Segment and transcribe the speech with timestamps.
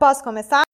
[0.00, 0.69] Posso começar?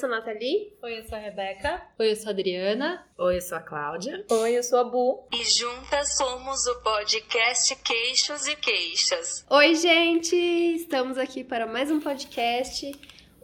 [0.00, 0.72] Sou a Nathalie.
[0.82, 1.82] Oi, eu sou a Rebeca.
[1.98, 3.06] Oi, eu sou a Adriana.
[3.18, 4.24] Oi, eu sou a Cláudia.
[4.30, 5.28] Oi, eu sou a Bu.
[5.30, 9.44] E juntas somos o podcast Queixos e Queixas.
[9.50, 10.34] Oi, gente!
[10.34, 12.90] Estamos aqui para mais um podcast.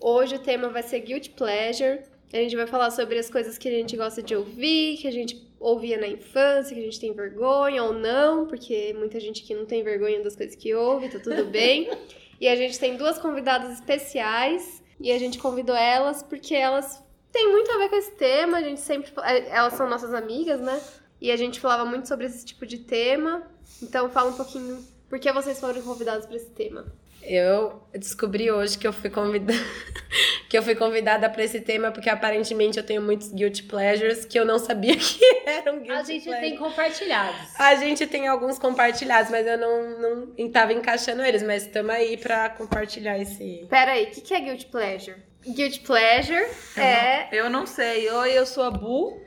[0.00, 2.00] Hoje o tema vai ser Guilty Pleasure.
[2.32, 5.12] A gente vai falar sobre as coisas que a gente gosta de ouvir, que a
[5.12, 9.54] gente ouvia na infância, que a gente tem vergonha ou não, porque muita gente aqui
[9.54, 11.90] não tem vergonha das coisas que ouve, tá tudo bem.
[12.40, 17.50] e a gente tem duas convidadas especiais e a gente convidou elas porque elas têm
[17.50, 18.58] muito a ver com esse tema.
[18.58, 19.12] A gente sempre.
[19.50, 20.80] Elas são nossas amigas, né?
[21.20, 23.42] E a gente falava muito sobre esse tipo de tema.
[23.82, 26.86] Então fala um pouquinho por que vocês foram convidados para esse tema.
[27.28, 29.58] Eu descobri hoje que eu fui convidada
[30.48, 34.38] que eu fui convidada para esse tema porque aparentemente eu tenho muitos guilty pleasures que
[34.38, 36.40] eu não sabia que eram guilty A gente pleasures.
[36.50, 37.36] tem compartilhados.
[37.58, 42.16] A gente tem alguns compartilhados, mas eu não não tava encaixando eles, mas estamos aí
[42.16, 43.66] para compartilhar esse.
[43.68, 45.16] Pera aí, o que, que é Guilty Pleasure?
[45.44, 47.28] Guilty Pleasure é.
[47.32, 48.08] Eu não sei.
[48.10, 49.20] Oi, eu sou a Bu.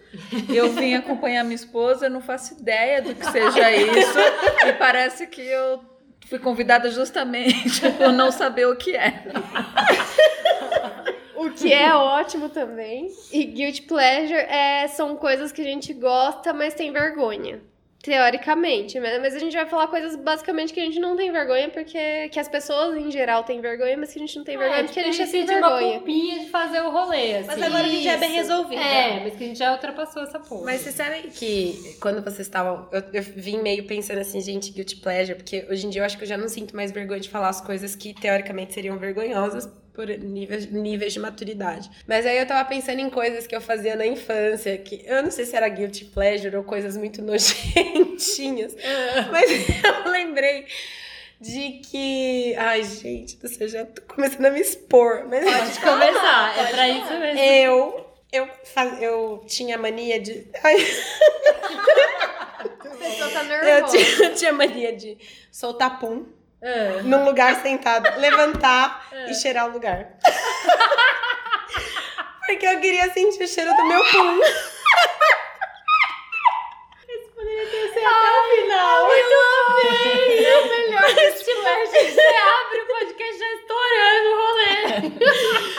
[0.54, 4.18] Eu vim acompanhar minha esposa, eu não faço ideia do que seja isso.
[4.68, 5.80] E parece que eu
[6.30, 9.24] fui convidada justamente por não saber o que é.
[11.36, 13.10] O que é ótimo também.
[13.32, 17.62] E Guilty Pleasure é, são coisas que a gente gosta, mas tem vergonha.
[18.02, 22.30] Teoricamente, mas a gente vai falar coisas basicamente que a gente não tem vergonha, porque
[22.30, 25.00] que as pessoas em geral têm vergonha, mas que a gente não tem vergonha porque
[25.02, 25.98] a gente é sem sente uma vergonha.
[25.98, 27.48] culpinha de fazer o rolê, assim.
[27.48, 28.38] Mas agora a gente já é bem Isso.
[28.38, 28.82] resolvida.
[28.82, 30.64] É, mas que a gente já ultrapassou essa porra.
[30.64, 32.88] Mas vocês sabem que quando vocês estavam.
[32.92, 36.18] Eu, eu vim meio pensando assim, gente, guilty pleasure, porque hoje em dia eu acho
[36.18, 39.70] que eu já não sinto mais vergonha de falar as coisas que teoricamente seriam vergonhosas
[40.00, 41.92] por níveis, níveis de maturidade.
[42.08, 45.30] Mas aí eu tava pensando em coisas que eu fazia na infância, que eu não
[45.30, 48.78] sei se era guilty pleasure ou coisas muito nojentinhas,
[49.30, 49.52] mas
[50.06, 50.66] eu lembrei
[51.42, 52.56] de que.
[52.56, 55.26] Ai, gente, do céu, já tô começando a me expor.
[55.28, 57.40] Mas Pode começar, é pra isso mesmo.
[57.40, 58.06] eu.
[58.32, 60.48] Eu, faz, eu tinha mania de.
[60.64, 60.78] Ai,
[63.34, 63.98] tá eu, nervosa.
[63.98, 65.18] tinha, eu tinha mania de
[65.52, 66.26] soltar pum
[66.62, 67.02] Ah.
[67.04, 70.08] num lugar sentado, levantar e cheirar o lugar.
[72.46, 74.40] Porque eu queria sentir o cheiro do meu pum.
[78.56, 79.08] Final.
[79.08, 79.36] Muito
[79.82, 80.46] bem!
[80.46, 82.12] É o melhor Guilty Pleasure.
[82.12, 84.76] Você abre o podcast já estourando o rolê.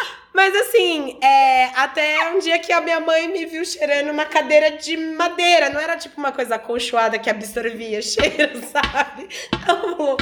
[0.32, 4.96] Mas assim, é, até dia que a minha mãe me viu cheirando uma cadeira de
[4.96, 5.70] madeira.
[5.70, 9.28] Não era tipo uma coisa acolchoada que absorvia cheiro, sabe?
[9.52, 10.16] Ela falou,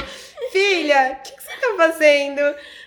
[0.51, 2.41] filha, o que, que você tá fazendo?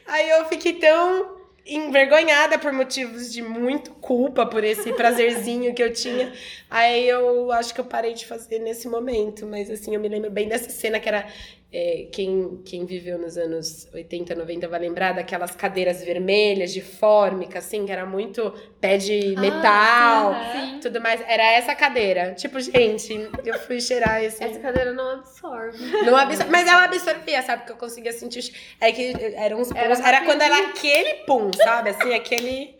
[0.06, 5.92] Aí eu fiquei tão envergonhada por motivos de muito culpa por esse prazerzinho que eu
[5.92, 6.32] tinha.
[6.68, 9.46] Aí eu acho que eu parei de fazer nesse momento.
[9.46, 11.26] Mas assim, eu me lembro bem dessa cena que era.
[11.74, 17.60] É, quem, quem viveu nos anos 80, 90 vai lembrar daquelas cadeiras vermelhas de fórmica,
[17.60, 20.80] assim, que era muito pé de metal, sim.
[20.82, 21.22] tudo mais.
[21.26, 22.34] Era essa cadeira.
[22.34, 24.44] Tipo, gente, eu fui cheirar esse.
[24.44, 25.78] Essa cadeira não absorve.
[26.04, 26.46] Não absor...
[26.50, 27.64] Mas ela absorvia, sabe?
[27.64, 28.54] Que eu conseguia sentir.
[28.78, 30.06] É que eram uns Era puns.
[30.06, 31.88] Era, quando era aquele pum, sabe?
[31.88, 32.76] Assim, aquele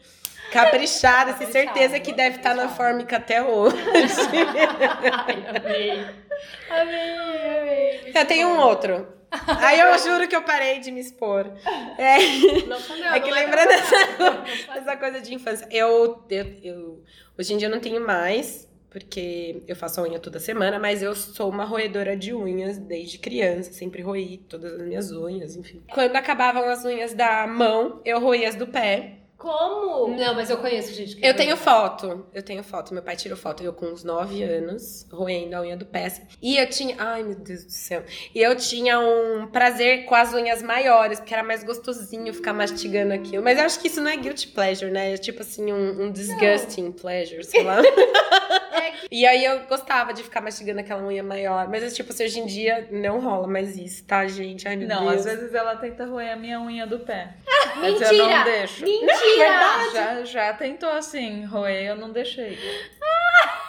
[0.52, 3.74] caprichado, assim, certeza que deve estar na fórmica até hoje.
[5.26, 6.04] Ai, amei.
[6.70, 7.16] Amei,
[7.58, 8.12] amei.
[8.14, 9.06] eu tenho um outro.
[9.60, 11.50] Aí eu juro que eu parei de me expor.
[11.98, 12.18] É,
[12.66, 12.76] Não
[13.14, 13.96] é que pra dessa,
[14.74, 15.66] dessa coisa de infância.
[15.70, 17.04] Eu, eu, eu-
[17.38, 21.02] Hoje em dia eu não tenho mais, porque eu faço a unha toda semana, mas
[21.02, 23.72] eu sou uma roedora de unhas desde criança.
[23.72, 25.82] Sempre roí todas as minhas unhas, enfim.
[25.90, 29.14] Quando acabavam as unhas da mão, eu roía as do pé.
[29.42, 30.06] Como?
[30.16, 32.94] Não, mas eu conheço gente que Eu tenho foto, eu tenho foto.
[32.94, 36.06] Meu pai tirou foto, eu com uns 9 anos, roendo a unha do pé.
[36.06, 36.22] assim.
[36.40, 36.94] E eu tinha.
[36.96, 38.04] Ai, meu Deus do céu.
[38.32, 43.12] E eu tinha um prazer com as unhas maiores, porque era mais gostosinho ficar mastigando
[43.12, 43.42] aquilo.
[43.42, 45.12] Mas eu acho que isso não é guilty pleasure, né?
[45.14, 47.78] É tipo assim, um, um disgusting pleasure, sei lá.
[49.10, 51.68] E aí eu gostava de ficar mastigando aquela unha maior.
[51.68, 54.66] Mas, é tipo, assim, hoje em dia não rola mais isso, tá, gente?
[54.66, 55.26] Ai, meu Não, Deus.
[55.26, 57.34] às vezes ela tenta roer a minha unha do pé.
[57.76, 58.36] Mas eu Mentira!
[58.38, 58.82] não deixo.
[58.82, 59.12] Mentira!
[59.92, 62.58] Já, já tentou assim, roer, eu não deixei.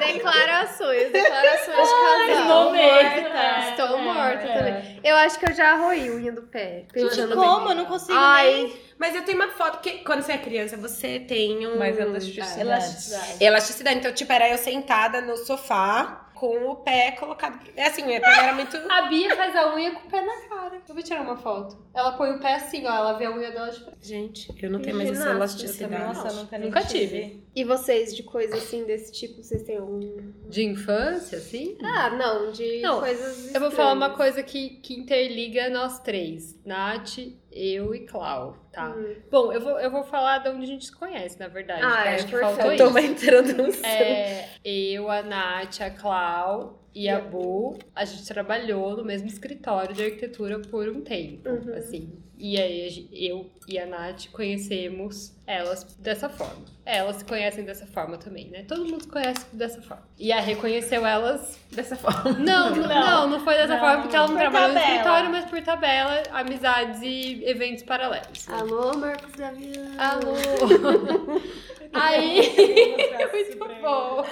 [0.00, 2.28] Declarações, declarações de casal.
[2.28, 3.70] Estou morta.
[3.70, 4.58] Estou É, morta é.
[4.58, 5.00] também.
[5.04, 6.84] Eu acho que eu já arroí unha do pé.
[6.94, 7.60] Gente, como?
[7.60, 7.68] bem.
[7.70, 8.80] Eu não consigo Ai, nem...
[8.98, 11.78] Mas eu tenho uma foto, porque quando você é criança, você tem um...
[11.78, 12.60] Mas elasticidade.
[12.60, 13.44] Elasticidade.
[13.44, 13.98] Elasticidade.
[13.98, 17.56] Então, tipo, era eu sentada no sofá, com o pé colocado.
[17.76, 18.76] É assim, o pé era muito.
[18.90, 20.82] A Bia faz a unha com o pé na cara.
[20.88, 21.78] Eu vou tirar uma foto.
[21.94, 22.92] Ela põe o pé assim, ó.
[22.92, 23.98] Ela vê a unha dela de frente.
[24.02, 26.02] Gente, eu não tenho mais essa elasticidade.
[26.02, 27.44] Nossa, eu nunca, Nunca tive.
[27.54, 30.00] E vocês, de coisa assim desse tipo, vocês têm algum.
[30.48, 31.78] De infância, assim?
[31.80, 33.54] Ah, não, de Não, coisas.
[33.54, 34.34] Eu vou falar uma estranhas.
[34.34, 36.58] coisa que, que interliga nós três.
[36.64, 37.18] Nath,
[37.52, 38.88] eu e Clau, tá?
[38.90, 39.14] Hum.
[39.30, 41.82] Bom, eu vou, eu vou falar de onde a gente se conhece, na verdade.
[41.84, 42.56] Ah, é, acho que perfeito.
[42.56, 42.86] faltou isso.
[42.88, 43.84] uma introdução.
[43.90, 49.94] É, eu, a Nath, a Clau e a Bu, a gente trabalhou no mesmo escritório
[49.94, 51.74] de arquitetura por um tempo, Uhum.
[51.76, 52.12] assim.
[52.44, 56.64] E aí eu e a Nath conhecemos elas dessa forma.
[56.84, 58.64] Elas se conhecem dessa forma também, né?
[58.66, 60.02] Todo mundo se conhece dessa forma.
[60.18, 62.32] E a reconheceu elas Dessa forma.
[62.38, 65.30] não, não, não, não foi dessa Não, forma, porque ela não por trabalhou no escritório,
[65.30, 68.46] mas por tabela, amizades e eventos paralelos.
[68.48, 68.56] né?
[68.62, 69.90] Alô, Marcos Gavião.
[69.98, 70.36] Alô!
[71.92, 72.40] Aí.
[73.58, 74.22] Muito bom!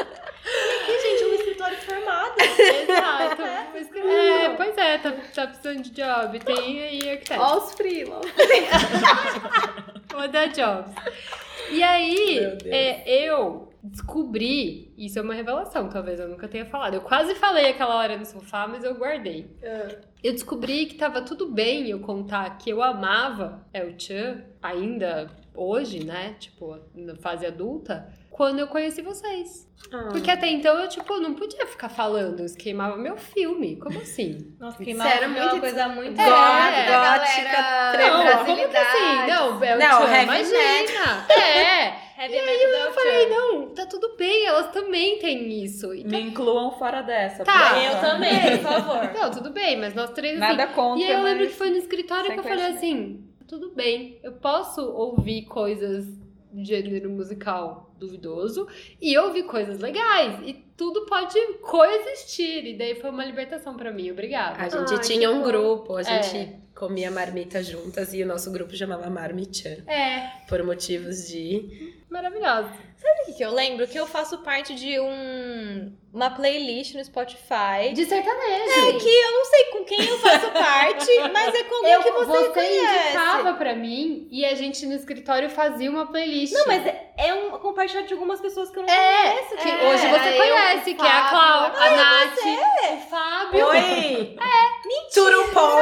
[0.86, 2.34] Que, gente, um escritório formado.
[2.40, 3.42] Exato.
[3.42, 6.38] É, pois é, tá, tá precisando de job.
[6.40, 7.40] Tem aí arquiteto.
[7.40, 8.20] Ó os freela.
[10.10, 10.94] Vou dar jobs.
[11.70, 16.94] E aí, é, eu descobri, isso é uma revelação, talvez eu nunca tenha falado.
[16.94, 19.56] Eu quase falei aquela hora no sofá, mas eu guardei.
[20.22, 25.30] Eu descobri que tava tudo bem eu contar que eu amava El Chan, ainda
[25.60, 26.34] hoje, né?
[26.38, 29.68] Tipo, na fase adulta, quando eu conheci vocês.
[29.92, 30.08] Ah.
[30.10, 33.76] Porque até então eu, tipo, não podia ficar falando, isso queimava meu filme.
[33.76, 34.54] Como assim?
[34.58, 36.20] Nossa, queimava era é muito uma coisa muito...
[36.20, 39.26] É, Gótica, Não, como que assim?
[39.28, 41.26] Não, El Não, heavy imagina.
[41.30, 42.10] É.
[42.20, 45.92] Heavy metal Eu falei, não, tá tudo bem, elas também têm isso.
[45.94, 47.44] Então, Me incluam fora dessa.
[47.44, 47.82] Tá.
[47.82, 49.12] Eu também, por favor.
[49.12, 50.56] não, tudo bem, mas nós três assim.
[50.56, 53.74] Nada contra, E aí eu lembro que foi no escritório que eu falei assim: tudo
[53.74, 56.06] bem, eu posso ouvir coisas
[56.52, 58.66] de gênero musical duvidoso
[59.00, 60.40] e ouvir coisas legais.
[60.46, 62.64] E tudo pode coexistir.
[62.64, 64.56] E daí foi uma libertação pra mim, obrigada.
[64.62, 65.46] A gente Ai, tinha um bom.
[65.48, 66.22] grupo, a É.
[66.22, 71.99] gente comia marmita juntas e o nosso grupo chamava Marmichan, É, por motivos de.
[72.10, 72.70] Maravilhosa.
[72.96, 73.86] Sabe o que, que eu lembro?
[73.88, 77.94] Que eu faço parte de um, uma playlist no Spotify.
[77.94, 78.88] De sertanejo.
[78.88, 82.02] É que eu não sei com quem eu faço parte, mas é com alguém Eu,
[82.02, 83.06] que você, conhece.
[83.08, 86.52] indicava pra mim e a gente no escritório fazia uma playlist.
[86.52, 89.56] Não, mas é, é um compartilhado de algumas pessoas que eu não É, conheço.
[89.56, 91.30] que tipo, hoje você eu, conhece, o que é a Fábio.
[91.30, 92.38] Clau, a Nath,
[92.92, 93.66] o Fábio.
[93.68, 94.36] Oi!
[94.38, 95.14] É!
[95.14, 95.80] Turupom!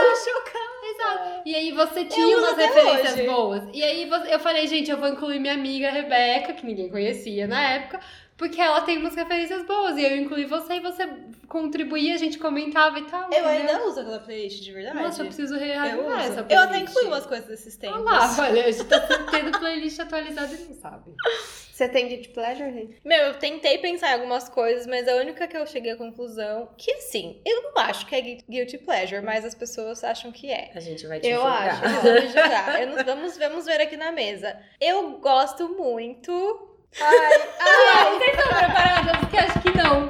[1.44, 3.26] E aí você tinha umas referências hoje.
[3.26, 3.62] boas.
[3.72, 7.60] E aí eu falei, gente, eu vou incluir minha amiga Rebeca, que ninguém conhecia na
[7.60, 8.00] época,
[8.38, 9.98] porque ela tem umas referências boas.
[9.98, 11.06] E eu incluí você e você
[11.48, 13.24] contribuía, a gente comentava e tal.
[13.24, 13.48] Eu entendeu?
[13.48, 14.96] ainda uso aquela playlist, de verdade.
[15.02, 16.30] Nossa, eu preciso eu, reavivar uso.
[16.30, 16.68] essa eu playlist.
[16.68, 17.98] até incluí umas coisas desses tempos.
[18.00, 19.00] Olha lá, olha, a gente tá
[19.30, 21.12] tendo playlist atualizada e não sabe.
[21.78, 22.88] Você tem guilty pleasure, Rê?
[23.04, 26.68] Meu, eu tentei pensar em algumas coisas, mas a única que eu cheguei à conclusão
[26.76, 30.50] que, assim, eu não acho que é gui- guilty pleasure, mas as pessoas acham que
[30.50, 30.72] é.
[30.74, 31.68] A gente vai te Eu julgar.
[31.68, 31.84] acho.
[31.84, 32.82] Eu vou me julgar.
[32.82, 34.58] Eu vamos, vamos ver aqui na mesa.
[34.80, 36.68] Eu gosto muito.
[37.00, 39.16] Ai, vocês estão preparadas?
[39.18, 40.08] Porque acho que não.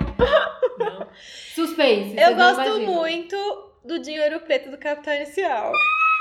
[1.54, 2.16] Suspense.
[2.18, 5.72] Eu não gosto muito do dinheiro preto do Capital Inicial.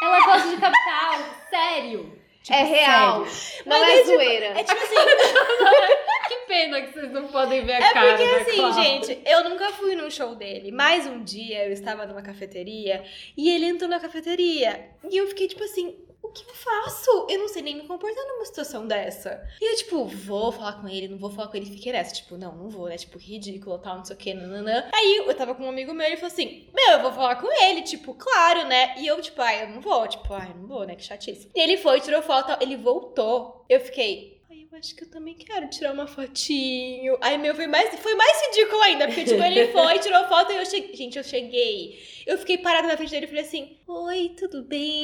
[0.01, 1.19] Ela gosta de capital,
[1.49, 2.17] sério.
[2.43, 3.19] Tipo, é real.
[3.65, 4.45] Não Mas é é tipo- zoeira.
[4.59, 4.95] É tipo assim,
[6.27, 8.73] Que pena que vocês não podem ver a é cara porque da assim, Clau.
[8.73, 13.03] gente, eu nunca fui num show dele, mas um dia eu estava numa cafeteria
[13.35, 15.95] e ele entrou na cafeteria e eu fiquei tipo assim.
[16.27, 17.27] O que eu faço?
[17.29, 19.41] Eu não sei nem me comportar numa situação dessa.
[19.61, 22.13] E eu, tipo, vou falar com ele, não vou falar com ele, fiquei nessa.
[22.13, 22.97] Tipo, não, não vou, né?
[22.97, 24.89] Tipo, ridículo, tal, não sei o que, nananã.
[24.93, 27.37] Aí eu tava com um amigo meu e ele falou assim: Meu, eu vou falar
[27.37, 28.95] com ele, tipo, claro, né?
[28.97, 30.95] E eu, tipo, ai, eu não vou, tipo, ai, não vou, né?
[30.95, 31.49] Que chatice.
[31.55, 33.63] E ele foi, tirou foto, ele voltou.
[33.69, 34.36] Eu fiquei.
[34.69, 37.17] Eu acho que eu também quero tirar uma fotinho.
[37.21, 40.57] Aí, meu, foi mais, foi mais ridículo ainda, porque, tipo, ele foi, tirou foto e
[40.57, 40.93] eu cheguei.
[40.93, 41.97] Gente, eu cheguei.
[42.25, 45.03] Eu fiquei parada na frente dele e falei assim: Oi, tudo bem?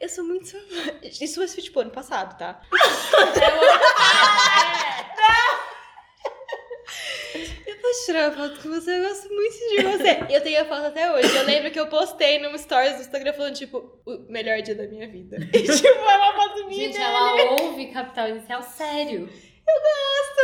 [0.00, 2.60] Eu sou muito sua fã." Isso foi, tipo, ano passado, tá?
[2.72, 2.78] Eu
[7.96, 8.98] posso tirar uma foto com você?
[8.98, 10.34] Eu gosto muito de você.
[10.34, 11.34] Eu tenho a foto até hoje.
[11.34, 14.86] Eu lembro que eu postei num stories do Instagram falando, tipo, o melhor dia da
[14.86, 15.36] minha vida.
[15.56, 17.04] E, tipo, é uma foto minha Gente, dele.
[17.04, 19.28] ela ouve Capital Inicial sério.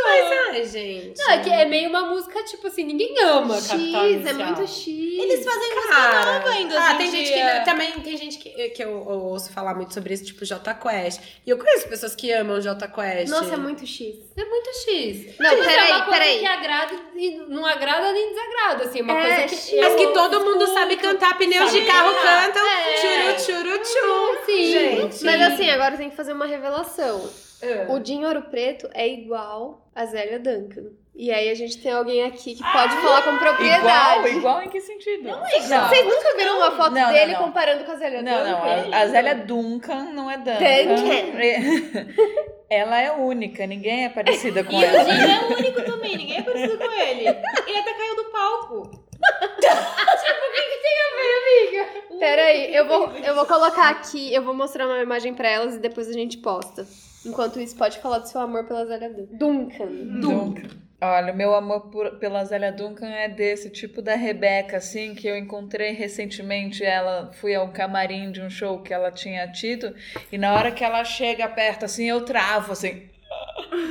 [0.05, 1.17] Mas, ai, gente.
[1.17, 4.29] Não, é que é meio uma música, tipo assim, ninguém ama X, Capital Inicial.
[4.41, 4.87] é muito X.
[4.87, 7.59] Eles fazem música nova ainda ah, tem gente dia.
[7.59, 10.73] que também tem gente que, que eu, eu ouço falar muito sobre isso, tipo J
[10.75, 11.21] Quest.
[11.45, 13.29] E eu conheço pessoas que amam J Quest.
[13.31, 14.15] Nossa, é muito X.
[14.35, 15.37] É muito X.
[15.39, 16.39] Não, Tipo, é peraí, uma coisa peraí.
[16.39, 19.73] que agrada e não agrada nem desagrada, assim, uma É, coisa que X.
[19.73, 22.67] eu Mas que todo escuto, mundo sabe cantar, pneus de carro cantam.
[22.67, 22.97] É.
[22.97, 24.45] Churu, churu, churu.
[24.45, 25.23] Sim, Gente.
[25.23, 27.29] Mas assim, agora tem que fazer uma revelação.
[27.89, 30.91] O Dinho Ouro Preto é igual a Zélia Duncan.
[31.15, 34.29] E aí a gente tem alguém aqui que pode falar com propriedade.
[34.29, 35.25] Igual, igual em que sentido?
[35.29, 35.87] Não é igual.
[35.87, 37.43] Vocês nunca viram uma foto Não, não, dele não.
[37.43, 38.95] comparando com a Zélia Não, não, Duncan?
[38.95, 40.95] a, a Zélia Duncan não é Duncan.
[40.95, 42.07] Duncan.
[42.69, 45.03] Ela é única, ninguém é parecida com E o ela.
[45.03, 47.27] Dinho é o único também, ninguém é parecido com ele.
[47.27, 49.03] Ele até caiu do palco.
[52.19, 55.79] Peraí, eu vou, eu vou colocar aqui, eu vou mostrar uma imagem pra elas e
[55.79, 56.85] depois a gente posta.
[57.25, 59.27] Enquanto isso, pode falar do seu amor pela Zélia Dun-
[59.67, 59.85] Duncan.
[60.19, 60.67] Duncan.
[61.01, 65.27] Olha, o meu amor por- pela Zélia Duncan é desse, tipo da Rebeca, assim, que
[65.27, 66.83] eu encontrei recentemente.
[66.83, 69.93] Ela fui ao camarim de um show que ela tinha tido,
[70.31, 73.03] e na hora que ela chega perto, assim, eu travo, assim.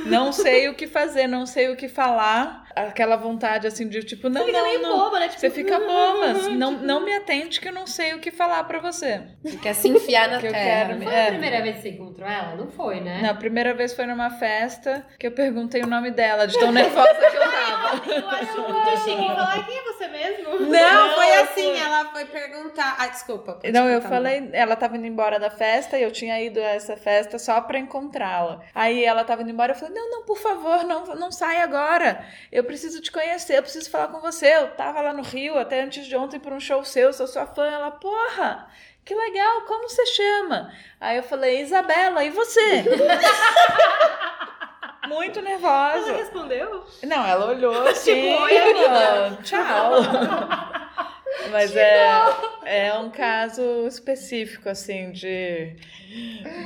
[0.05, 2.63] Não sei o que fazer, não sei o que falar.
[2.75, 4.97] Aquela vontade, assim, de tipo, não, Você fica não, meio não.
[4.97, 5.27] boba, né?
[5.27, 6.33] Tipo, Você fica boba.
[6.49, 9.21] Não, não me atente que eu não sei o que falar pra você.
[9.43, 10.85] Você quer se enfiar na Que eu terra.
[10.87, 11.23] quero me- Foi É.
[11.25, 12.55] a primeira vez que você encontrou ela?
[12.55, 13.21] Não foi, né?
[13.21, 17.13] Na primeira vez foi numa festa que eu perguntei o nome dela, de tão nervosa
[17.13, 17.53] que eu tava.
[18.13, 20.42] Eu acho muito chique falar quem é você mesmo.
[20.67, 22.95] Não, foi assim, ela foi perguntar.
[22.99, 23.59] Ah, desculpa.
[23.71, 26.95] Não, eu falei, ela tava indo embora da festa e eu tinha ido a essa
[26.97, 28.61] festa só pra encontrá-la.
[28.73, 32.25] Aí ela tava indo embora, eu falei: "Não, não, por favor, não, não sai agora.
[32.51, 34.47] Eu preciso te conhecer, eu preciso falar com você.
[34.47, 37.45] Eu tava lá no Rio até antes de ontem pra um show seu, sou sua
[37.45, 37.65] fã".
[37.65, 38.67] Ela: "Porra,
[39.05, 42.83] que legal, como você chama?" Aí eu falei: "Isabela, e você?"
[45.07, 46.13] Muito Ela nervosa.
[46.13, 46.85] respondeu?
[47.03, 49.91] Não, ela olhou assim, Oi, falou, tchau.
[51.51, 52.09] Mas é,
[52.65, 55.75] é um caso específico, assim, de,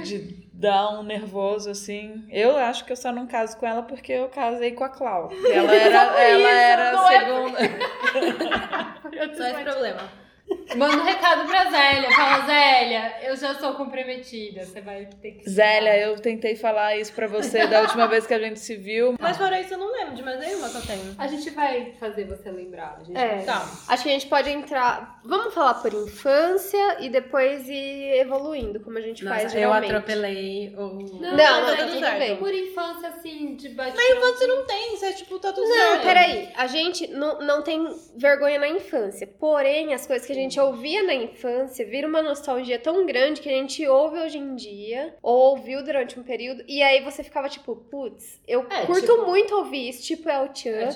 [0.04, 2.26] de dar um nervoso, assim.
[2.30, 5.30] Eu acho que eu só não caso com ela porque eu casei com a Clau.
[5.52, 7.58] Ela era, ela era a não é segunda.
[9.36, 10.27] Só esse problema.
[10.76, 12.12] Manda um recado pra Zélia.
[12.12, 14.66] Fala, Zélia, eu já sou comprometida.
[14.66, 15.50] Você vai ter que.
[15.50, 19.16] Zélia, eu tentei falar isso pra você da última vez que a gente se viu.
[19.20, 21.16] Mas fora isso, eu não lembro de mais nenhuma que eu tenho.
[21.18, 22.98] A gente vai fazer você lembrar.
[23.00, 23.42] A gente É.
[23.44, 23.66] Tá.
[23.88, 25.20] Acho que a gente pode entrar.
[25.26, 29.92] Vamos falar por infância e depois ir evoluindo, como a gente Nossa, faz eu geralmente.
[29.94, 30.82] atropelei o.
[31.22, 32.38] Não, não, tá tá tudo bem.
[32.38, 35.76] Por infância, assim, de bate Mas você não tem, você é tipo, tá tudo Não,
[35.76, 36.04] certo.
[36.04, 36.50] peraí.
[36.56, 39.28] A gente não, não tem vergonha na infância.
[39.40, 43.50] Porém, as coisas que a gente ouvia na infância vira uma nostalgia tão grande que
[43.50, 47.48] a gente ouve hoje em dia, ou ouviu durante um período, e aí você ficava
[47.50, 50.90] tipo, putz, eu É, curto tipo- muito ouvir isso, tipo El Chan.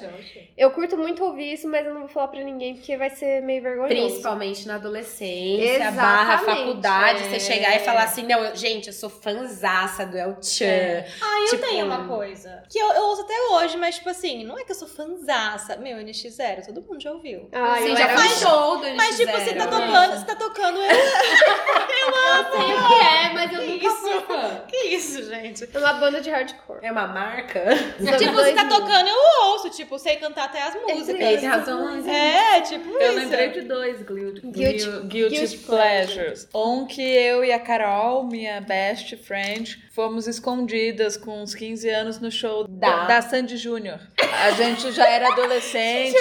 [0.58, 3.42] Eu curto muito ouvir isso, mas eu não vou falar pra ninguém porque vai ser
[3.42, 3.94] meio vergonhoso.
[3.94, 7.30] Principalmente na adolescência, Exatamente, barra faculdade, é.
[7.30, 10.66] você chegar e falar assim, não, eu- gente, eu sou fanzaça do El Chan.
[10.66, 11.08] É.
[11.22, 12.64] Ah, eu Tipo- tenho uma coisa.
[12.70, 15.76] Que eu, eu ouço até hoje, mas tipo assim, não é que eu sou fanzaça.
[15.78, 17.48] Meu, NX0, todo mundo já ouviu.
[17.52, 18.28] Ah, Sim, eu já fã.
[18.30, 19.70] show do Mas tipo, você tá NX0.
[19.70, 20.92] tocando, você tá tocando, eu...
[22.02, 23.98] Eu sei o que é, mas eu nunca isso?
[23.98, 24.62] fui fã.
[24.68, 25.70] Que isso, gente?
[25.72, 26.80] É uma banda de hardcore.
[26.82, 27.64] É uma marca?
[28.18, 29.16] tipo, você tá tocando, eu
[29.50, 29.70] ouço.
[29.70, 31.18] Tipo, sei cantar até as músicas.
[31.18, 32.04] Tem razão.
[32.08, 33.20] É, tipo Eu isso.
[33.20, 36.48] lembrei de dois guilty, Guilty- guilty, guilty guilty pleasures.
[36.56, 42.20] Um que eu e a Carol, minha best friend, fomos escondidas com uns 15 anos
[42.20, 44.00] no show da, da Sandy Júnior.
[44.44, 46.16] A gente já era adolescente,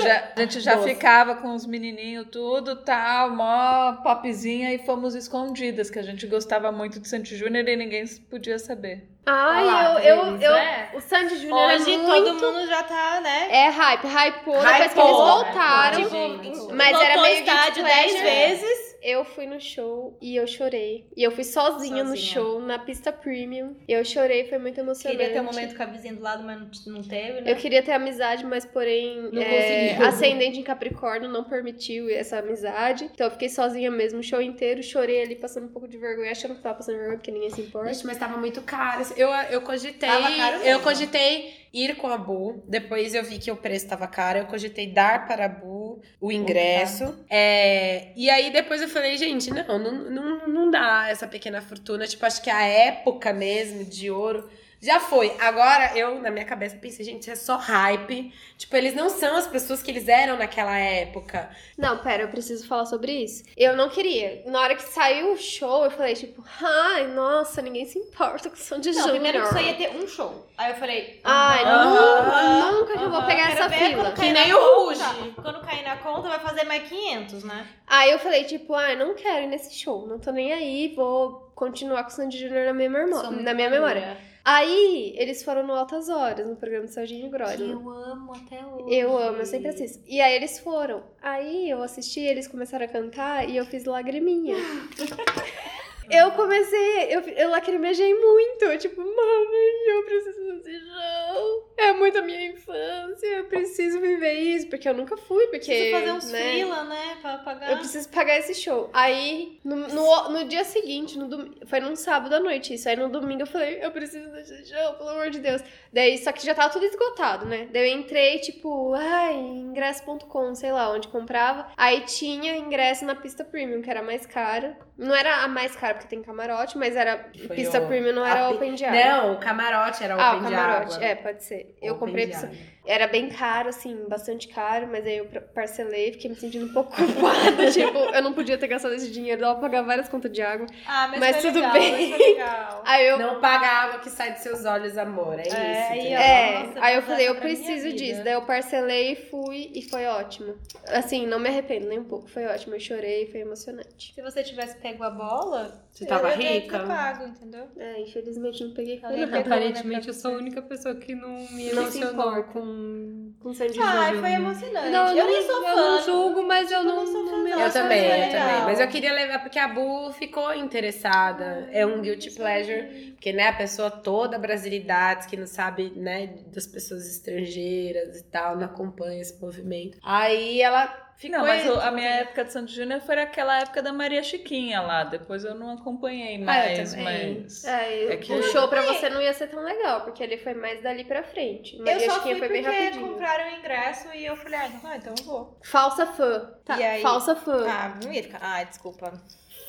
[0.00, 0.88] já- a gente já Nossa.
[0.88, 6.70] ficava com os menininhos tudo, tal, mó popzinha e fomos escondidas, que a gente gostava
[6.70, 9.08] muito de Sandy Júnior e ninguém podia saber.
[9.26, 10.90] Ai, lá, eu, eu, eu, É.
[10.94, 12.38] o Sandy Júnior é Hoje muito...
[12.40, 13.48] todo mundo já tá, né?
[13.50, 16.02] É hype, hypou depois que eles voltaram.
[16.04, 18.22] Tipo, mas era meio estádio guilty 10 pleasure.
[18.22, 18.89] vezes.
[19.02, 21.06] Eu fui no show e eu chorei.
[21.16, 22.32] E eu fui sozinha, no Sozinha.
[22.34, 23.74] show, na pista premium.
[23.88, 25.18] Eu chorei, foi muito emocionante.
[25.18, 27.50] Queria ter um momento com a vizinha do lado, mas não, não teve, né?
[27.50, 30.06] Eu queria ter amizade, mas porém Não é, conseguiu.
[30.08, 33.04] ascendente em Capricórnio não permitiu essa amizade.
[33.12, 36.30] Então eu fiquei sozinha mesmo o show inteiro, chorei ali passando um pouco de vergonha,
[36.30, 37.92] achando que tava passando vergonha porque ninguém se importa.
[37.92, 39.04] Gente, mas tava muito caro.
[39.16, 40.08] Eu, eu cogitei.
[40.08, 40.82] Tava caro eu mesmo.
[40.82, 42.62] cogitei ir com a Bu.
[42.66, 44.38] Depois eu vi que o preço tava caro.
[44.38, 45.79] Eu cogitei dar para a Bu
[46.20, 47.14] o ingresso.
[47.28, 52.06] É, e aí depois eu falei, gente, não, não, não, não dá essa pequena fortuna.
[52.06, 54.48] Tipo, acho que a época mesmo de ouro.
[54.80, 55.36] Já foi.
[55.38, 58.32] Agora, eu, na minha cabeça, pensei, gente, isso é só hype.
[58.56, 61.50] Tipo, eles não são as pessoas que eles eram naquela época.
[61.76, 63.44] Não, pera, eu preciso falar sobre isso.
[63.56, 64.42] Eu não queria.
[64.46, 68.56] Na hora que saiu o show, eu falei, tipo, ai, nossa, ninguém se importa com
[68.56, 69.10] o som de Não, Júnior.
[69.20, 70.46] primeiro que só ia ter um show.
[70.56, 71.20] Aí eu falei...
[71.24, 74.12] Ai, nunca, nunca que eu vou pegar essa fila.
[74.12, 74.86] Que nem o.
[74.86, 75.00] Ruge.
[75.42, 77.66] Quando cair na conta, vai fazer mais 500, né?
[77.86, 81.50] Aí eu falei, tipo, ai, não quero ir nesse show, não tô nem aí, vou
[81.54, 84.16] continuar com o Sandy Júnior na minha, memó- Sou muito na minha memória.
[84.44, 87.72] Aí, eles foram no Altas Horas, no programa do Serginho Grossman.
[87.72, 88.94] Eu amo até hoje.
[88.94, 90.02] Eu amo, eu sempre assisto.
[90.06, 91.02] E aí eles foram.
[91.20, 94.56] Aí eu assisti, eles começaram a cantar e eu fiz lagriminha.
[96.10, 98.64] Eu comecei, eu, eu lacrimejei muito.
[98.64, 101.70] Eu, tipo, mãe, eu preciso desse show.
[101.76, 104.68] É muito a minha infância, eu preciso viver isso.
[104.68, 105.58] Porque eu nunca fui, porque.
[105.66, 107.18] Preciso fazer uns né, né?
[107.20, 107.70] Pra pagar.
[107.70, 108.90] Eu preciso pagar esse show.
[108.92, 111.50] Aí, no, no, no dia seguinte, no dom...
[111.66, 112.88] foi num sábado à noite isso.
[112.88, 115.62] Aí no domingo eu falei, eu preciso desse show, pelo amor de Deus.
[115.92, 117.68] Daí, só que já tava tudo esgotado, né?
[117.72, 121.72] Daí eu entrei, tipo, ai, ingresso.com, sei lá, onde comprava.
[121.76, 124.76] Aí tinha ingresso na pista premium, que era mais cara.
[124.96, 127.28] Não era a mais cara, porque tem camarote, mas era.
[127.46, 129.00] Foi pista o- premium não a era pi- open de água.
[129.04, 130.94] Não, o camarote era ah, open o de camarote.
[130.94, 131.06] água.
[131.06, 131.76] É, pode ser.
[131.80, 132.50] Eu Open comprei de pista-.
[132.86, 136.90] Era bem caro, assim, bastante caro, mas aí eu parcelei, fiquei me sentindo um pouco
[136.96, 137.70] culpada.
[137.70, 140.66] tipo, eu não podia ter gastado esse dinheiro, dava pra pagar várias contas de água.
[140.86, 141.92] Ah, mas, Mas foi tudo legal, bem.
[142.10, 142.82] mas foi legal.
[142.86, 143.18] Aí eu.
[143.18, 145.38] Não paga a água que sai dos seus olhos, amor.
[145.38, 145.54] É, isso.
[145.56, 146.18] É, aí, entendeu?
[146.18, 146.22] ó.
[146.22, 148.24] É, Nossa, aí eu vou falei, eu preciso disso.
[148.24, 150.54] Daí eu parcelei, fui e foi ótimo.
[150.88, 152.74] Assim, não me arrependo nem um pouco, foi ótimo.
[152.74, 154.12] Eu chorei, foi emocionante.
[154.14, 156.78] Se você tivesse pego a bola, Você tava eu, eu rica?
[156.86, 157.66] pago, entendeu?
[157.76, 161.14] É, infelizmente não peguei Alguém foi pegou, né, Aparentemente eu sou a única pessoa que
[161.14, 163.32] não me Não emocionou com.
[163.40, 164.20] com Sandy Ai, Júnior.
[164.22, 164.88] foi emocionante.
[164.90, 165.76] Não, eu nem sou eu fã.
[165.76, 167.58] não julgo, mas eu Tipo, não, não sou não fã, me não.
[167.58, 168.30] Eu Nossa, também, eu legal.
[168.48, 168.64] também.
[168.64, 171.68] Mas eu queria levar, porque a Bu ficou interessada.
[171.72, 173.10] É um guilty pleasure.
[173.12, 178.56] Porque, né, a pessoa toda brasilidade, que não sabe, né, das pessoas estrangeiras e tal,
[178.56, 179.98] não acompanha esse movimento.
[180.02, 181.38] Aí ela ficou...
[181.38, 185.04] Não, mas a minha época de Santos Júnior foi aquela época da Maria Chiquinha lá.
[185.04, 186.44] Depois eu não acompanhei Ah, eu
[186.76, 187.40] mais, também.
[187.42, 187.64] mas.
[187.64, 190.54] É, É que- o show pra você não ia ser tão legal, porque ele foi
[190.54, 191.76] mais dali pra frente.
[191.78, 193.08] Eu Maria só Chiquinha fui foi porque bem rapidinho.
[193.12, 195.58] compraram o ingresso e eu falei, ah, não, então eu vou.
[195.62, 196.50] Falsa fã.
[196.64, 197.02] Tá, E aí?
[197.02, 197.66] Falsa fã.
[197.68, 198.38] Ah, não ia ficar.
[198.40, 199.12] Ai, desculpa.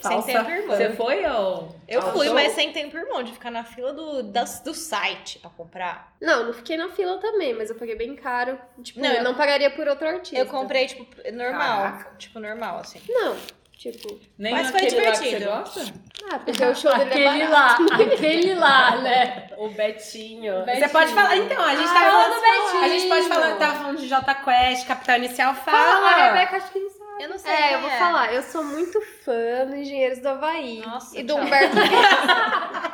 [0.01, 0.77] Falsa sem tempo irmão.
[0.77, 1.75] Você foi ou?
[1.87, 5.49] Eu fui, mas sem tempo irmão, de ficar na fila do, das- do site pra
[5.49, 6.13] comprar.
[6.21, 8.57] Não, não fiquei na fila também, mas eu paguei bem caro.
[8.81, 10.37] Tipo, Não, eu não pagaria por outro artista.
[10.37, 11.81] Eu comprei, tipo, normal.
[11.83, 12.15] Caraca.
[12.17, 13.01] Tipo, normal, assim.
[13.09, 13.35] Não,
[13.77, 14.19] tipo.
[14.37, 15.51] Nem Mas foi aquele lá que você divertido.
[15.51, 15.93] gosta?
[16.31, 17.83] Ah, porque o show dele é Aquele barato.
[17.89, 19.49] lá, aquele lá, né?
[19.57, 20.63] O Betinho.
[20.65, 20.85] Betinho.
[20.85, 21.35] Você pode falar.
[21.35, 22.35] Então, a gente Ah, tava fala falando.
[22.35, 22.83] do Betinho.
[22.83, 23.55] A gente pode falar.
[23.57, 25.55] Tava falando de J Quest, Capital Inicial.
[25.55, 25.77] Fala.
[26.09, 27.00] Fala, Rebeca acho que não.
[27.21, 27.51] Eu não sei.
[27.51, 28.33] É, eu vou falar.
[28.33, 30.81] Eu sou muito fã do Engenheiros do Havaí.
[30.83, 31.43] Nossa, e do tchau.
[31.43, 31.75] Humberto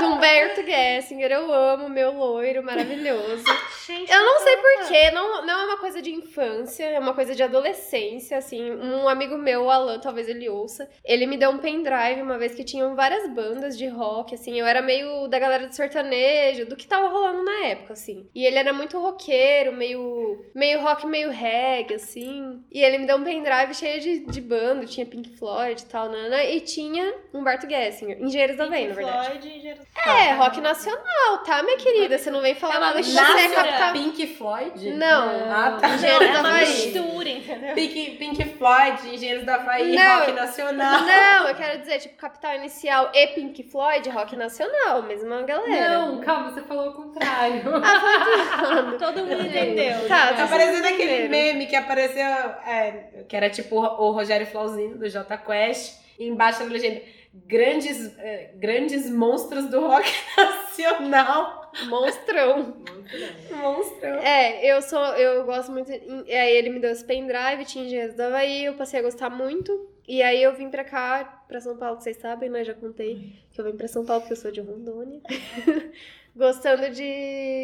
[0.00, 3.44] Do Humberto Gessinger, eu amo meu loiro maravilhoso.
[3.86, 7.34] Gente, Eu não sei porquê, não, não é uma coisa de infância, é uma coisa
[7.34, 8.70] de adolescência, assim.
[8.72, 12.54] Um amigo meu, o Alan, talvez ele ouça, ele me deu um pendrive uma vez
[12.54, 14.58] que tinham várias bandas de rock, assim.
[14.58, 18.28] Eu era meio da galera do sertanejo, do que tava rolando na época, assim.
[18.34, 22.62] E ele era muito roqueiro, meio, meio rock, meio reggae, assim.
[22.72, 26.08] E ele me deu um pendrive cheio de, de banda, tinha Pink Floyd e tal,
[26.08, 29.28] nana, e tinha Humberto Gessinger, Engenheiros da Vem, na verdade.
[29.30, 32.16] Floyd, Engenheiros- É, rock nacional, tá, minha querida?
[32.16, 33.92] Você não vem falar nada que você é capital.
[33.92, 34.90] Pink Floyd?
[34.92, 35.50] Não.
[35.50, 35.88] Ah, tá.
[35.94, 36.66] Engenheiros É da uma Havaí.
[36.66, 37.74] mistura, entendeu?
[37.74, 40.18] Pink, Pink Floyd, Engenheiros da Havaí, Não.
[40.20, 41.00] Rock Nacional.
[41.00, 45.98] Não, eu quero dizer, tipo, Capital Inicial e Pink Floyd, rock nacional, mesma galera.
[45.98, 47.62] Não, calma, você falou o contrário.
[47.82, 50.06] Ah, Todo mundo entendeu.
[50.08, 52.24] Tá, Tá tá parecendo aquele meme que apareceu,
[52.66, 57.00] é, que era tipo o Rogério Flauzino do J Quest, e embaixo da legenda,
[57.46, 61.70] grandes, é, grandes monstros do rock nacional.
[61.88, 62.76] Monstrão.
[63.50, 64.18] Monstrão.
[64.20, 65.90] É, eu sou, eu gosto muito.
[65.90, 69.90] Aí ele me deu esse pendrive, tinha Engenheiros do Havaí, eu passei a gostar muito.
[70.08, 72.64] E aí eu vim pra cá, pra São Paulo, que vocês sabem, né?
[72.64, 75.20] Já contei que eu vim pra São Paulo porque eu sou de Rondônia.
[76.36, 77.02] Gostando de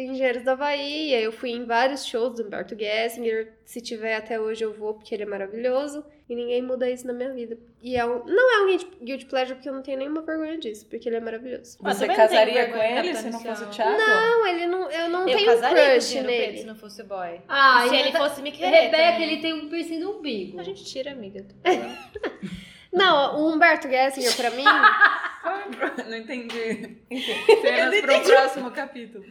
[0.09, 0.43] Engenheiros.
[0.45, 0.61] E
[1.15, 3.53] aí eu fui em vários shows do Humberto Gessinger.
[3.63, 6.03] Se tiver até hoje eu vou, porque ele é maravilhoso.
[6.27, 7.55] E ninguém muda isso na minha vida.
[7.81, 10.87] E é um, não é um guilty- pleasure, porque eu não tenho nenhuma vergonha disso,
[10.89, 11.77] porque ele é maravilhoso.
[11.83, 13.67] Ah, Você casaria com da ele se não fosse o.
[13.67, 13.97] Thiago?
[13.97, 16.63] Não, ele não, eu não Eu tenho casaria com o crush Gino Pedro se nele.
[16.63, 17.41] não fosse boy.
[17.47, 19.23] Ah, E se ele tá- fosse me querer Rebeca, também.
[19.33, 20.59] ele tem um piercing no umbigo.
[20.59, 21.45] A gente tira, amiga.
[22.91, 24.63] Não, o Humberto Gessinger, pra mim,
[26.09, 26.97] Não entendi.
[27.61, 29.23] Cenas pro próximo capítulo.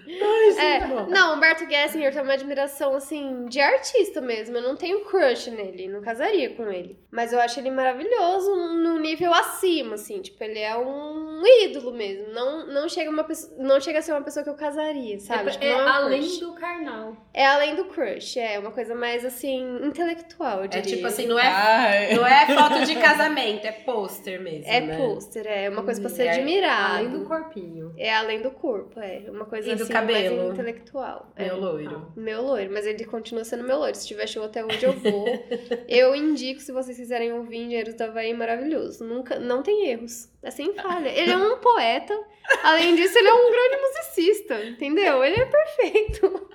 [0.59, 4.57] É, não, Humberto Gessinger tem uma admiração, assim, de artista mesmo.
[4.57, 6.99] Eu não tenho crush nele, não casaria com ele.
[7.11, 10.21] Mas eu acho ele maravilhoso num nível acima, assim.
[10.21, 12.33] Tipo, ele é um ídolo mesmo.
[12.33, 15.49] Não, não, chega, uma pessoa, não chega a ser uma pessoa que eu casaria, sabe?
[15.49, 16.39] É, Tipo, é é um além crush.
[16.41, 17.17] do carnal.
[17.35, 21.39] É além do crush, é uma coisa mais, assim, intelectual, eu É tipo assim, não
[21.39, 22.15] é, Ai.
[22.15, 24.97] não é foto de casamento, é pôster mesmo, É né?
[24.97, 26.95] pôster, é uma coisa pra ser É admirado.
[26.97, 27.95] Além do corpinho.
[27.97, 30.37] É além do corpo, é uma coisa E do assim, cabelo.
[30.39, 31.33] mais intelectual.
[31.37, 31.45] é.
[31.47, 32.13] Meu loiro.
[32.17, 33.97] Meu loiro, mas ele continua sendo meu loiro.
[33.97, 35.27] Se tiver show até hoje, eu vou.
[35.89, 39.05] eu indico, se vocês quiserem ouvir Engenheiros do Havaí, maravilhoso.
[39.05, 40.29] Nunca, não tem erros.
[40.43, 41.09] É sem falha.
[41.09, 42.19] Ele é um poeta.
[42.63, 45.25] Além disso, ele é um grande musicista, entendeu?
[45.25, 46.49] Ele é perfeito.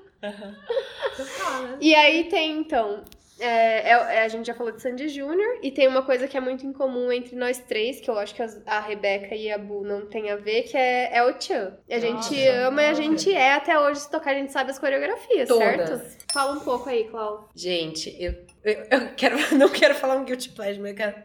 [1.79, 3.03] E aí tem, então,
[3.39, 6.35] É, é- é- a gente já falou de Sandy Júnior e tem uma coisa que
[6.35, 9.59] é muito incomum entre nós três, que eu acho que as- a Rebeca e a
[9.59, 11.77] Bu não tem a ver, que é, é o Chan.
[11.87, 14.71] A gente Nossa, ama e a gente é até hoje se tocar, a gente sabe
[14.71, 15.61] as coreografias, Todas.
[16.01, 16.25] certo?
[16.33, 17.47] Fala um pouco aí, Clau.
[17.55, 21.15] Gente, eu, eu, eu quero, não quero falar um guilty pleasure, mas eu quero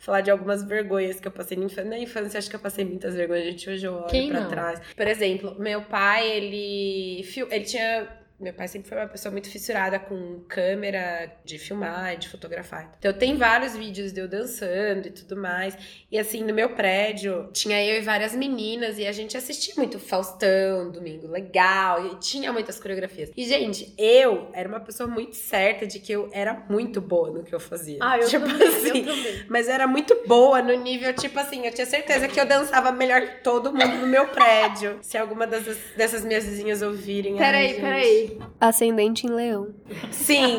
[0.00, 1.84] falar de algumas vergonhas que eu passei na infância.
[1.84, 3.70] Na infância, acho que eu passei muitas vergonhas, gente.
[3.70, 4.48] Hoje eu olho Quem pra não?
[4.48, 4.80] trás.
[4.96, 8.08] Por exemplo, meu pai, ele, ele tinha.
[8.40, 12.90] Meu pai sempre foi uma pessoa muito fissurada com câmera de filmar, de fotografar.
[12.98, 15.76] Então, tem vários vídeos de eu dançando e tudo mais.
[16.10, 19.98] E assim, no meu prédio, tinha eu e várias meninas, e a gente assistia muito
[19.98, 23.30] Faustão, Domingo Legal, e tinha muitas coreografias.
[23.36, 27.44] E, gente, eu era uma pessoa muito certa de que eu era muito boa no
[27.44, 27.98] que eu fazia.
[28.00, 29.44] Ah, eu tipo também, assim, eu também.
[29.50, 33.20] mas era muito boa no nível, tipo assim, eu tinha certeza que eu dançava melhor
[33.20, 34.98] que todo mundo no meu prédio.
[35.02, 37.36] Se alguma dessas, dessas minhas vizinhas ouvirem.
[37.36, 38.29] Peraí, peraí.
[38.60, 39.68] Ascendente em leão.
[40.10, 40.58] Sim,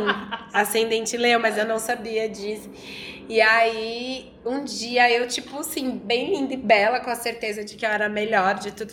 [0.54, 2.70] ascendente leão, mas eu não sabia disso.
[3.32, 7.76] E aí, um dia eu, tipo assim, bem linda e bela, com a certeza de
[7.78, 8.92] que eu era a melhor de tudo.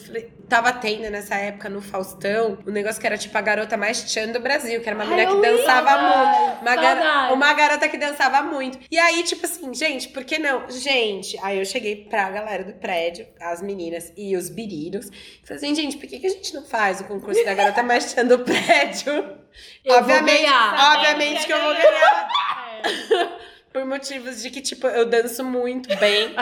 [0.49, 4.29] Tava tendo nessa época no Faustão um negócio que era tipo a garota mais tchan
[4.29, 6.27] do Brasil, que era uma Ai, mulher que dançava lembro.
[6.29, 6.63] muito.
[6.63, 8.79] Uma, gar- uma garota que dançava muito.
[8.89, 10.71] E aí, tipo assim, gente, por que não?
[10.71, 15.57] Gente, aí eu cheguei pra galera do prédio, as meninas e os biriros, e falei
[15.65, 18.25] assim, gente, por que, que a gente não faz o concurso da garota mais tchan
[18.25, 19.13] do prédio?
[19.85, 20.97] Eu vou obviamente, ganhar.
[20.97, 23.39] obviamente que eu vou ganhar.
[23.73, 26.35] Por motivos de que, tipo, eu danço muito bem.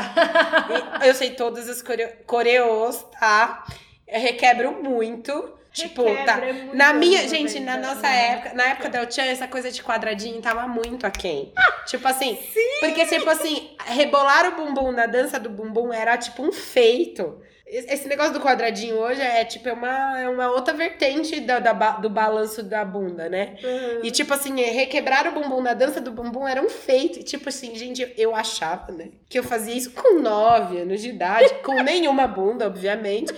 [1.05, 3.65] Eu sei todas as coreo coreos, tá?
[4.07, 5.53] Eu requebro muito.
[5.73, 6.37] Tipo, tá.
[6.37, 7.95] Requebra, é muito Na minha, gente, também, na tá?
[7.95, 11.53] nossa época, na época da Chan, essa coisa de quadradinho tava muito aquém.
[11.87, 12.39] tipo assim,
[12.81, 17.43] porque tipo assim, rebolar o bumbum na dança do bumbum era tipo um feito.
[17.66, 21.72] Esse negócio do quadradinho hoje é tipo é uma, é uma outra vertente da, da
[21.72, 23.57] do balanço da bunda, né?
[23.62, 24.05] Uhum.
[24.05, 27.18] E tipo assim, é, requebrar o bumbum na dança do bumbum era um feito.
[27.18, 29.09] E tipo assim, gente, eu achava, né?
[29.29, 33.35] Que eu fazia isso com 9 anos de idade, com nenhuma bunda, obviamente.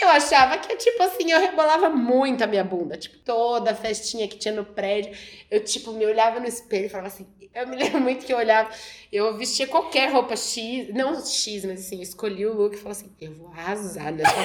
[0.00, 2.96] Eu achava que, tipo assim, eu rebolava muito a minha bunda.
[2.96, 5.12] Tipo, toda festinha que tinha no prédio,
[5.50, 7.26] eu, tipo, me olhava no espelho e falava assim.
[7.54, 8.70] Eu me lembro muito que eu olhava,
[9.12, 13.14] eu vestia qualquer roupa X, não X, mas assim, escolhi o look e falava assim:
[13.20, 14.34] eu vou arrasar nessa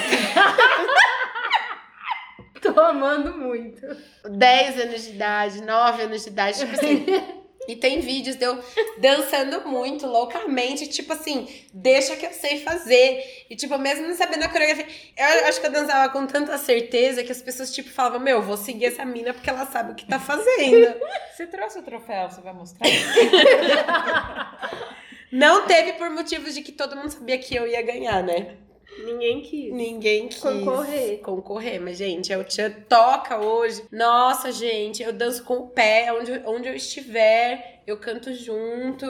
[2.61, 3.81] Tô amando muito.
[4.29, 7.05] 10 anos de idade, 9 anos de idade, tipo assim.
[7.67, 8.57] E tem vídeos de eu
[8.97, 13.45] dançando muito, loucamente, tipo assim, deixa que eu sei fazer.
[13.49, 17.23] E, tipo, mesmo não sabendo a coreografia, eu acho que eu dançava com tanta certeza
[17.23, 20.05] que as pessoas, tipo, falavam, meu, vou seguir essa mina porque ela sabe o que
[20.05, 20.95] tá fazendo.
[21.35, 22.87] Você trouxe o troféu, você vai mostrar?
[25.31, 28.57] Não teve por motivos de que todo mundo sabia que eu ia ganhar, né?
[29.05, 29.73] Ninguém quis.
[29.73, 31.19] Ninguém quis Concorrer.
[31.19, 33.83] concorrer, mas gente, é o Tchan toca hoje.
[33.91, 39.05] Nossa, gente, eu danço com o pé, onde, onde eu estiver, eu canto junto.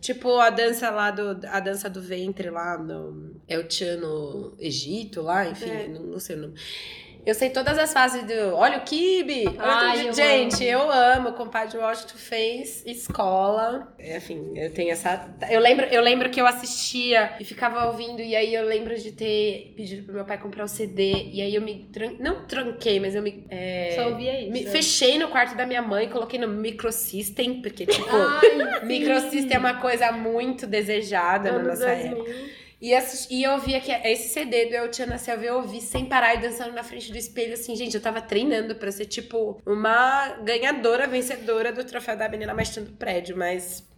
[0.00, 4.54] Tipo, a dança lá do a dança do ventre lá no é o Tchan no
[4.58, 5.88] Egito lá, enfim, É.
[5.88, 6.54] não, não sei o nome.
[7.24, 8.54] Eu sei todas as fases do.
[8.56, 9.44] Olha o Kibe!
[9.58, 11.28] Ai, eu gente, eu amo.
[11.28, 13.94] O compadre Washington fez escola.
[13.98, 15.32] Enfim, eu tenho essa.
[15.48, 19.12] Eu lembro, eu lembro que eu assistia e ficava ouvindo, e aí eu lembro de
[19.12, 21.12] ter pedido pro meu pai comprar o CD.
[21.32, 21.88] E aí eu me.
[21.92, 23.46] tran- Não tranquei, mas eu me.
[23.48, 24.50] é, Só ouvia isso.
[24.52, 29.58] me fechei no quarto da minha mãe, coloquei no microsystem, porque, tipo, Ai, microsystem é
[29.58, 32.30] uma coisa muito desejada na anos nossa época.
[32.82, 32.88] 2000.
[32.88, 36.04] E, assisti, e eu ouvia que esse CD do El Tia Nasceu, eu ouvi sem
[36.04, 39.60] parar e dançando na frente do espelho, assim, gente, eu tava treinando pra ser, tipo,
[39.64, 43.88] uma ganhadora, vencedora do troféu da menina mais do prédio, mas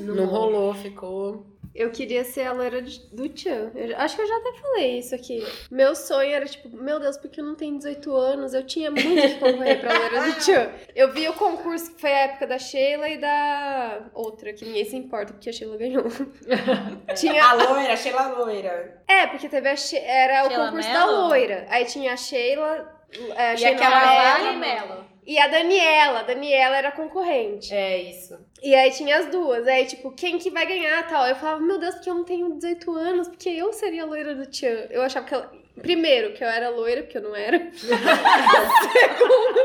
[0.00, 1.44] não, rolou, ficou.
[1.72, 3.70] Eu queria ser a loira do Tchan.
[3.74, 5.46] Eu acho que eu já até falei isso aqui.
[5.70, 8.52] Meu sonho era tipo, meu Deus, porque eu não tenho 18 anos?
[8.54, 10.68] Eu tinha muito que concorrer pra loira do Tchan.
[10.96, 14.84] Eu vi o concurso que foi a época da Sheila e da outra, que ninguém
[14.84, 16.04] se importa, porque a Sheila ganhou.
[17.16, 17.44] tinha.
[17.44, 19.02] A loira, Sheila Loira.
[19.08, 19.96] É, porque teve a She...
[19.98, 21.06] era o Sheila concurso Mello?
[21.06, 21.66] da loira.
[21.70, 23.00] Aí tinha a Sheila.
[23.36, 25.09] é, A E Sheila aquela Mello Vale Melo.
[25.32, 26.20] E a Daniela.
[26.20, 27.72] A Daniela era concorrente.
[27.74, 28.36] É isso.
[28.62, 29.66] E aí tinha as duas.
[29.68, 31.26] Aí, tipo, quem que vai ganhar tal?
[31.26, 34.34] Eu falava, meu Deus, porque eu não tenho 18 anos, porque eu seria a loira
[34.34, 34.86] do Tchan.
[34.90, 35.50] Eu achava que ela.
[35.80, 37.58] Primeiro, que eu era loira, porque eu não era.
[37.72, 39.60] Segundo,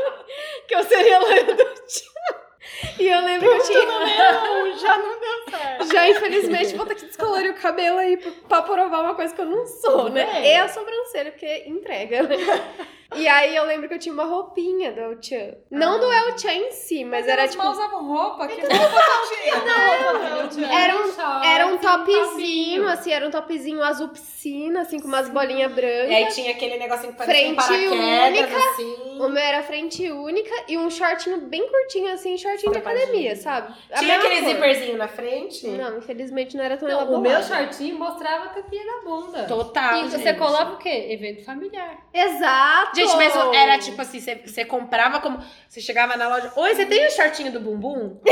[0.68, 2.16] que eu seria a loira do Tchan.
[2.98, 3.84] E eu lembro que eu tinha.
[3.86, 5.92] Não, já não deu certo.
[5.92, 8.16] Já, infelizmente, vou ter que descolorir o cabelo aí
[8.48, 10.46] pra- provar uma coisa que eu não sou, né?
[10.46, 12.36] E a sobrancelha, porque entrega, né?
[13.16, 15.54] E aí eu lembro que eu tinha uma roupinha do El Chan.
[15.70, 17.62] Não do El Chan em si, mas, era elas tipo.
[17.64, 18.46] mal usavam roupa.
[18.46, 18.74] Que Era
[20.96, 25.28] um, short, era um um topzinho, assim, era um topzinho azul piscina, assim, com umas
[25.28, 26.10] bolinhas brancas.
[26.10, 28.56] E aí tinha aquele negocinho que parecia um Frente paraquedas, única.
[28.70, 28.96] assim.
[29.20, 33.04] O meu era frente única e um shortinho bem curtinho, assim, shortinho de Sarapadinho.
[33.04, 33.74] academia, sabe?
[33.92, 34.48] A Tinha aquele cor.
[34.48, 35.66] zíperzinho na frente?
[35.68, 37.22] Não, infelizmente não era tão Não, o elaborado.
[37.22, 39.42] meu shortinho mostrava a tapinha da bunda.
[39.44, 40.38] Total, E você gente.
[40.38, 41.06] colava o quê?
[41.10, 41.98] Evento familiar.
[42.12, 42.96] Exato!
[42.96, 45.38] Gente, mas era tipo assim, você, você comprava como...
[45.68, 46.52] Você chegava na loja...
[46.56, 48.20] Oi, você tem o shortinho do bumbum?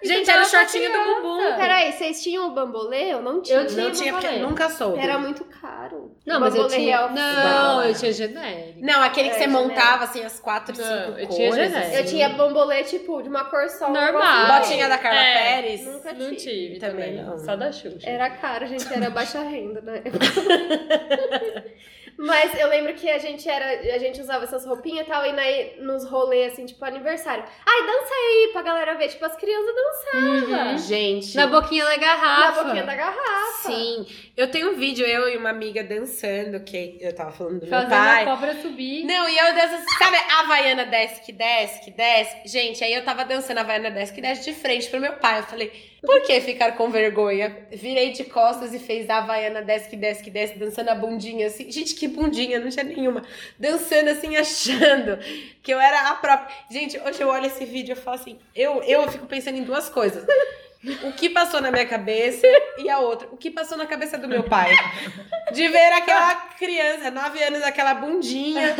[0.00, 1.56] Gente, era o shortinho do bumbum.
[1.56, 3.12] Peraí, vocês tinham o bambolê?
[3.12, 3.58] Eu não tinha.
[3.58, 4.46] Eu tinha Não tinha, porque bambolê.
[4.46, 5.00] nunca soube.
[5.00, 6.16] Era muito caro.
[6.24, 6.96] Não, O mas eu bambolê tinha.
[6.98, 8.78] real Não, eu tinha genérico.
[8.80, 9.68] Não, aquele que É, você genérico.
[9.68, 11.34] montava, assim, as quatro, cinco Não, eu cores.
[11.34, 11.94] tinha genérico.
[11.96, 12.10] Eu assim.
[12.10, 13.90] tinha bambolê, tipo, de uma cor só.
[13.90, 14.60] Normal.
[14.60, 15.34] Botinha da Carla É.
[15.34, 15.84] Pérez.
[15.84, 16.36] Nunca Não tive.
[16.36, 17.24] tive Também também.
[17.24, 17.36] não.
[17.40, 18.08] Só da Xuxa.
[18.08, 20.00] Era caro, gente, era baixa renda, né?
[22.18, 23.94] Mas eu lembro que a gente era.
[23.94, 25.42] A gente usava essas roupinhas e tal, e na,
[25.84, 27.44] nos rolês, assim, tipo, aniversário.
[27.64, 29.08] Ai, dança aí pra galera ver.
[29.08, 30.72] Tipo, as crianças dançavam.
[30.72, 30.78] Uhum.
[30.78, 31.36] Gente.
[31.36, 32.64] Na boquinha da Na garrafa.
[32.64, 33.68] boquinha da garrafa.
[33.68, 34.06] Sim.
[34.36, 37.70] Eu tenho um vídeo, eu e uma amiga dançando, que eu tava falando do meu
[37.70, 38.22] Fazendo pai.
[38.22, 39.04] a cobra subir.
[39.04, 42.36] Não, e eu dançando, sabe a Havaiana desce que desce, que desce?
[42.46, 45.38] Gente, aí eu tava dançando a Havaiana desce que desce de frente pro meu pai.
[45.40, 47.66] Eu falei, por que ficar com vergonha?
[47.72, 51.70] Virei de costas e fez a Havaiana desce desce desce, dançando a bundinha assim.
[51.70, 53.22] Gente, que bundinha, não tinha nenhuma.
[53.58, 55.18] Dançando assim, achando
[55.62, 56.54] que eu era a própria.
[56.70, 59.88] Gente, hoje eu olho esse vídeo e falo assim, eu, eu fico pensando em duas
[59.88, 60.24] coisas.
[61.02, 62.46] O que passou na minha cabeça
[62.78, 63.28] e a outra.
[63.32, 64.70] O que passou na cabeça do meu pai.
[65.52, 68.76] De ver aquela criança, nove anos, aquela bundinha.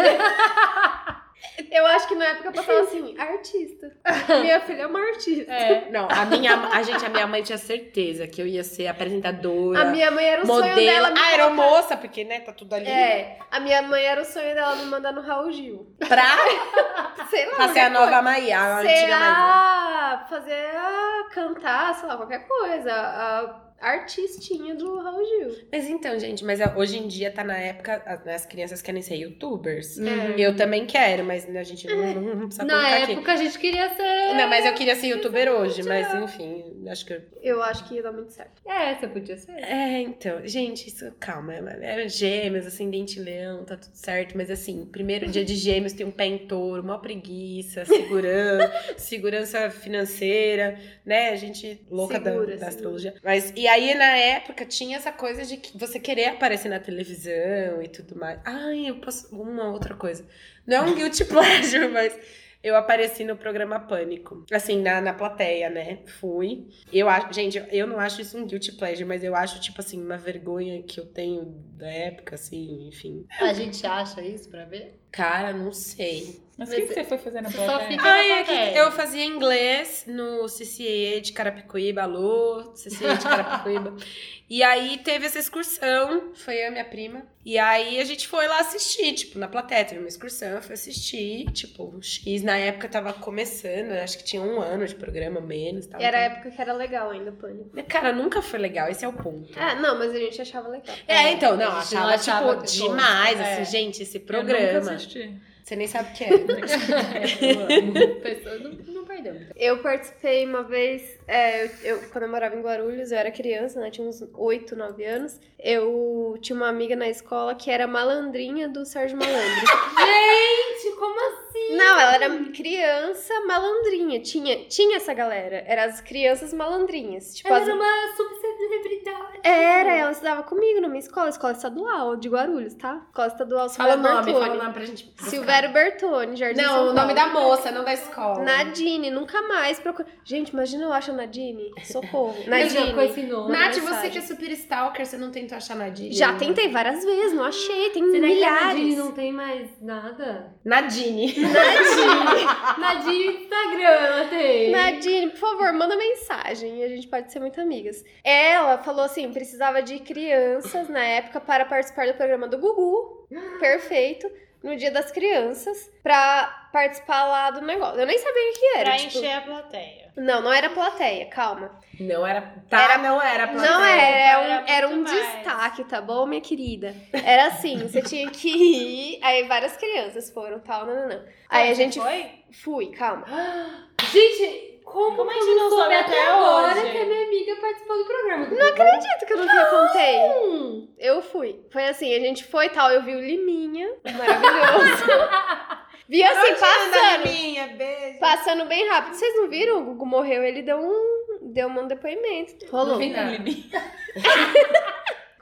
[1.70, 3.92] Eu acho que na época eu passava assim, artista.
[4.40, 5.52] Minha filha é uma artista.
[5.52, 5.90] É.
[5.90, 9.80] Não, a minha a gente, a minha mãe tinha certeza que eu ia ser apresentadora,
[9.82, 10.76] A minha mãe era o sonho modelo.
[10.86, 11.10] dela.
[11.10, 12.86] me Ah, era moça, porque, né, tá tudo ali.
[12.88, 15.94] É, a minha mãe era o sonho dela me mandar no Raul Gil.
[16.06, 16.36] Pra,
[17.30, 17.54] Sei lá.
[17.56, 18.22] pra ser a nova.
[18.22, 20.26] Maia, a antiga Maia.
[20.28, 21.28] fazer a...
[21.32, 22.92] cantar, sei lá, qualquer coisa.
[22.92, 25.56] A artistinha do Raul Gil.
[25.72, 29.16] Mas então, gente, mas hoje em dia tá na época, as, as crianças querem ser
[29.16, 29.98] youtubers.
[29.98, 30.34] É.
[30.36, 33.88] Eu também quero, mas a gente não, não, não precisa Na época a gente queria
[33.94, 34.34] ser.
[34.34, 37.12] Não, mas eu queria ser youtuber hoje, mas enfim, acho que...
[37.14, 38.60] eu- Eu acho que ia dar muito certo.
[38.66, 39.52] É, você podia ser.
[39.52, 44.84] É, então, gente, isso, calma, é, é gêmeos, ascendente leão, tá tudo certo, mas assim,
[44.86, 51.30] primeiro dia de gêmeos tem um pé em touro, uma preguiça, segurança, segurança financeira, né,
[51.30, 52.68] a gente louca da, Segura, da segura.
[52.68, 53.14] astrologia.
[53.22, 57.82] Mas, e aí, na época, tinha essa coisa de que você querer aparecer na televisão
[57.82, 58.40] e tudo mais.
[58.44, 60.26] Ai, eu posso, uma outra coisa,
[60.66, 62.18] não é um guilty pleasure, mas...
[62.60, 64.44] Eu apareci no programa Pânico.
[64.50, 66.00] Assim, na, na plateia, né?
[66.18, 66.66] Fui.
[66.92, 70.02] Eu acho, gente, eu não acho isso um guilty pleasure, mas eu acho, tipo assim,
[70.02, 71.44] uma vergonha que eu tenho
[71.76, 73.24] da época, assim, enfim.
[73.40, 74.98] A gente acha isso pra ver?
[75.10, 76.40] Cara, não sei.
[76.56, 77.88] Mas o que, que você foi fazer na plateia?
[77.88, 83.22] fica- Ai, na é que eu fazia inglês no CCA de Carapicuíba, alô, CCA de
[83.22, 83.94] Carapicuíba.
[84.50, 87.22] e aí teve essa excursão, foi eu e minha prima.
[87.44, 90.74] E aí a gente foi lá assistir, tipo, na plateia, teve uma excursão, eu fui
[90.74, 92.42] assistir, tipo, um X.
[92.42, 95.86] Na época tava começando, acho que tinha um ano de programa, menos.
[95.86, 97.70] Tava E era a época que era legal ainda, Pânico.
[97.84, 99.48] Cara, nunca foi legal, esse é o ponto.
[99.56, 100.94] Ah, não, mas a gente achava legal.
[101.06, 103.50] É, então, não, achava, não achava tipo, demais, fosse.
[103.50, 103.64] assim, É.
[103.64, 104.97] gente, esse programa.
[104.98, 105.34] Assisti.
[105.64, 106.30] Você nem sabe o que é.
[108.22, 109.34] Pessoa não, não perdeu.
[109.56, 113.78] Eu participei uma vez, é, eu, eu- quando eu morava em Guarulhos, eu era criança,
[113.80, 113.90] né?
[113.90, 115.38] Tinha uns 8, 9 anos.
[115.58, 119.38] Eu tinha uma amiga na escola que era malandrinha do Sérgio Malandro.
[119.98, 121.76] Gente, como assim?
[121.76, 124.20] Não, ela era criança malandrinha.
[124.20, 125.64] Tinha, tinha essa galera.
[125.66, 127.34] Eram as crianças malandrinhas.
[127.36, 129.40] Tipo, Ela as- era uma subcelebridade.
[129.42, 133.02] Era, ela estudava comigo na minha escola, escola estadual de Guarulhos, tá?
[133.08, 135.04] Escola estadual Fala o Silvério nome, fala o nome pra gente.
[135.06, 135.30] buscar.
[135.30, 137.00] Silvério Bertoni, Jardim São Não, o Paulo.
[137.00, 138.40] nome da moça, não da escola.
[138.42, 140.06] Nadine, nunca mais procura.
[140.24, 141.70] Gente, imagina eu acho a Nadine.
[141.84, 142.34] Socorro.
[142.38, 142.44] Já
[142.90, 143.04] com Nadine.
[143.04, 143.52] esse nome.
[143.52, 143.80] Nath, mensagem.
[144.00, 146.12] você que é super stalker, você não tentou achar Nadine?
[146.14, 147.90] Já tentei várias vezes, não achei.
[147.90, 148.64] Tem Será que a milhares.
[148.66, 150.54] Nadine não tem mais nada?
[150.64, 151.34] Nadine.
[152.78, 154.70] Nadine Instagram, ela tem.
[154.70, 158.04] Nadine, por favor, manda mensagem e a gente pode ser muito amigas.
[158.24, 163.26] Ela falou assim: precisava de crianças na época para participar do programa do Gugu.
[163.60, 164.28] Perfeito.
[164.62, 168.00] No dia das crianças, pra participar lá do negócio.
[168.00, 168.84] Eu nem sabia o que era.
[168.90, 170.08] Pra tipo- encher a plateia.
[170.16, 171.70] Não, não era plateia, calma.
[172.00, 172.40] Não era.
[172.68, 173.46] Tá, Era- não era.
[173.46, 173.70] plateia.
[173.72, 175.10] Não era, era um, Era era um mais.
[175.16, 176.92] destaque, tá bom, minha querida?
[177.12, 179.20] Era assim, você tinha que ir.
[179.22, 181.24] Aí várias crianças foram, tal, não, não, não.
[181.48, 182.00] Aí a Você gente.
[182.00, 182.26] foi?
[182.50, 183.24] Fui, calma.
[184.12, 186.90] Gente, como, Como a gente não soube até agora hoje?
[186.90, 188.46] que a minha amiga participou do programa?
[188.46, 190.88] Não acredito que eu nunca contei.
[190.98, 191.60] Eu fui.
[191.70, 195.04] Foi assim, a gente foi e tal, eu vi o Liminha, maravilhoso.
[196.08, 197.28] vi assim, passando.
[197.28, 198.18] Minha, beijo.
[198.18, 199.14] Passando bem rápido.
[199.14, 199.78] Vocês não viram?
[199.78, 202.66] O Gugu morreu, ele deu um, deu um depoimento.
[202.70, 202.98] Rolou.
[202.98, 203.92] Liminha.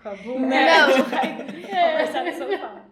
[0.03, 0.39] Com a Bu.
[0.39, 1.56] Não.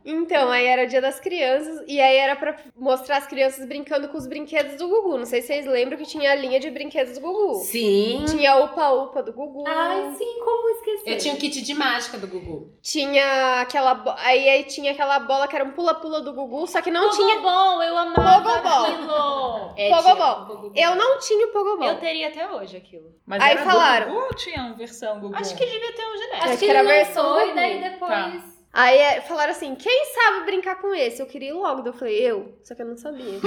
[0.04, 4.08] Então, aí era o dia das crianças, e aí era pra mostrar as crianças brincando
[4.08, 5.16] com os brinquedos do Gugu.
[5.16, 7.54] Não sei se vocês lembram que tinha a linha de brinquedos do Gugu.
[7.64, 8.24] Sim.
[8.28, 9.64] Tinha o Upa-Upa do Gugu.
[9.66, 11.10] Ai, sim, como esquecer?
[11.12, 12.70] Eu tinha um kit de mágica do Gugu.
[12.82, 13.94] Tinha aquela.
[13.94, 17.08] bo- Aí, aí tinha aquela bola que era um pula-pula do Gugu, só que não
[17.10, 17.36] tinha.
[17.36, 18.84] Pogobol, eu amava Pogobol.
[18.84, 19.74] aquilo.
[19.76, 20.46] É, Pogobol.
[20.46, 20.72] Pogobol.
[20.76, 21.88] Eu não tinha o Pogobol.
[21.88, 23.14] Eu teria até hoje aquilo.
[23.26, 24.06] Mas Aí era falaram.
[24.08, 25.34] do Gugu ou tinha uma versão Gugu?
[25.36, 26.36] Acho que devia ter um genético.
[26.36, 28.53] Acho Acho que que era a versão lançou do e daí Tá.
[28.76, 31.22] Aí é, falaram assim: quem sabe brincar com esse?
[31.22, 31.86] Eu queria ir logo.
[31.86, 32.58] Eu falei, eu.
[32.64, 33.38] Só que eu não sabia.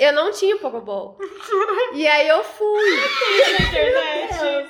[0.00, 1.18] eu não tinha o Pogobol.
[1.92, 2.98] E aí eu fui.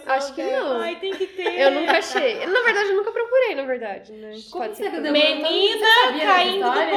[0.07, 0.81] Acho que não.
[0.81, 1.61] Ai, tem que ter.
[1.61, 2.45] Eu nunca achei.
[2.45, 4.33] Na verdade, eu nunca procurei, na verdade, né?
[4.51, 5.87] Como Pode ser que eu- demorou Menina
[6.25, 6.91] caindo do história?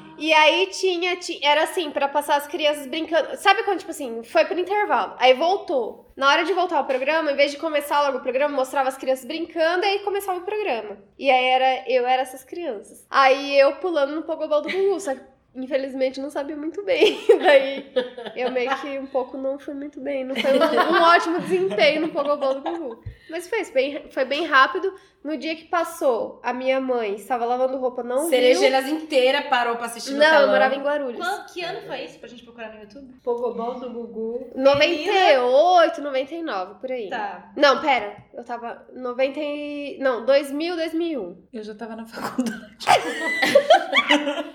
[0.18, 3.36] E aí tinha, ti- era assim, pra passar as crianças brincando.
[3.36, 6.10] Sabe quando, tipo assim, foi pro intervalo, aí voltou.
[6.16, 8.96] Na hora de voltar ao programa, em vez de começar logo o programa, mostrava as
[8.96, 10.96] crianças brincando e aí começava o programa.
[11.18, 13.04] E aí era, eu era essas crianças.
[13.10, 15.20] Aí eu pulando no pogobol do Gugu, só que
[15.56, 17.18] infelizmente não sabia muito bem.
[17.38, 17.92] Daí
[18.36, 20.24] eu meio que um pouco não fui muito bem.
[20.24, 23.02] Não foi um, um ótimo desempenho no pogobol do Gugu.
[23.30, 24.92] Mas foi, bem, foi bem rápido.
[25.24, 28.28] No dia que passou, a minha mãe estava lavando roupa, não viu.
[28.28, 31.16] Cerejeiras inteira parou pra assistir no Não, eu morava em Guarulhos.
[31.18, 33.10] Quando- que ano foi isso pra gente procurar no YouTube?
[33.22, 34.50] Pogobol do Gugu.
[34.54, 37.08] 98, 99, por aí.
[37.08, 37.50] Tá.
[37.56, 38.16] Não, pera.
[38.34, 39.96] Eu tava 90 e...
[39.98, 41.36] Não, 2000, 2001.
[41.54, 42.76] Eu já tava na faculdade.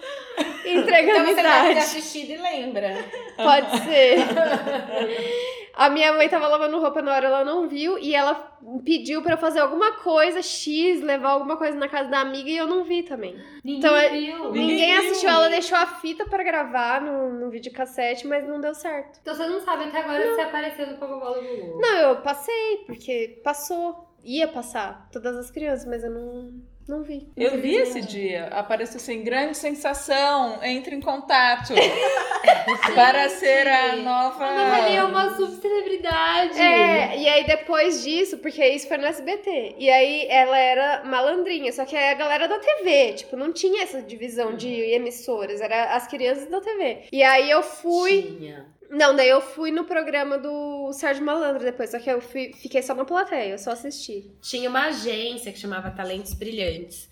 [0.65, 2.93] Entregando Então você deve ter assistido e lembra.
[3.37, 4.17] Pode ser.
[5.79, 7.97] A minha mãe tava lavando roupa na hora, ela não viu.
[7.97, 8.35] E ela
[8.83, 12.49] pediu pra eu fazer alguma coisa X, levar alguma coisa na casa da amiga.
[12.49, 13.35] E eu não vi também.
[13.63, 14.51] Ninguém Então, é- viu.
[14.51, 19.19] Ninguém assistiu, ela deixou a fita pra gravar no, no videocassete, mas não deu certo.
[19.21, 21.79] Então você não sabe até agora se apareceu no Pogobol do Gugu.
[21.81, 24.07] Não, eu passei, porque passou.
[24.21, 26.51] Ia passar, todas as crianças, mas eu não,
[26.89, 27.27] não vi.
[27.37, 28.47] Eu vi esse dia.
[28.47, 31.73] Apareceu assim, grande sensação, entre em contato.
[32.95, 34.43] para ser a nova...
[34.43, 36.59] A Nathalie é uma subcelebridade.
[36.59, 41.71] É, e aí depois disso, porque isso foi no SBT, e aí ela era malandrinha,
[41.71, 45.95] só que aí a galera da TV, tipo, não tinha essa divisão de emissoras, era
[45.95, 47.03] as crianças da TV.
[47.11, 48.23] E aí eu fui.
[48.23, 48.78] Tinha.
[48.89, 52.81] Não, daí eu fui no programa do Sérgio Malandro depois, só que eu fui- fiquei
[52.81, 54.31] só na plateia, eu só assisti.
[54.41, 57.07] Tinha uma agência que chamava Talentos Brilhantes.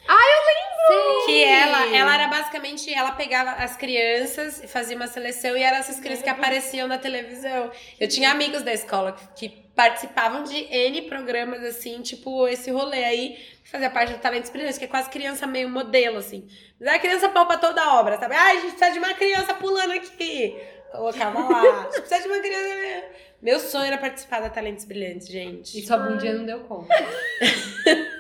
[0.88, 1.26] Sim.
[1.26, 5.78] Que ela, ela era basicamente, ela pegava as crianças e fazia uma seleção e eram
[5.78, 7.70] essas crianças que apareciam na televisão.
[8.00, 13.04] Eu tinha amigos da escola que, que participavam de N programas, assim, tipo esse rolê
[13.04, 16.48] aí, que fazia parte do Talentos Brilhantes, que é quase criança meio modelo, assim.
[16.80, 18.34] Mas a criança palpa toda a obra, sabe?
[18.34, 20.56] Ah, a gente precisa de uma criança pulando aqui.
[20.91, 21.84] Colocava lá.
[21.84, 23.04] Gente precisa de uma criança.
[23.41, 25.78] Meu sonho era participar da Talentos Brilhantes, gente.
[25.78, 26.93] E sua bundinha não deu conta.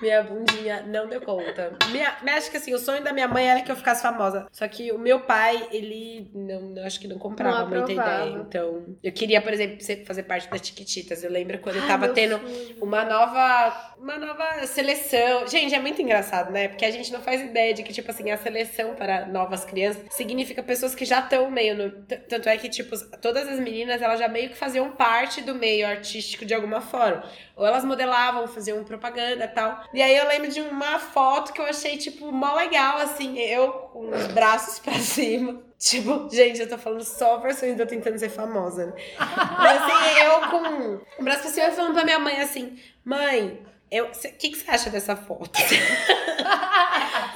[0.00, 1.76] Minha bundinha não deu conta.
[1.90, 4.46] Minha, acho que assim, o sonho da minha mãe era que eu ficasse famosa.
[4.50, 8.30] Só que o meu pai, ele não, acho que não comprava Não muita ideia.
[8.30, 11.22] Então, eu queria, por exemplo, fazer parte das Tiquititas.
[11.22, 12.76] Eu lembro quando eu tava tendo sonho.
[12.80, 15.46] uma nova, uma nova seleção.
[15.46, 16.68] Gente, é muito engraçado, né?
[16.68, 20.02] Porque a gente não faz ideia de que, tipo assim, a seleção para novas crianças
[20.10, 21.90] significa pessoas que já estão meio no.
[22.28, 25.86] Tanto é que, tipo, todas as meninas, elas já meio que faziam parte do meio
[25.86, 27.24] artístico de alguma forma.
[27.56, 29.84] Ou elas modelavam, faziam propaganda e tal.
[29.92, 33.72] E aí eu lembro de uma foto que eu achei, tipo, mó legal, assim, eu
[33.72, 35.62] com os braços pra cima.
[35.78, 38.92] Tipo, gente, eu tô falando só versões eu tentando ser famosa, né?
[39.18, 43.58] Mas assim, eu com o braço pra cima falando pra minha mãe assim, mãe,
[43.92, 44.06] o
[44.38, 45.50] que, que você acha dessa foto?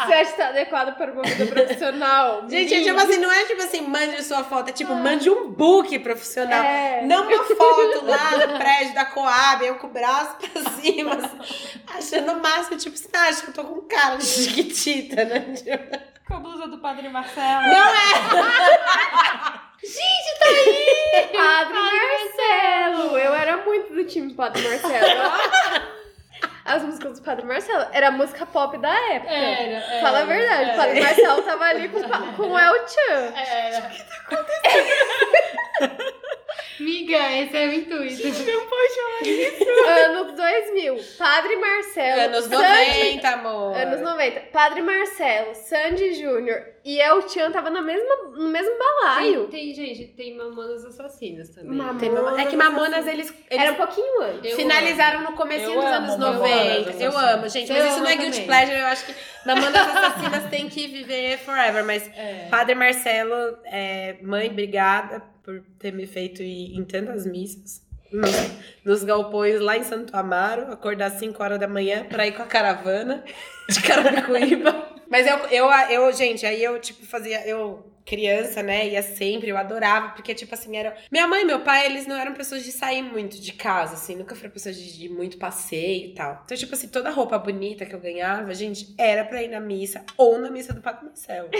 [0.04, 2.44] Você acha que tá adequado para uma vida profissional?
[2.48, 5.50] Gente, é tipo assim, não é tipo assim, mande sua foto, é tipo, mande um
[5.50, 6.62] book profissional.
[6.62, 7.02] É.
[7.02, 11.38] Não uma foto lá no prédio da Coab, eu com o braço pra cima, assim,
[11.96, 15.40] achando o máximo, tipo, você acha que eu tô com cara de chiquitita, né?
[15.40, 17.62] Tipo, Com a blusa do Padre Marcelo.
[17.62, 18.14] Não é!
[21.32, 23.18] Padre Marcelo!
[23.18, 25.32] Eu era muito do time Padre Marcelo.
[26.64, 29.32] As músicas do Padre Marcelo era a música pop da época.
[29.32, 30.76] Era, era, Fala a verdade, o era.
[30.76, 33.32] Padre Marcelo tava ali com, o com o El Chan.
[33.36, 33.90] Era.
[36.80, 38.22] Miga, esse é o intuito.
[39.86, 40.96] Anos 2000.
[41.18, 42.20] Padre Marcelo.
[42.20, 42.56] Anos Sandy-
[43.16, 43.76] 90, amor.
[43.76, 44.14] Anos 90.
[44.14, 44.40] 90.
[44.52, 49.48] Padre Marcelo, Sandy Júnior e El Chan tava na mesma, no mesmo balaio.
[49.48, 51.72] Tem, tem, gente, tem Mamonas Assassinas também.
[51.76, 52.10] Mamonas.
[52.10, 54.50] Mama- é que Mamonas, eles, eles Era um pouquinho antes.
[54.52, 56.40] Eu finalizaram no comecinho Eu dos amo anos Mamonas
[56.90, 57.02] 90.
[57.02, 57.70] Eu amo, gente.
[57.70, 58.78] Eu Mas isso amo não é guilty pleasure.
[58.78, 59.14] Eu acho que
[59.46, 61.84] Mamonas Assassinas tem que viver forever.
[61.84, 62.48] Mas É.
[62.50, 67.82] Padre Marcelo, é, mãe, obrigada por ter me feito ir em tantas missas.
[68.10, 68.30] Nos,
[68.84, 72.42] nos galpões lá em Santo Amaro, acordar às 5 horas da manhã pra ir com
[72.42, 73.24] a caravana
[73.68, 74.94] de Carapicuíba.
[75.10, 77.46] Mas eu, eu, eu, gente, aí eu, tipo, fazia.
[77.46, 80.94] Eu, criança, né, ia sempre, eu adorava, porque, tipo assim, era.
[81.10, 84.14] Minha mãe e meu pai, eles não eram pessoas de sair muito de casa, assim,
[84.16, 86.42] nunca foram pessoas de, de muito passeio e tal.
[86.44, 90.04] Então, tipo assim, toda roupa bonita que eu ganhava, gente, era pra ir na missa
[90.16, 91.48] ou na missa do Padre Marcelo.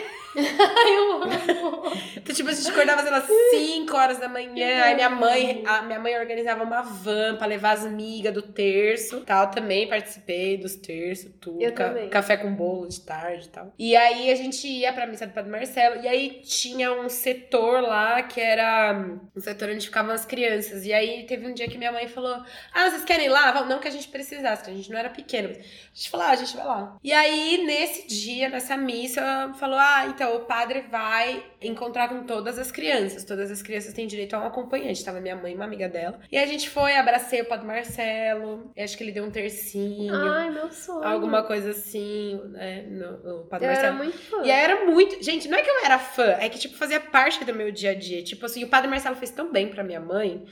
[2.16, 4.82] Então, tipo, a gente acordava, sei lá, 5 horas da manhã.
[4.84, 9.20] Aí minha mãe, a minha mãe organizava uma van pra levar as migas do terço.
[9.20, 11.61] Tal, também participei dos terços, tudo.
[11.62, 12.09] Eu ca- também.
[12.09, 13.72] Café com bolo de tarde e tal.
[13.78, 16.03] E aí a gente ia pra missa do Padre Marcelo.
[16.03, 20.85] E aí tinha um setor lá que era um setor onde ficavam as crianças.
[20.85, 23.64] E aí teve um dia que minha mãe falou: Ah, vocês querem ir lá?
[23.64, 25.49] Não que a gente precisasse, que a gente não era pequeno.
[25.49, 26.97] Mas a gente falou: Ah, a gente vai lá.
[27.03, 32.59] E aí, nesse dia, nessa missa, falou: Ah, então o padre vai encontrar com todas
[32.59, 33.25] as crianças.
[33.25, 35.05] Todas as crianças têm direito a um acompanhante.
[35.05, 36.21] Tava minha mãe e uma amiga dela.
[36.31, 38.71] E a gente foi, abracei o padre Marcelo.
[38.77, 40.15] Acho que ele deu um tercinho.
[40.15, 41.05] Ai, meu sonho.
[41.05, 42.83] Alguma coisa assim, né?
[42.89, 43.97] No, o padre Eu era Marcelo.
[44.05, 44.43] muito fã.
[44.45, 45.23] E era muito.
[45.23, 47.91] Gente, não é que eu era fã, é que, tipo, fazia parte do meu dia
[47.91, 48.23] a dia.
[48.23, 50.45] Tipo assim, o Padre Marcelo fez tão bem pra minha mãe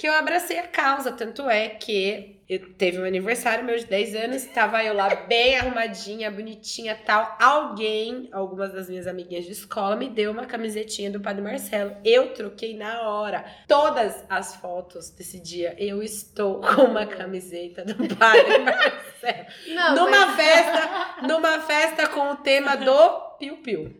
[0.00, 1.12] que eu abracei a causa.
[1.12, 5.58] Tanto é que eu teve um aniversário meu de 10 anos, tava eu lá bem
[5.58, 7.36] arrumadinha, bonitinha tal.
[7.38, 11.94] Alguém, algumas das minhas amiguinhas de escola, me deu uma camisetinha do Padre Marcelo.
[12.02, 13.44] Eu troquei na hora.
[13.68, 19.46] Todas as fotos desse dia, eu estou com uma camiseta do Padre Marcelo.
[19.68, 23.90] Não, numa mas- festa, numa festa com o tema do Piu Piu.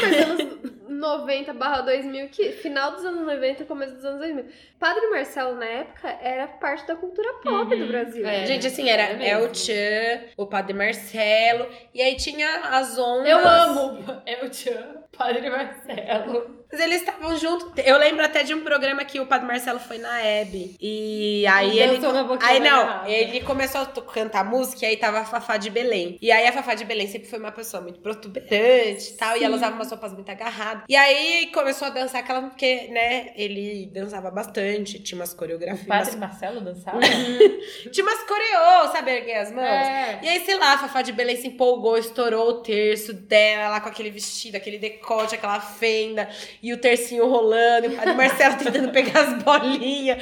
[0.00, 0.54] mas anos
[0.88, 4.46] 90 barra 2000, que final dos anos 90, começo dos anos 2000.
[4.78, 8.26] Padre Marcelo, na época, era parte da cultura pop do Brasil.
[8.26, 8.46] É.
[8.46, 9.30] Gente, assim, era É.
[9.30, 13.28] El Chan, o Padre Marcelo, e aí tinha as ondas.
[13.28, 16.53] Eu amo El Chan, Padre Marcelo.
[16.70, 17.72] Mas eles estavam juntos.
[17.84, 20.76] Eu lembro até de um programa que o Padre Marcelo foi na Hebe.
[20.80, 21.98] E aí ele.
[21.98, 26.18] boquinha Aí não, ele começou a cantar música e aí tava a Fafá de Belém.
[26.20, 29.36] E aí a Fafá de Belém sempre foi uma pessoa muito protuberante e tal.
[29.36, 30.84] E ela usava umas roupas muito agarradas.
[30.88, 32.42] E aí começou a dançar aquela.
[32.44, 35.86] Porque, né, ele dançava bastante, tinha umas coreografias.
[35.86, 37.00] Padre Marcelo dançava?
[37.90, 39.64] Tinha umas coreô, sabe, erguer as mãos?
[39.64, 40.20] É.
[40.22, 43.80] E aí, sei lá, a Fafá de Belém se empolgou, estourou o terço dela lá
[43.80, 46.28] com aquele vestido, aquele decote, aquela fenda,
[46.64, 50.16] e o tercinho rolando, e o padre Marcelo tentando pegar as bolinhas.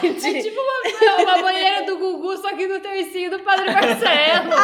[0.00, 0.38] Gente!
[0.38, 4.54] É tipo uma, uma banheira do Gugu, só que no tercinho do Padre Marcelo.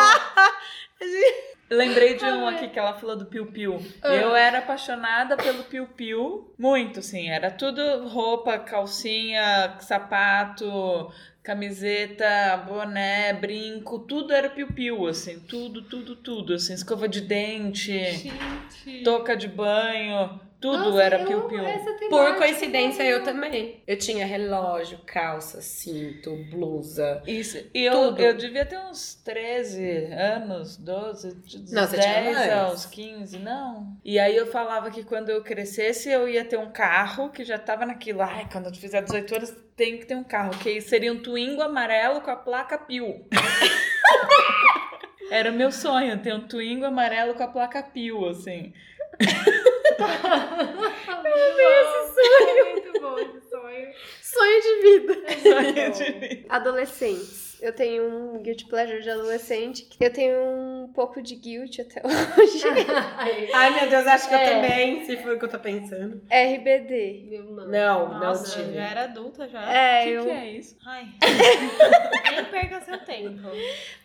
[1.69, 3.79] Lembrei de um aqui que ela falou do Piu Piu.
[4.03, 7.29] Eu era apaixonada pelo Piu Piu, muito, assim.
[7.29, 15.41] Era tudo roupa, calcinha, sapato, camiseta, boné, brinco, tudo era Piu Piu, assim.
[15.41, 16.73] Tudo, tudo, tudo, assim.
[16.73, 19.03] Escova de dente, Gente.
[19.05, 20.41] touca de banho,
[20.73, 21.65] tudo Nossa, era Piu Piu.
[21.65, 22.39] essa Por temática.
[22.39, 23.83] coincidência, eu também.
[23.87, 27.23] Eu tinha relógio, calça, cinto, blusa.
[27.27, 27.59] Isso.
[27.73, 32.53] E eu, eu devia ter uns 13 anos, 12, dos Não, você tinha 10 mais.
[32.53, 33.97] aos 15, não.
[34.05, 37.59] E aí eu falava que quando eu crescesse eu ia ter um carro, que já
[37.59, 41.13] tava naquilo, ai, quando eu fizer 18 anos tem que ter um carro, que seria
[41.13, 43.27] um Twingo amarelo com a placa Pio.
[45.31, 48.73] Era o meu sonho, ter um Twingo amarelo com a placa Pio, assim.
[49.99, 52.65] Eu vi esse sonho.
[52.73, 53.89] Muito bom esse sonho.
[54.23, 55.15] Sonho de vida.
[55.43, 57.46] Sonho de- Adolescentes.
[57.61, 59.89] Eu tenho um guilty pleasure de adolescente.
[59.99, 62.63] Eu tenho um pouco de guilt até hoje.
[63.55, 64.51] Ai, meu Deus, acho que eu É.
[64.55, 66.21] também, se foi o que eu tô pensando.
[66.31, 67.25] RBD.
[67.31, 67.67] Meu não.
[67.69, 68.75] Não, não Nossa, tive.
[68.75, 69.73] já era adulta já.
[69.73, 70.25] É, O que, eu.
[70.25, 70.77] que é isso?
[70.85, 71.07] Ai.
[72.31, 73.41] Nem perca seu tempo.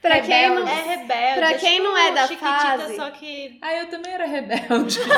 [0.01, 0.67] Pra quem não.
[0.67, 1.35] É rebelde.
[1.39, 2.95] Pra é quem não é da Chiquitita, fase.
[2.95, 3.59] Só que.
[3.61, 4.99] Ah, eu também era rebelde.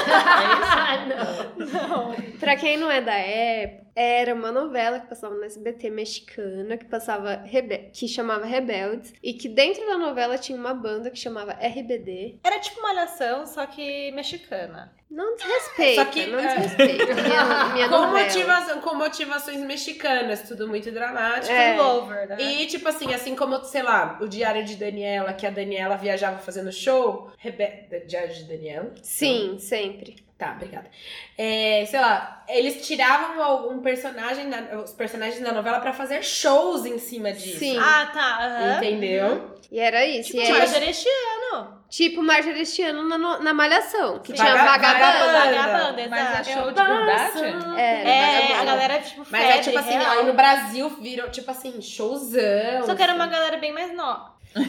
[0.75, 2.15] Ah, não.
[2.39, 6.85] Pra quem não é da época, era uma novela que passava no SBT mexicana, que
[6.85, 11.53] passava Rebe- que chamava Rebeldes, e que dentro da novela tinha uma banda que chamava
[11.53, 12.39] RBD.
[12.43, 14.93] Era tipo malhação, só que mexicana.
[15.09, 16.55] Não desrespeita, Só que, não é.
[16.55, 17.13] desrespeita.
[17.13, 18.23] Minha, minha Com, novela.
[18.25, 21.53] motivação, com motivações mexicanas, tudo muito dramático.
[21.53, 21.75] É.
[21.75, 22.37] Pullover, né?
[22.41, 26.39] E, tipo assim, assim como, sei lá, o Diário de Daniela, que a Daniela viajava
[26.39, 27.29] fazendo show.
[27.37, 27.99] Rebe...
[28.07, 28.91] Diário de Daniela?
[29.03, 30.15] Sim, sempre.
[30.43, 30.89] Tá, obrigada.
[31.37, 36.85] É, sei lá, eles tiravam algum personagem, da- os personagens da novela pra fazer shows
[36.85, 37.59] em cima disso.
[37.59, 37.77] Sim.
[37.79, 38.37] Ah, tá.
[38.41, 38.77] aham.
[38.77, 39.57] Entendeu?
[39.71, 40.31] E era isso.
[40.31, 41.81] Tipo, e aí, Marjorie este ano.
[41.89, 44.43] tipo Marjorie este ano na, na Malhação, que Sim.
[44.43, 45.39] tinha Vaga- vagabanda.
[45.39, 46.49] Vagabanda, Mas é exato.
[46.49, 47.79] show de verdade?
[47.79, 50.19] É, É, a galera, tipo, Mas febre, é tipo assim, real.
[50.19, 52.85] ó, no Brasil virou, tipo assim, showzão.
[52.85, 53.33] Só que era uma assim.
[53.33, 54.33] galera bem mais nova.
[54.55, 54.61] Eu,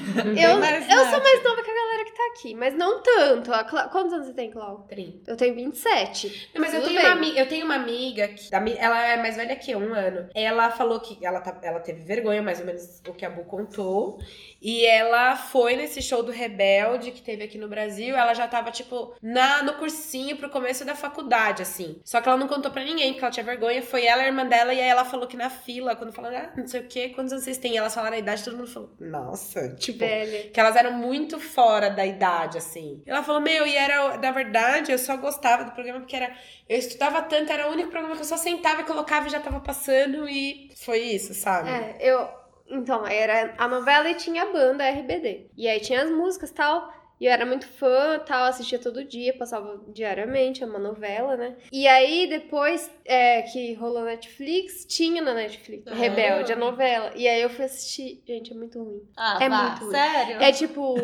[0.96, 3.52] eu sou mais nova que a galera que tá aqui, mas não tanto.
[3.52, 4.86] A Cla- Quantos anos você tem, Clau?
[4.88, 5.30] 30.
[5.30, 6.50] Eu tenho 27.
[6.54, 7.04] Não, mas eu tenho, bem.
[7.06, 8.48] uma, ami- eu tenho uma amiga que.
[8.54, 10.28] Ela é mais velha que eu, um ano.
[10.34, 13.44] Ela falou que ela, tá- ela teve vergonha, mais ou menos o que a Bu
[13.44, 14.18] contou.
[14.64, 18.16] E ela foi nesse show do Rebelde que teve aqui no Brasil.
[18.16, 22.00] Ela já tava, tipo, na, no cursinho pro começo da faculdade, assim.
[22.02, 23.82] Só que ela não contou pra ninguém, porque ela tinha vergonha.
[23.82, 26.52] Foi ela, a irmã dela, e aí ela falou que na fila, quando falaram, ah,
[26.56, 27.74] não sei o quê, quantos anos vocês têm?
[27.74, 29.98] E elas falaram a idade, todo mundo falou, nossa, tipo.
[29.98, 30.50] Velha.
[30.50, 33.02] Que elas eram muito fora da idade, assim.
[33.04, 36.34] Ela falou, meu, e era, na verdade, eu só gostava do programa porque era.
[36.66, 39.40] Eu estudava tanto, era o único programa que eu só sentava e colocava e já
[39.40, 41.68] tava passando, e foi isso, sabe?
[41.68, 42.43] É, eu.
[42.68, 45.46] Então, era a novela e tinha a banda RBD.
[45.56, 46.92] E aí tinha as músicas e tal.
[47.20, 51.54] E eu era muito fã tal, assistia todo dia, passava diariamente, é uma novela, né?
[51.70, 55.94] E aí, depois é, que rolou Netflix, tinha na Netflix, Ah.
[55.94, 57.12] Rebelde, a novela.
[57.14, 58.20] E aí eu fui assistir.
[58.26, 59.02] Gente, é muito ruim.
[59.16, 59.90] Ah, É muito ruim.
[59.92, 60.42] Sério?
[60.42, 60.96] É tipo,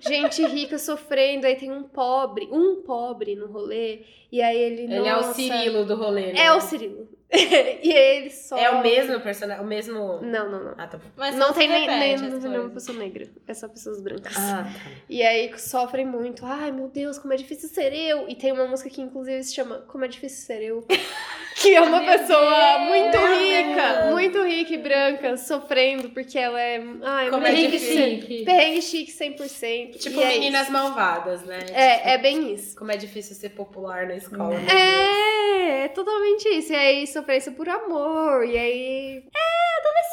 [0.00, 4.00] gente rica sofrendo, aí tem um pobre, um pobre no rolê,
[4.32, 4.82] e aí ele.
[4.84, 6.40] Ele é o Cirilo do rolê, né?
[6.40, 7.06] É o Cirilo.
[7.82, 8.56] e aí ele só.
[8.56, 10.20] É o mesmo personagem, o mesmo...
[10.22, 10.74] Não, não, não.
[10.78, 11.04] Ah, tá bom.
[11.16, 13.28] Mas não tem nem, nem nenhuma pessoa negra.
[13.46, 14.36] É só pessoas brancas.
[14.36, 14.90] Ah, tá.
[15.08, 16.44] E aí sofrem muito.
[16.46, 18.28] Ai, meu Deus, como é difícil ser eu.
[18.28, 20.84] E tem uma música que inclusive se chama Como é difícil ser eu.
[21.56, 26.82] Que é uma pessoa muito rica, muito rica e branca, sofrendo porque ela é.
[27.02, 28.44] Ai, Como muito é chique.
[28.44, 29.96] Perrengue chique 100%.
[29.98, 30.72] Tipo e é Meninas isso.
[30.72, 31.60] Malvadas, né?
[31.72, 32.76] É, é bem isso.
[32.76, 34.50] Como é difícil ser popular na escola.
[34.58, 34.66] né?
[34.68, 35.33] É,
[35.84, 36.72] é totalmente isso.
[36.72, 38.44] E aí sofrência por amor.
[38.44, 39.24] E aí.
[39.34, 39.64] É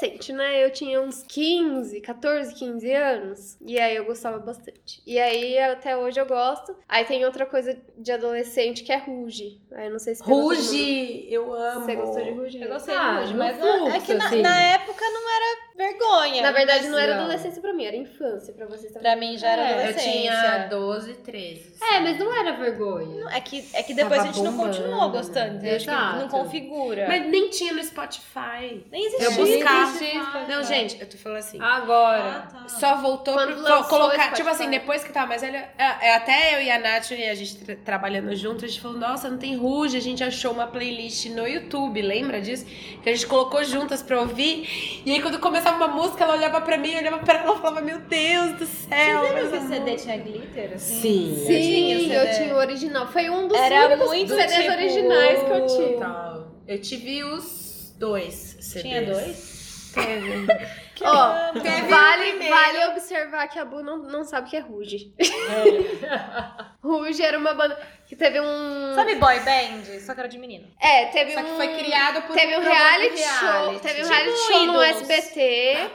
[0.01, 0.63] adolescente, né?
[0.63, 3.57] Eu tinha uns 15, 14, 15 anos.
[3.61, 5.01] E aí eu gostava bastante.
[5.05, 6.75] E aí até hoje eu gosto.
[6.87, 9.61] Aí tem outra coisa de adolescente que é Ruge.
[9.73, 10.23] Aí eu não sei se.
[10.23, 11.85] Ruge, eu amo.
[11.85, 12.61] Você gostou de Ruge?
[12.61, 14.41] Eu gostei Ah, muito, no mas fluxo, é que na, assim.
[14.41, 16.41] na época não era vergonha.
[16.41, 17.21] Na verdade, não era Não.
[17.23, 19.01] adolescência pra mim, era infância pra vocês também.
[19.11, 20.11] Pra mim já era É, eu Eu adolescência.
[20.11, 21.73] tinha 12, 13.
[21.81, 23.25] É, mas não era vergonha.
[23.31, 25.17] É que, é que depois Tava a gente não bombando, continuou né?
[25.17, 25.55] gostando.
[25.55, 25.75] entendeu?
[25.75, 26.17] Acho que Exato.
[26.17, 27.07] não configura.
[27.07, 28.85] Mas nem tinha no Spotify.
[28.91, 29.25] nem existia.
[29.27, 29.90] Eu buscava.
[29.95, 31.59] Existe, Não, gente, eu tô falando assim.
[31.61, 32.47] Agora.
[32.51, 32.67] tá.
[32.67, 34.31] Só voltou Quando lançou colocar.
[34.33, 35.69] Tipo assim, depois que tava mais velha.
[35.77, 38.79] é, é, até eu e a Nath, e a gente tra- trabalhando junto, a gente
[38.81, 39.97] falou: Nossa, não tem ruge.
[39.97, 42.65] A gente achou uma playlist no YouTube, lembra disso?
[43.03, 45.01] Que a gente colocou juntas pra ouvir.
[45.05, 47.57] E aí, quando começava uma música, ela olhava pra mim, eu olhava pra ela e
[47.57, 49.21] falava: Meu Deus do céu.
[49.21, 50.71] Você lembra que o amor." CD tinha glitter?
[50.75, 51.01] Assim?
[51.01, 51.45] Sim.
[51.45, 53.07] Sim, Eu tinha o eu tinha o original.
[53.07, 56.41] Foi um dos Era únicos muito, CDs tipo, originais que eu tive.
[56.67, 58.81] Eu tive os dois CDs.
[58.81, 59.50] Tinha dois?
[61.03, 62.55] Ó, Teve vale, primeiro.
[62.55, 65.11] vale observar que a Bu não, não sabe o que é Ruge.
[66.83, 68.93] Ruge era uma banda que teve um.
[68.95, 69.99] Sabe boy band?
[70.05, 70.67] Só que era de menino.
[70.79, 71.43] É, teve Só um.
[71.43, 73.79] que foi criado por Teve um programa reality, de show.
[73.79, 74.81] Teve um Tipo reality show no.
[74.81, 75.89] SBT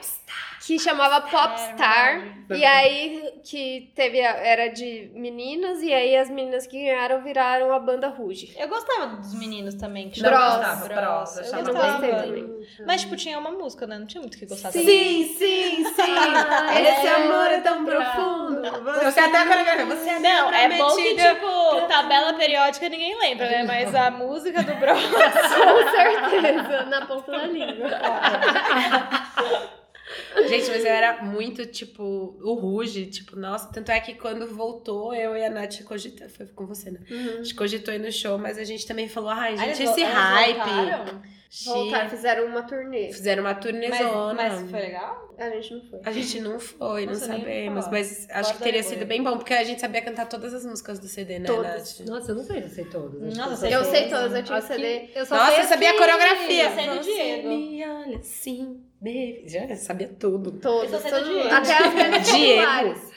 [0.66, 2.34] que chamava Popstar.
[2.50, 4.20] É, e aí que teve.
[4.20, 8.54] a- Era de meninas, e aí as meninas que ganharam viraram a banda Ruge.
[8.58, 10.10] Eu gostava dos meninos também.
[10.10, 11.34] Que Não chamavam gostava, Bros.
[11.34, 11.92] Bros, eu não gostava.
[11.92, 12.22] gostei bem.
[12.46, 12.66] também.
[12.86, 13.98] Mas, tipo, tinha uma música, né?
[13.98, 14.80] Não tinha muito o que gostar Sim.
[14.80, 15.24] também.
[15.34, 16.14] sim, sim.
[16.16, 17.14] Ah, Esse é.
[17.14, 18.62] amor é tão profundo.
[19.04, 19.86] Você até a coreografia.
[19.86, 23.64] Você é Não, é bom que, tipo, tabela periódica ninguém lembra, né?
[23.64, 24.98] Mas a música do Bros.
[25.06, 27.88] Com certeza, na ponta da língua.
[30.48, 33.70] Gente, mas eu era muito, tipo, o Ruge, tipo, nossa.
[33.72, 36.36] Tanto é que quando voltou, eu e a Nath cogitamos.
[36.36, 37.00] Foi com você, né?
[37.10, 41.24] A gente cogitou ir no show, mas a gente também falou, ai, gente, esse hype.
[41.48, 41.68] Xi.
[41.68, 43.12] Voltaram, fizeram uma turnê.
[43.12, 44.34] Fizeram uma Mas, turnezona.
[44.34, 45.34] mas foi legal?
[45.38, 46.00] A gente não foi.
[46.04, 47.88] A gente não foi, Nossa, não sabemos.
[47.88, 50.98] Mas acho que teria sido bem bom, porque a gente sabia cantar todas as músicas
[50.98, 52.00] do CD, né, Todas.
[52.00, 52.08] Nath?
[52.08, 53.36] Nossa, eu não sei se eu sei todas.
[53.36, 55.08] Nossa, Eu sei todas, eu tinha o CD.
[55.14, 56.64] Eu só Nossa, sei eu sabia a coreografia.
[56.64, 57.48] Eu sei do Diego.
[57.48, 59.44] me olha assim, baby.
[59.46, 60.50] Já sabia tudo.
[60.50, 61.48] Do todo mundo.
[61.50, 63.16] Até as grandes Diego.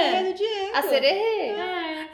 [0.00, 0.70] É, do Diego.
[0.76, 1.54] A Sererê.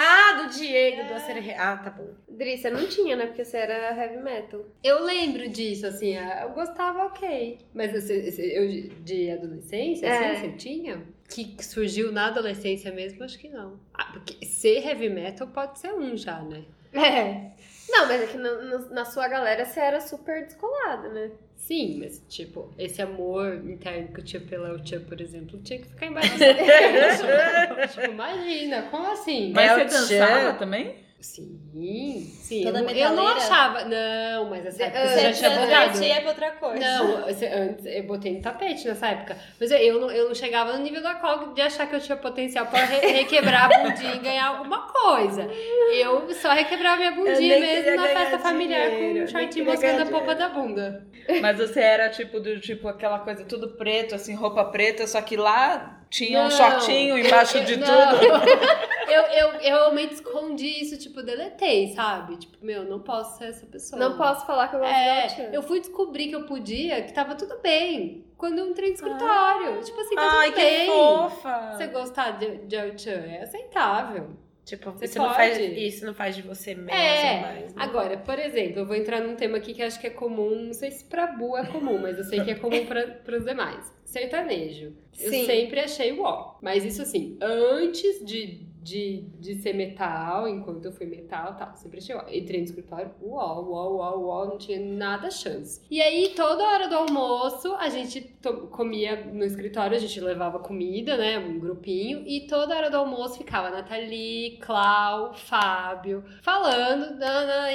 [0.01, 1.53] Ah, do Diego, do Acerre.
[1.55, 2.09] Ah, tá bom.
[2.29, 3.27] Dri, você não tinha, né?
[3.27, 4.65] Porque você era heavy metal.
[4.83, 7.59] Eu lembro disso, assim, eu gostava ok.
[7.75, 10.31] Mas esse- eu de- de adolescência, É.
[10.33, 11.03] assim, você tinha?
[11.29, 13.81] Que surgiu na adolescência mesmo, acho que não.
[13.93, 16.63] Ah, porque ser heavy metal pode ser um já, né?
[16.93, 17.51] É.
[17.89, 21.31] Não, mas é que no- no- na sua galera você era super descolada, né?
[21.57, 25.89] Sim, mas tipo, esse amor interno que eu tinha pela Utia, por exemplo, tinha que
[25.89, 27.89] ficar embaixo tapete.
[27.95, 29.53] Tipo, imagina, como assim?
[29.53, 30.97] Mas É você dançava também?
[31.21, 32.63] Sim, sim.
[32.63, 33.85] Toda eu, não- eu não achava.
[33.85, 35.69] Não, mas essa época Você você já tinha botado.
[35.91, 36.79] transvertia pra outra coisa.
[36.81, 39.37] Não, você- antes eu botei no tapete nessa época.
[39.61, 42.01] Mas eu, eu, não, eu não chegava no nível da Cog de achar que eu
[42.01, 45.49] tinha potencial pra re- requebrar a bundinha e ganhar alguma coisa.
[45.93, 50.07] Eu só requebrava minha bundinha mesmo na festa familiar dinheiro, com um shortinho mostrando a
[50.07, 51.05] polpa da bunda.
[51.43, 55.37] Mas você era tipo do tipo aquela coisa tudo preto, assim, roupa preta, só que
[55.37, 56.51] lá tinha um Não.
[56.51, 57.87] shortinho embaixo de Não.
[57.87, 58.25] tudo.
[59.09, 62.37] eu, eu, eu realmente escondi isso, tipo, deletei, sabe?
[62.37, 63.99] Tipo, meu, não posso ser essa pessoa.
[64.01, 65.43] Não posso falar que eu gosto de É, Elton.
[65.55, 68.25] eu fui descobrir que eu podia, que tava tudo bem.
[68.37, 69.81] Quando eu entrei no escritório.
[69.83, 70.87] Tipo assim, tá Ai, tudo que bem.
[70.87, 71.73] fofa.
[71.77, 74.31] Você gostar de, de El-Chan é aceitável.
[74.65, 75.87] Tipo, Você isso não, faz, pode.
[75.87, 77.41] isso não faz de você menos É.
[77.41, 77.75] mais.
[77.75, 77.83] né?
[77.83, 80.75] Agora, por exemplo, eu vou entrar num tema aqui que acho que é comum, não
[80.75, 83.91] sei se pra Bu é comum, mas eu sei que é comum pra, pros demais.
[84.09, 84.95] Sertanejo.
[85.21, 85.45] Eu Sim.
[85.45, 86.57] sempre achei uó.
[86.63, 91.99] Mas isso assim, antes de, de, de ser metal, enquanto eu fui metal tal, sempre
[91.99, 92.25] achei uó.
[92.33, 95.83] Entrei no escritório, uó, uó, uó, uó, não tinha nada chance.
[95.91, 98.35] E aí, toda hora do almoço, a gente
[98.71, 103.37] comia no escritório, a gente levava comida, né, um grupinho, e toda hora do almoço
[103.37, 107.19] ficava Nathalie, Clau, Fábio, falando,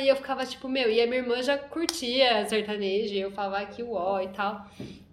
[0.02, 3.58] e eu ficava tipo, meu, e a minha irmã já curtia sertanejo, e eu falava
[3.58, 4.66] "Ai, que uó e tal.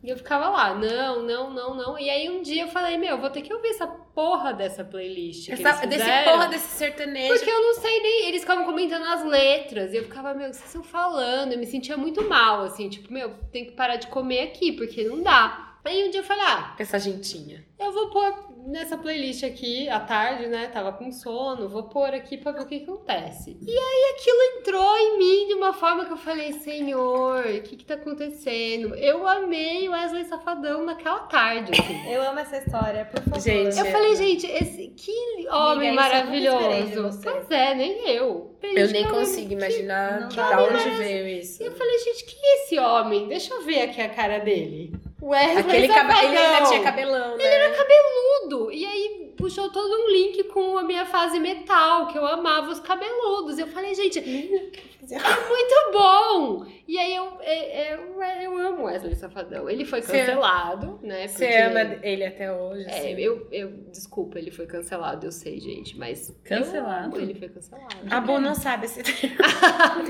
[0.03, 1.99] E eu ficava lá, não, não, não, não.
[1.99, 5.47] E aí um dia eu falei, meu, vou ter que ouvir essa porra dessa playlist.
[5.47, 7.35] que Essa- desse porra desse sertanejo.
[7.35, 8.29] Porque eu não sei nem.
[8.29, 9.93] Eles ficavam comentando as letras.
[9.93, 11.53] E eu ficava, meu, o que vocês estão falando?
[11.53, 15.05] Eu me sentia muito mal, assim, tipo, meu, tem que parar de comer aqui, porque
[15.05, 15.67] não dá.
[15.85, 17.65] Aí um dia eu falei, ah, Essa gentinha.
[17.79, 20.67] eu vou pôr nessa playlist aqui à tarde, né?
[20.69, 23.57] Tava com sono, vou pôr aqui pra ver o que, que acontece.
[23.61, 27.77] E aí aquilo entrou em mim de uma forma que eu falei, senhor, o que
[27.77, 28.95] que tá acontecendo?
[28.95, 32.13] Eu amei o Wesley Safadão naquela tarde, assim.
[32.13, 33.41] Eu amo essa história, por favor.
[33.41, 37.21] Gente, Eu falei, gente, esse que homem Amiga, de maravilhoso.
[37.23, 38.57] Pois é, nem eu.
[38.63, 40.63] Eu nem que consigo homem- imaginar de dá.
[40.63, 41.63] onde veio isso.
[41.63, 43.29] E eu falei, gente, que é esse homem?
[43.29, 44.93] Deixa eu ver aqui a cara dele.
[45.23, 46.13] Wesley Aquele cabe...
[46.13, 46.71] Ele ainda Safadão.
[46.71, 47.45] tinha cabelão, né?
[48.43, 48.73] Tudo.
[48.73, 52.81] E aí puxou todo um link com a minha fase metal, que eu amava os
[52.81, 53.59] cabeludos.
[53.59, 54.23] Eu falei, gente, é
[55.49, 56.67] muito bom!
[56.89, 59.69] E aí eu, é- é- eu, eu amo Wesley Safadão.
[59.71, 61.29] Ele foi cancelado, né?
[61.29, 63.21] Você ama ele até hoje, É, assim.
[63.21, 66.35] eu, eu, desculpa, ele foi cancelado, eu sei, gente, mas.
[66.45, 67.17] Cancelado?
[67.17, 67.95] eu Ele foi cancelado.
[68.11, 69.01] A Bu não sabe esse
[69.37, 70.03] Tá.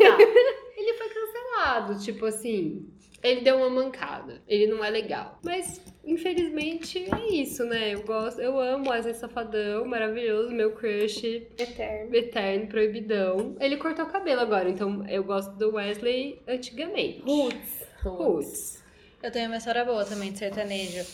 [0.77, 2.89] Ele foi cancelado, tipo assim.
[3.23, 4.41] Ele deu uma mancada.
[4.49, 5.39] Ele não é legal.
[5.43, 7.95] Mas, infelizmente, é isso, né?
[7.95, 11.25] Eu gosto, eu amo Wesley Safadão, maravilhoso, meu crush
[11.59, 12.15] Eterno.
[12.15, 13.57] eterno, proibidão.
[13.61, 17.21] Ele cortou o cabelo agora, então eu gosto do Wesley antigamente.
[17.23, 17.87] Roots.
[18.03, 18.85] Roots.
[19.23, 21.05] Eu tenho uma história boa também de sertanejo.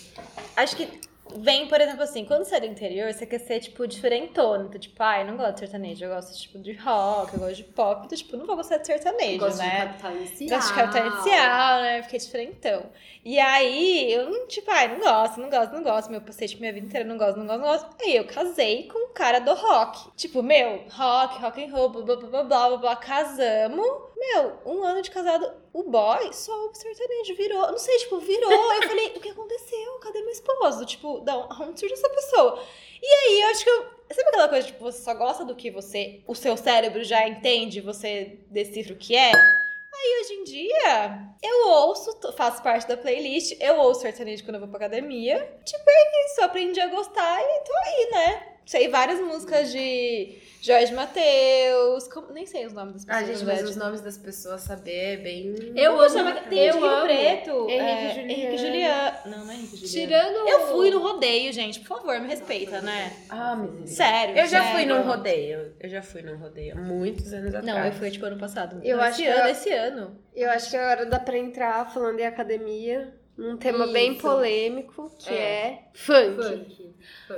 [0.56, 0.88] Acho que
[1.36, 4.64] vem, por exemplo, assim, quando você é do interior, você quer ser, tipo, diferentona.
[4.64, 7.56] Então, tipo, ai, eu não gosto de sertanejo, eu gosto, tipo, de rock, eu gosto
[7.56, 8.06] de pop.
[8.06, 9.86] Então, tipo, não vou gostar de sertanejo, Gosto de né?
[9.86, 10.50] capital inicial.
[10.50, 12.02] Gosto de capital inicial, né?
[12.02, 12.86] Fiquei diferentão.
[13.24, 16.10] E aí, eu, tipo, ai, não gosto, não gosto, não gosto.
[16.10, 17.96] Meu passei, tipo, minha vida inteira, não gosto, não gosto, não gosto.
[18.02, 20.10] Aí eu casei com um cara do rock.
[20.16, 22.96] Tipo, meu, rock, rock and roll, blá, blá, blá, blá, blá, blá, blá.
[22.96, 23.86] Casamos.
[24.16, 27.66] Meu, um ano de casado, o boy só o sertanejo virou.
[27.70, 28.50] Não sei, tipo, virou.
[28.50, 29.98] Eu falei, o que aconteceu?
[30.00, 30.86] Cadê meu esposo?
[30.86, 32.62] Tipo, não, onde surgiu essa pessoa?
[33.02, 33.96] E aí, eu acho que eu.
[34.10, 36.22] Sabe aquela coisa, tipo, você só gosta do que você.
[36.26, 39.32] O seu cérebro já entende, você decifra o que é?
[39.34, 44.60] Aí hoje em dia, eu ouço, faço parte da playlist, eu ouço sertanejo quando eu
[44.60, 45.58] vou pra academia.
[45.64, 48.55] Tipo, é isso, aprendi a gostar e tô aí, né?
[48.66, 53.22] Sei várias músicas de Jorge Mateus, como- nem sei os nomes das pessoas.
[53.22, 55.54] Ah, gente, mas os nomes das pessoas saber é bem.
[55.76, 56.32] Eu amo, chama?
[56.34, 57.04] Tem eu amo.
[57.04, 57.70] Preto.
[57.70, 58.30] Henrique é, Juliano.
[58.32, 59.16] Henrique Juliano.
[59.26, 60.08] Não, não é Henrique Juliano.
[60.34, 60.48] Tirando.
[60.48, 61.78] Eu fui no rodeio, gente.
[61.78, 63.12] Por favor, me respeita, né?
[63.30, 63.86] Ah, misericórdia.
[63.86, 64.36] Sério.
[64.36, 64.72] Eu já sério.
[64.72, 65.72] fui num rodeio.
[65.78, 67.64] Eu já fui num rodeio há muitos anos atrás.
[67.64, 68.80] Não, eu fui, tipo, ano passado.
[68.82, 70.18] Eu acho esse que ano, eu- esse ano.
[70.34, 73.14] Eu acho que agora dá pra entrar falando em academia.
[73.38, 74.22] Um tema bem Isso.
[74.22, 75.78] polêmico, que é, É.
[75.92, 76.36] funk.
[76.42, 76.94] Funk.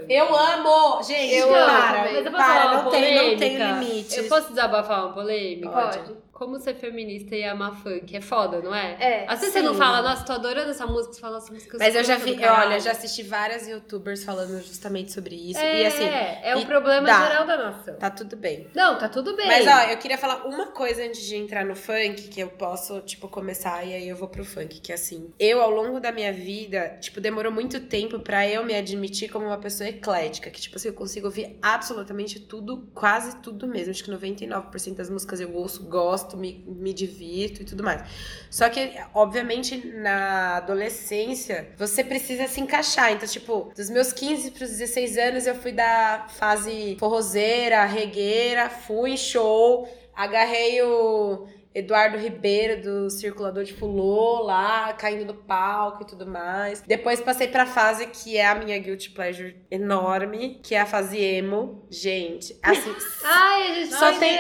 [0.09, 1.03] Eu amo!
[1.03, 1.63] Gente, Eu para,
[2.03, 4.17] amo, Mas eu posso para, não tem, não tem limites.
[4.17, 5.69] Eu posso desabafar uma polêmica?
[5.71, 6.29] Pode.
[6.39, 8.97] Como ser feminista e amar funk é foda, não é?
[9.01, 9.79] É, Às vezes você não sim.
[9.81, 11.77] fala, nossa, tô adorando essa música, você fala essa música.
[11.81, 15.59] Mas eu já vi, olha, eu já assisti várias youtubers falando justamente sobre isso.
[15.59, 17.27] É, E assim, é o e problema dá.
[17.27, 17.97] geral da nação.
[17.97, 18.69] tá tudo bem.
[18.73, 19.49] Não, tá tudo bem.
[19.49, 23.01] Mas ó, eu queria falar uma coisa antes de entrar no funk, que eu posso,
[23.01, 26.13] tipo, começar e aí eu vou pro funk, que é assim, eu ao longo da
[26.13, 30.61] minha vida, tipo, demorou muito tempo pra eu me admitir como uma pessoa eclética, que
[30.61, 33.91] tipo assim, eu consigo ouvir absolutamente tudo, quase tudo mesmo.
[33.91, 36.37] Acho que 99% das músicas eu ouço, gosto.
[36.37, 38.03] me, me divirto e tudo mais.
[38.51, 43.13] Só que, obviamente, na adolescência, você precisa se encaixar.
[43.13, 49.13] Então, tipo, dos meus 15 pros 16 anos, eu fui da fase forrozeira, regueira, fui
[49.13, 51.47] em show, agarrei o
[51.79, 56.83] Eduardo Ribeiro do Circulador de Fulô lá, caindo do palco e tudo mais.
[56.83, 61.19] Depois passei pra fase que é a minha guilty pleasure enorme, que é a fase
[61.19, 61.87] emo.
[61.91, 64.39] Gente, assim, Ai, a gente só tem,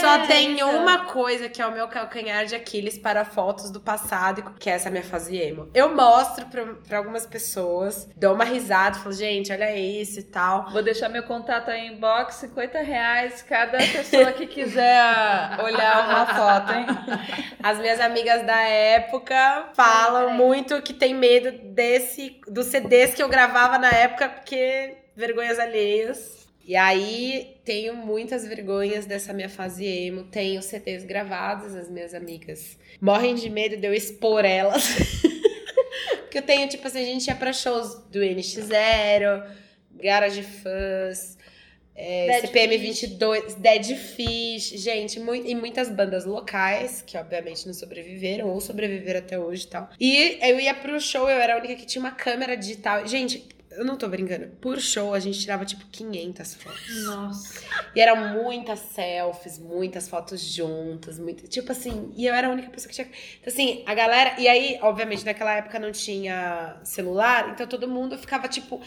[0.00, 4.54] só tem uma coisa que é o meu calcanhar de Aquiles para fotos do passado,
[4.58, 5.68] que é essa minha fase emo.
[5.74, 10.70] Eu mostro pra, pra algumas pessoas, dou uma risada, falo, gente, olha isso e tal.
[10.70, 15.00] Vou deixar meu contato aí em box, 50 reais cada pessoa que quiser
[15.62, 16.86] olhar uma foto, hein?
[17.62, 23.28] As minhas amigas da época falam muito que tem medo desse dos CDs que eu
[23.28, 26.40] gravava na época, porque vergonhas alheias.
[26.64, 30.24] E aí, tenho muitas vergonhas dessa minha fase emo.
[30.24, 34.84] Tenho CDs gravados, as minhas amigas morrem de medo de eu expor elas.
[36.20, 39.44] Porque eu tenho, tipo assim, a gente ia pra shows do NX0,
[40.00, 41.36] Garage Fãs,
[42.02, 48.48] é, Dead CPM 22, Dead Fish, gente, e muitas bandas locais, que obviamente não sobreviveram,
[48.48, 49.90] ou sobreviveram até hoje e tal.
[50.00, 53.06] E eu ia pro show, eu era a única que tinha uma câmera digital.
[53.06, 54.48] Gente, eu não tô brincando.
[54.60, 57.04] Por show, a gente tirava tipo 500 fotos.
[57.04, 57.60] Nossa.
[57.94, 62.68] E eram muitas selfies, muitas fotos juntas, muito, tipo assim, e eu era a única
[62.68, 63.06] pessoa que tinha.
[63.40, 64.34] Então, assim, a galera.
[64.38, 68.80] E aí, obviamente, naquela época não tinha celular, então todo mundo ficava, tipo,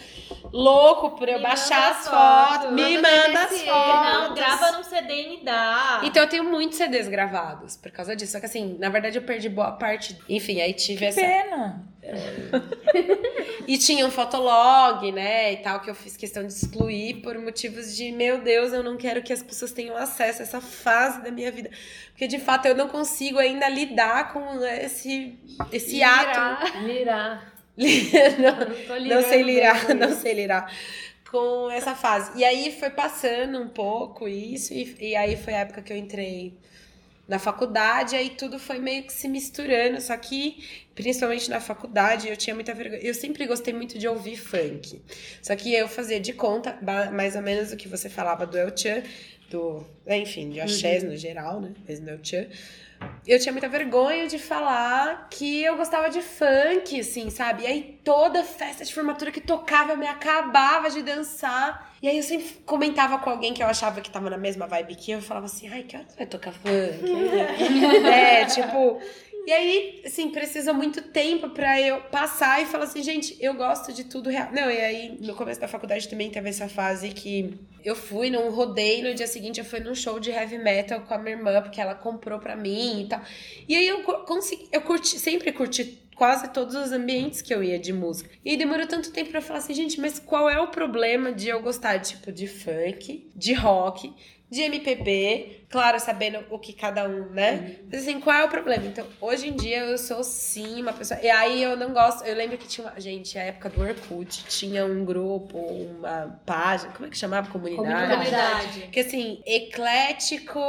[0.52, 2.74] louco por eu Me baixar as foto, fotos.
[2.74, 4.14] Me manda as fotos.
[4.14, 6.02] Não, grava num CD e me dá.
[6.04, 8.34] Então eu tenho muitos CDs gravados por causa disso.
[8.34, 10.18] Só que assim, na verdade eu perdi boa parte.
[10.28, 11.22] Enfim, aí tive essa.
[11.22, 11.93] Pena.
[13.68, 17.96] E tinha um fotolog, né, e tal, que eu fiz questão de excluir por motivos
[17.96, 21.32] de, meu Deus, eu não quero que as pessoas tenham acesso a essa fase da
[21.32, 21.70] minha vida.
[22.10, 25.38] Porque, de fato, eu não consigo ainda lidar com esse,
[25.72, 26.78] esse ato.
[26.84, 27.54] Lirar.
[27.78, 30.72] não, Não não sei lirar, não sei lirar
[31.32, 32.38] com essa fase.
[32.38, 35.98] E aí foi passando um pouco isso, e, e aí foi a época que eu
[35.98, 36.56] entrei
[37.28, 40.64] na faculdade, aí tudo foi meio que se misturando, só que
[40.94, 43.02] principalmente na faculdade eu tinha muita vergonha.
[43.02, 45.02] Eu sempre gostei muito de ouvir funk.
[45.42, 46.78] Só que eu fazia de conta,
[47.14, 49.04] mais ou menos o que você falava do El Chan,
[49.50, 51.74] do, enfim, de axés no geral, né?
[51.88, 52.48] Mas no El Chan.
[53.26, 57.64] Eu tinha muita vergonha de falar que eu gostava de funk, assim, sabe?
[57.64, 61.93] E aí toda festa de formatura que tocava eu me acabava de dançar.
[62.04, 64.94] E aí eu sempre comentava com alguém que eu achava que tava na mesma vibe
[64.96, 66.68] que eu, eu falava assim, ai, que hora vai tocar funk?
[68.06, 69.00] é, tipo.
[69.46, 73.92] E aí, assim, precisa muito tempo pra eu passar e falar assim, gente, eu gosto
[73.94, 74.50] de tudo real.
[74.54, 78.50] Não, e aí, no começo da faculdade também teve essa fase que eu fui num
[78.52, 81.62] rodeio, no dia seguinte eu fui num show de heavy metal com a minha irmã,
[81.62, 83.22] porque ela comprou pra mim e tal.
[83.68, 87.64] E aí eu co- consegui, eu curti, sempre curti quase todos os ambientes que eu
[87.64, 88.30] ia de música.
[88.44, 91.62] E demorou tanto tempo eu falar assim, gente, mas qual é o problema de eu
[91.62, 94.14] gostar, tipo, de funk, de rock,
[94.54, 97.78] de MPB, claro, sabendo o que cada um, né?
[97.92, 98.86] Mas assim, qual é o problema?
[98.86, 101.20] Então, hoje em dia eu sou sim uma pessoa.
[101.20, 102.24] E aí eu não gosto.
[102.24, 103.00] Eu lembro que tinha uma.
[103.00, 106.94] Gente, a época do Orkut tinha um grupo, uma página.
[106.94, 107.50] Como é que chamava?
[107.50, 108.12] Comunidade.
[108.12, 108.90] Comunidade.
[108.92, 110.60] Que assim, eclético.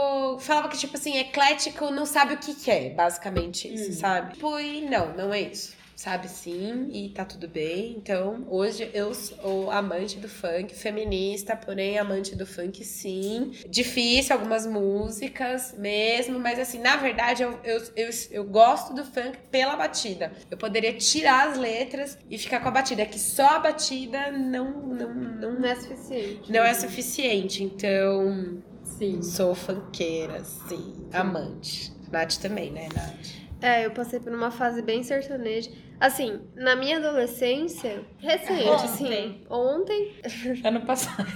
[0.41, 4.33] Falava que, tipo assim, eclético não sabe o que, que é, basicamente isso, sabe?
[4.35, 5.74] Tipo, e não, não é isso.
[5.97, 7.95] Sabe sim, e tá tudo bem.
[7.97, 13.53] Então, hoje eu sou amante do funk, feminista, porém amante do funk sim.
[13.69, 19.39] Difícil algumas músicas mesmo, mas assim, na verdade, eu, eu, eu, eu gosto do funk
[19.51, 20.33] pela batida.
[20.51, 23.03] Eu poderia tirar as letras e ficar com a batida.
[23.03, 26.53] É que só a batida não, não, não, Não é suficiente.
[26.53, 27.63] não é suficiente.
[27.63, 29.23] Então, Sim.
[29.23, 31.09] Sou funkeira, sim.
[31.13, 31.93] Amante.
[32.13, 33.44] Nath também, né, Nath?
[33.65, 35.71] É, eu passei por uma fase bem sertaneja.
[35.99, 38.85] Assim, na minha adolescência, recente, Ontem.
[38.85, 40.13] assim, ontem,
[40.63, 41.27] Ano passado.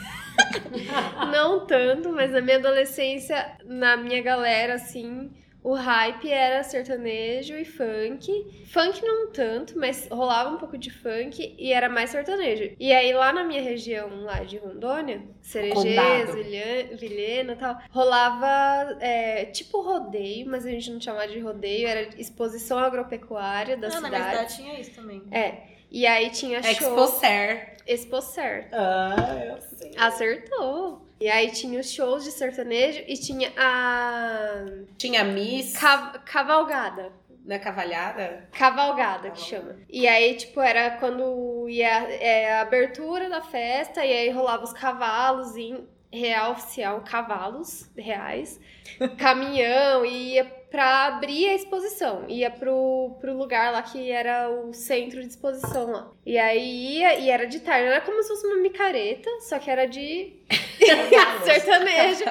[1.32, 5.30] não tanto, mas na minha adolescência, na minha galera, assim,
[5.62, 8.64] o hype era sertanejo e funk.
[8.72, 12.74] Funk não tanto, mas rolava um pouco de funk e era mais sertanejo.
[12.78, 16.32] E aí lá na minha região, lá de Rondônia, Cerejeiro, Condado.
[16.32, 21.88] Vilhena, Vilhena e tal, rolava é, tipo rodeio, mas a gente não chamava de rodeio,
[21.88, 24.24] era exposição agropecuária da Não, na cidade.
[24.24, 25.22] minha cidade tinha isso também.
[25.30, 25.78] É.
[25.90, 26.72] E aí tinha show.
[26.72, 27.76] Exposer.
[27.86, 28.68] Expocer.
[28.72, 29.92] Ah, eu sei.
[29.96, 31.07] Acertou.
[31.20, 34.64] E aí tinha os shows de sertanejo e tinha a
[34.96, 37.12] Tinha Miss cav- cavalgada.
[37.44, 38.46] na cavalhada.
[38.52, 39.76] Cavalgada que chama.
[39.88, 44.72] E aí, tipo, era quando ia é, a abertura da festa e aí rolava os
[44.72, 45.56] cavalos.
[45.56, 45.74] E
[46.12, 48.60] real oficial, cavalos reais,
[49.18, 52.24] caminhão, e ia pra abrir a exposição.
[52.28, 56.10] Ia pro, pro lugar lá que era o centro de exposição lá.
[56.24, 57.88] E aí ia, e era de tarde.
[57.88, 60.34] Era como se fosse uma micareta, só que era de
[61.44, 62.24] sertanejo,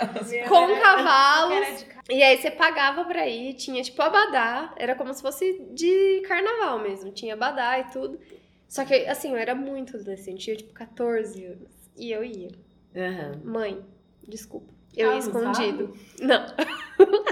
[0.47, 1.85] com cavalos.
[2.09, 6.79] E aí você pagava pra ir, tinha tipo abadá, era como se fosse de carnaval
[6.79, 8.19] mesmo, tinha abadá e tudo.
[8.67, 11.71] Só que, assim, eu era muito adolescente, tinha tipo 14 anos.
[11.97, 12.49] E eu ia.
[12.97, 13.41] Aham.
[13.43, 13.85] Mãe,
[14.27, 14.73] desculpa.
[14.95, 15.51] Eu ia Abusado?
[15.51, 15.97] escondido.
[16.19, 16.45] Não.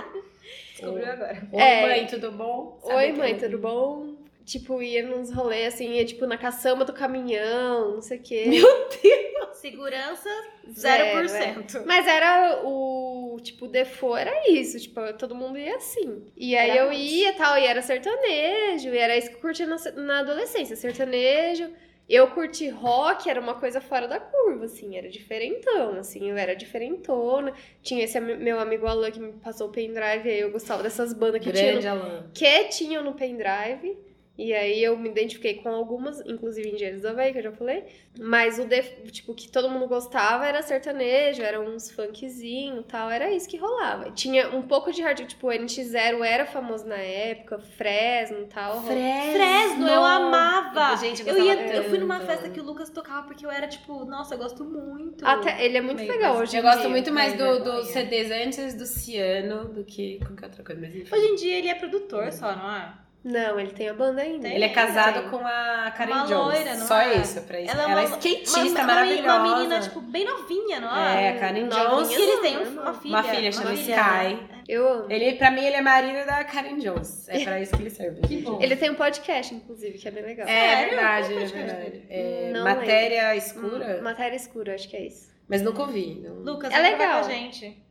[0.72, 1.48] Descobriu agora.
[1.52, 1.82] Oi, É.
[1.82, 2.80] mãe, tudo bom?
[2.84, 4.14] Sabe Oi, mãe, tudo bom?
[4.44, 8.46] Tipo, ia nos rolês assim, ia tipo na caçamba do caminhão, não sei o quê.
[9.54, 10.30] Segurança,
[10.72, 11.84] Zero, 0%.
[11.88, 16.24] Mas era o, tipo, o default era isso, tipo, todo mundo ia assim.
[16.38, 17.12] E aí Era eu roots.
[17.12, 20.76] ia e tal, e era sertanejo, e era isso que eu curtia na, na adolescência,
[20.76, 21.72] sertanejo.
[22.08, 26.56] Eu curti rock, era uma coisa fora da curva, assim, era diferentão, assim, eu era
[26.56, 27.52] diferentona.
[27.82, 31.42] Tinha esse meu amigo Alan que me passou o pendrive, aí eu gostava dessas bandas
[31.42, 32.30] que tinham, Grande Alan.
[32.34, 33.98] que tinham no pendrive.
[34.38, 37.86] E aí eu me identifiquei com algumas, inclusive Engenheiros do Havaí, que eu já falei.
[38.20, 43.10] Mas o def- tipo, que todo mundo gostava era sertanejo, era uns funkzinho e tal,
[43.10, 44.12] era isso que rolava.
[44.12, 48.82] Tinha um pouco de hard, tipo, o NX0 era famoso na época, Fresno e tal.
[48.84, 50.98] Fresno, eu amava.
[50.98, 53.68] Gente, eu Eu, ia, eu fui numa festa que o Lucas tocava porque eu era
[53.68, 55.26] tipo, nossa, eu gosto muito.
[55.26, 56.90] Até, ele é muito Meio legal hoje Eu em gosto dia.
[56.90, 60.82] muito mais do, dos CDs antes do Ciano do que qualquer outra coisa.
[60.82, 61.16] Mas enfim.
[61.16, 63.05] Hoje em dia ele é produtor só, não é?
[63.26, 64.44] Não, ele tem a banda ainda.
[64.48, 64.56] Tem?
[64.56, 65.30] Ele é casado Tem.
[65.32, 66.54] com a Karen Uma Jones.
[66.60, 67.16] loira, não Só é?
[67.18, 67.72] isso, pra isso.
[67.72, 69.40] Ela Ela, é uma, é skatista uma, uma, maravilhosa.
[69.40, 71.24] Uma menina, tipo, bem novinha, não é?
[71.26, 72.10] É, a Karen Jones.
[72.12, 72.84] E um- irmão.
[72.84, 73.10] uma filha.
[73.16, 73.96] Uma filha, chama filha.
[73.96, 74.56] Sky.
[74.68, 75.12] Eu amo.
[75.12, 77.28] Ele, pra mim, ele é marido da Karen Jones.
[77.28, 78.22] É pra isso que ele serve.
[78.22, 78.60] Que bom.
[78.62, 80.48] Ele tem um podcast, inclusive, que é bem legal.
[80.48, 80.90] É Sério?
[80.92, 82.04] verdade, é verdade.
[82.10, 83.98] É, matéria escura.
[84.00, 85.34] Hum, Matéria escura, acho que é isso.
[85.50, 86.22] Mas nunca ouvi.
[86.24, 87.22] não- Lucas, É legal.
[87.22, 87.84] com a gente.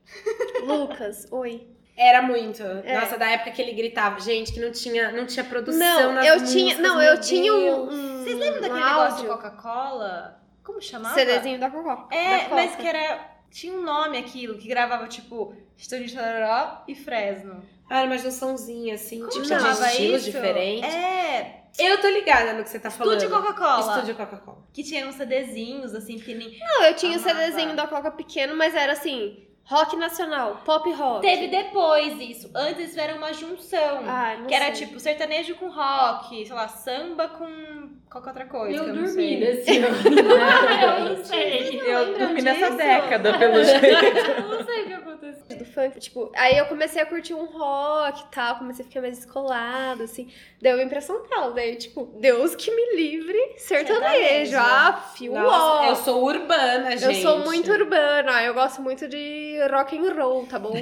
[0.64, 1.73] Lucas, oi.
[1.96, 2.62] Era muito.
[2.62, 2.98] É.
[2.98, 4.18] Nossa, da época que ele gritava.
[4.20, 7.54] Gente, que não tinha, não tinha produção Não, nas eu músicas, tinha, não, eu tinha
[7.54, 7.94] um, Deus.
[7.94, 10.40] um Vocês lembram daquele um negócio de Coca-Cola?
[10.64, 11.14] Como chamava?
[11.14, 12.14] CDzinho da Coca.
[12.14, 12.54] É, da Coca.
[12.56, 13.34] mas que era.
[13.50, 17.62] Tinha um nome aquilo, que gravava tipo Estúdio de Chororó e Fresno.
[17.88, 20.32] Ah, era uma junçãozinha, assim, Como tipo, chamava de estilos isso?
[20.32, 20.92] diferentes.
[20.92, 23.16] É, Eu tô ligada no que você tá falando.
[23.18, 23.94] Estúdio Coca-Cola.
[23.94, 24.58] Estúdio Coca-Cola.
[24.72, 26.58] Que tinha uns CDzinhos, assim, pequenininhos.
[26.58, 27.38] Não, eu tinha o Amava.
[27.40, 31.22] CDzinho da Coca pequeno, mas era assim, rock nacional, pop rock.
[31.22, 32.50] Teve depois isso.
[32.54, 34.00] Antes era uma junção.
[34.06, 34.86] Ai, não que era sei.
[34.86, 38.76] tipo sertanejo com rock, sei lá, samba com qualquer outra coisa.
[38.76, 39.40] Eu eu não dormi sei.
[39.40, 41.80] nesse Eu não sei.
[41.80, 42.76] Eu lembram dormi nessa disso?
[42.76, 43.84] década, pelo jeito.
[44.44, 45.58] Eu não sei o que aconteceu.
[45.58, 49.00] do funk, tipo, aí eu comecei a curtir um rock e tal, comecei a ficar
[49.00, 50.30] mais descolada, assim.
[50.62, 55.84] Daí eu vim pra São Paulo, daí, tipo, Deus que me livre, sertanejo, Nossa, uó.
[55.86, 57.16] eu sou urbana, gente.
[57.16, 60.72] Eu sou muito urbana, eu gosto muito de rock and roll, tá bom?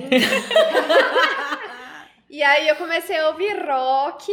[2.28, 4.30] e aí eu comecei a ouvir rock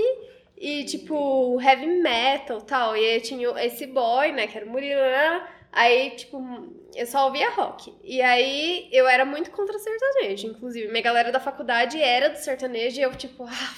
[0.57, 2.97] e, tipo, heavy metal e tal.
[2.97, 5.47] E aí tinha esse boy, né, que era o Murilo, né?
[5.72, 6.43] Aí, tipo,
[6.95, 7.93] eu só ouvia rock.
[8.03, 10.88] E aí eu era muito contra sertanejo, inclusive.
[10.91, 13.74] Minha galera da faculdade era do sertanejo e eu, tipo, ah,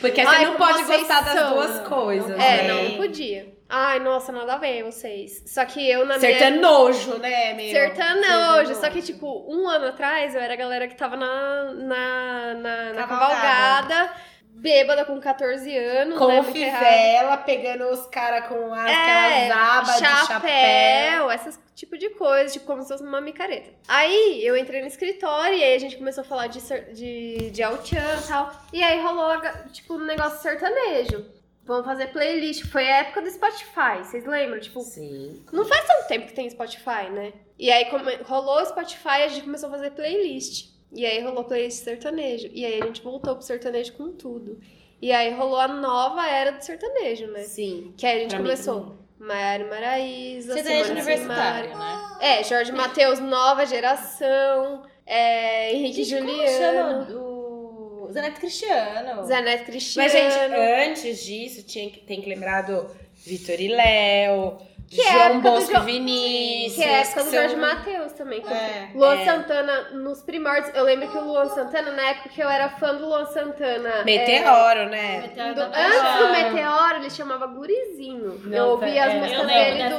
[0.00, 1.54] Porque Ai, você não pode gostar das são.
[1.54, 2.30] duas coisas.
[2.30, 2.68] é, né?
[2.68, 3.54] não, não podia.
[3.68, 5.42] Ai, nossa, nada a ver vocês.
[5.46, 6.38] Só que eu, na minha...
[6.38, 7.68] Sertanojo, né, meu?
[7.70, 8.22] Sertanojo.
[8.22, 8.74] Sertanojo.
[8.76, 12.92] Só que, tipo, um ano atrás eu era a galera que tava na, na, na,
[12.92, 13.06] na Cavalgada.
[13.08, 14.14] cavalgada,
[14.56, 16.18] bêbada com 14 anos.
[16.18, 20.26] Com né, fivela, pegando os caras com as, É, aquelas abas de chapéu.
[20.26, 23.70] chapéu, essas tipo de coisa, tipo, como se fosse uma micareta.
[23.86, 26.60] Aí eu entrei no escritório e aí a gente começou a falar de,
[26.94, 28.52] de, de Altian e tal.
[28.72, 29.40] E aí rolou,
[29.72, 31.26] tipo, um negócio sertanejo.
[31.64, 32.64] Vamos fazer playlist.
[32.66, 34.60] Foi a época do Spotify, vocês lembram?
[34.60, 35.44] Tipo, Sim.
[35.52, 37.32] Não faz tanto tempo que tem Spotify, né?
[37.58, 37.86] E aí
[38.24, 40.75] rolou o Spotify, a gente começou a fazer playlist.
[40.92, 42.48] E aí rolou playlist sertanejo.
[42.52, 44.58] E aí a gente voltou pro sertanejo com tudo.
[45.00, 47.42] E aí rolou a nova era do sertanejo, né?
[47.42, 47.92] Sim.
[47.96, 48.96] Que aí a gente Pra mim começou.
[49.18, 52.16] Maiara Maraísa, Sertanejo universitário, né?
[52.20, 54.82] É, Jorge Matheus, nova geração.
[55.06, 57.06] É, Henrique Gente, como Juliano.
[57.06, 59.24] chama o Zaneto Cristiano?
[59.24, 60.08] Zé Neto Cristiano.
[60.08, 64.58] Mas, gente, antes disso, tinha que, tem que lembrar do Vitor e Léo,
[64.88, 66.76] Que é João do Bosco Jo- Vinícius.
[66.76, 68.40] Que é a época do são- Jorge Matheus também.
[68.40, 68.88] que É.
[68.94, 69.24] Luan É.
[69.24, 70.74] Santana, nos primórdios.
[70.74, 74.04] Eu lembro que o Luan Santana, na época que eu era fã do Luan Santana.
[74.04, 75.22] Meteoro, né?
[75.22, 76.32] Meteoro do- antes do.
[76.32, 78.40] Meteoro, ele chamava Gurizinho.
[78.44, 79.96] eu Nossa, ouvia as é, músicas eu dele do,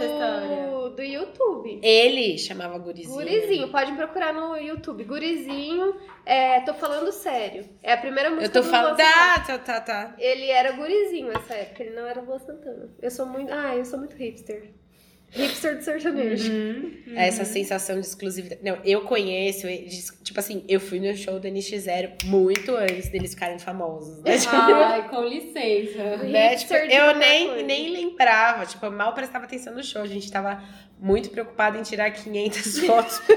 [0.98, 1.80] do YouTube.
[1.84, 3.14] Ele chamava Gurizinho.
[3.14, 5.04] Gurizinho, pode procurar no YouTube.
[5.04, 5.96] Gurizinho,
[6.26, 7.70] é, tô falando sério.
[7.84, 9.00] É a primeira música Eu tô do falando.
[9.00, 10.16] Ah, tá, tá, tá.
[10.18, 12.90] Ele era gurizinho nessa época, ele não era Luan Santana.
[13.00, 13.54] Eu sou muito.
[13.54, 14.74] Ah, eu sou muito hipster.
[15.30, 16.52] Hipster de sertanejo.
[16.52, 17.14] Uhum.
[17.16, 18.62] Essa sensação de exclusividade.
[18.64, 19.68] Não, eu conheço,
[20.24, 24.36] tipo assim, eu fui no show do NX0 muito antes deles ficarem famosos, né?
[24.52, 26.18] Ai, com licença.
[26.18, 26.56] Né?
[26.56, 27.64] Tipo, hipster de eu nem, coisa.
[27.64, 30.02] nem lembrava, tipo, eu mal prestava atenção no show.
[30.02, 30.64] A gente tava
[31.00, 33.36] muito preocupada em tirar 500 fotos por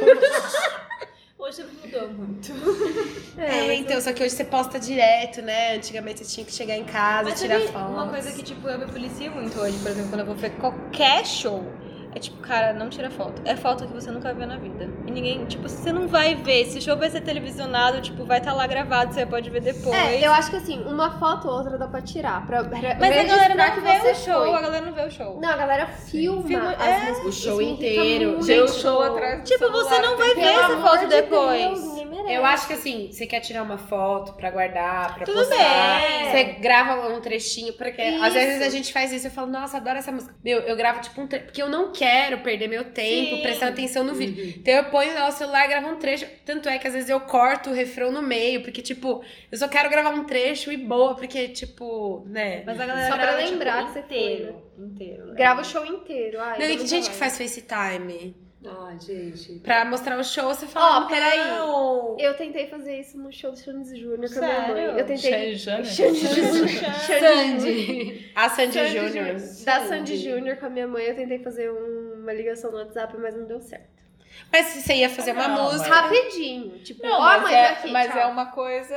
[1.50, 2.52] Hoje mudou muito.
[3.36, 5.74] É, mas então, só que hoje você posta direto, né?
[5.76, 7.90] Antigamente você tinha que chegar em casa, Mas tirar foto.
[7.90, 10.50] uma coisa que, tipo, eu me policio muito hoje, por exemplo, quando eu vou ver
[10.56, 11.64] qualquer show.
[12.12, 13.40] É tipo, cara, não tira foto.
[13.44, 14.88] É foto que você nunca vê na vida.
[15.06, 16.62] E ninguém, tipo, você não vai ver.
[16.62, 19.94] Esse show vai ser televisionado, tipo, vai estar lá gravado, você pode ver depois.
[19.96, 22.44] É, eu acho que assim, uma foto ou outra dá pra tirar.
[22.46, 24.54] Pra, pra Mas a galera não que vê o show, foi.
[24.54, 25.40] a galera não vê o show.
[25.40, 27.26] Não, a galera filma, Filma- as é, músicas.
[27.26, 28.42] o show inteiro.
[28.42, 31.80] Ver o show atrás do Tipo, você não vai ver essa foto de depois.
[31.80, 31.99] Deus,
[32.30, 32.40] merece.
[32.40, 36.00] Eu acho que assim, você quer tirar uma foto pra guardar, pra Tudo postar.
[36.00, 36.30] bem.
[36.30, 38.24] Você grava um trechinho, porque Isso.
[38.24, 39.26] às vezes a gente faz isso.
[39.26, 40.34] Eu falo, nossa, adoro essa música.
[40.42, 43.42] Meu, eu gravo tipo um trecho, porque eu não quero perder meu tempo Sim.
[43.42, 44.54] prestando atenção no vídeo.
[44.58, 46.26] Então eu ponho lá o celular e gravo um trecho.
[46.44, 49.68] Tanto é que às vezes eu corto o refrão no meio, porque tipo, eu só
[49.68, 52.62] quero gravar um trecho e boa, porque tipo, né.
[52.66, 54.62] Mas a galera Só pra lembrar tipo, que você inteiro.
[54.78, 55.26] Inteiro.
[55.26, 55.34] né?
[55.34, 56.40] Grava o show inteiro.
[56.40, 58.34] Ai, Não, e vamos gente que faz FaceTime.
[58.62, 59.54] Ai, gente.
[59.60, 61.04] Pra mostrar o show, você fala.
[61.04, 61.38] Ó, peraí.
[61.38, 64.84] "Não." Eu tentei fazer isso no show do Xandes Júnior com a minha mãe.
[64.98, 65.56] Eu tentei.
[65.56, 66.68] Xandes Júnior.
[67.08, 68.30] Sandy.
[68.34, 69.34] A Sandy, Sandy Júnior.
[69.64, 73.16] Da Sandy Júnior com a minha mãe, eu tentei fazer um- uma ligação no WhatsApp,
[73.18, 73.88] mas não deu certo.
[74.52, 75.88] Mas se você ia fazer uma Não, música.
[75.94, 76.78] Rapidinho.
[76.80, 78.20] Tipo, Não, ó, mas, é, aqui, mas tchau.
[78.20, 78.96] é uma coisa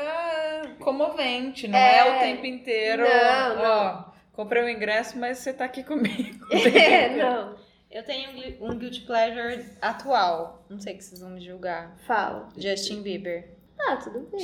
[0.79, 1.97] comovente, não É.
[1.97, 3.03] é, o tempo inteiro.
[3.03, 4.03] Não, Ó,
[4.33, 6.45] comprei o ingresso, mas você tá aqui comigo.
[6.51, 7.55] É, não.
[7.93, 10.65] Eu tenho um gui- guilty pleasure atual.
[10.67, 11.95] Não sei que vocês vão me julgar.
[12.07, 12.49] Fala.
[12.57, 13.49] Justin Bieber.
[13.79, 14.39] Ah, tudo bem.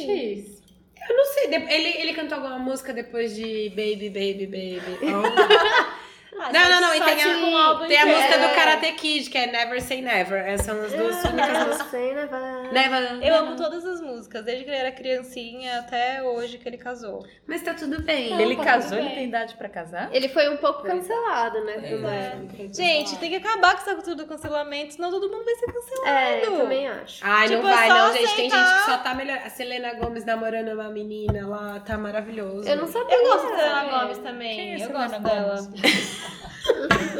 [0.45, 0.61] X.
[1.09, 4.97] Eu não sei, ele, ele cantou alguma música depois de Baby, Baby, Baby.
[5.11, 5.23] Oh.
[6.41, 8.55] Ah, não, não, não, e só tem um a, álbum tem a música do É.
[8.55, 10.39] Karate Kid, que é Never Say Never.
[10.47, 11.87] Essas são as duas únicas Ah, músicas.
[11.89, 12.25] sei, né?
[12.27, 13.19] Vai- Never.
[13.27, 17.25] Eu amo todas as músicas, desde que ele era criancinha até hoje que ele casou.
[17.47, 18.29] Mas tá tudo bem.
[18.31, 19.15] Não, ele tá casou, tudo ele bem.
[19.15, 20.09] tem idade pra casar?
[20.13, 21.75] Ele foi um pouco cancelado, né?
[21.83, 21.95] É.
[21.97, 22.75] mais.
[22.75, 26.09] Gente, tem que acabar com essa cultura do cancelamento, senão todo mundo vai ser cancelado.
[26.09, 27.19] É, eu também acho.
[27.25, 28.35] Ai, Tipo, não vai, é não, gente.
[28.35, 29.39] Tem gente que só tá melhor.
[29.45, 32.67] A Selena Gomes namorando uma menina lá, tá maravilhoso.
[32.69, 33.15] Eu não sabia.
[33.15, 33.89] Eu gosto da Selena É.
[33.99, 34.55] Gomes também.
[34.55, 35.69] Quem é eu Selena gosto dela.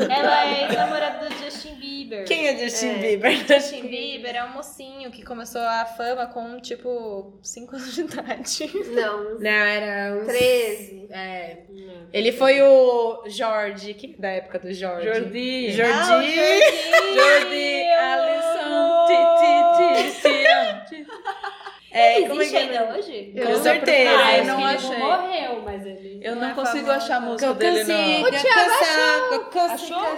[0.10, 2.26] Ela é ex-namorada do Justin Bieber.
[2.26, 2.93] Quem é Justin É.
[2.99, 3.32] Bieber?
[3.47, 8.72] Justin Bieber é um mocinho que começou a fama com, tipo, 5 anos de idade.
[8.93, 10.28] Não, Não, era uns...
[10.28, 11.07] 13.
[11.12, 11.57] É.
[12.12, 15.05] Ele foi o Jorge, que da época do Jorge.
[15.07, 15.72] Jordi.
[15.72, 15.91] Jordi.
[15.93, 16.36] Ah, Jordi.
[17.16, 21.12] Jordi, Alisson, Titi, Titi, Titi.
[21.91, 22.77] É, Ele como é existe que é?
[22.79, 23.31] ainda hoje?
[23.35, 24.09] Eu Com não certeza.
[24.09, 24.97] Ah, eu acho não achei.
[24.97, 26.19] morreu, mas ele.
[26.21, 26.93] Eu Não não é consigo famosa.
[26.93, 28.21] achar a música Eu dele, não.
[28.23, 30.17] consigo caçar, Achou?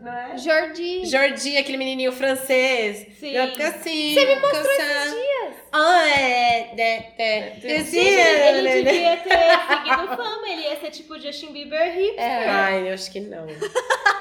[0.00, 0.38] não é?
[0.38, 1.06] Jordi.
[1.06, 3.06] Jordi, aquele menininho francês.
[3.20, 3.34] Sim.
[3.34, 5.54] Você me mostrou esses dias.
[5.72, 6.70] Ah, é.
[6.76, 7.52] é, é.
[7.62, 9.35] Ele devia ter
[10.76, 12.48] ia ser tipo Justin Bieber hipster.
[12.50, 13.46] Ai, eu acho que não.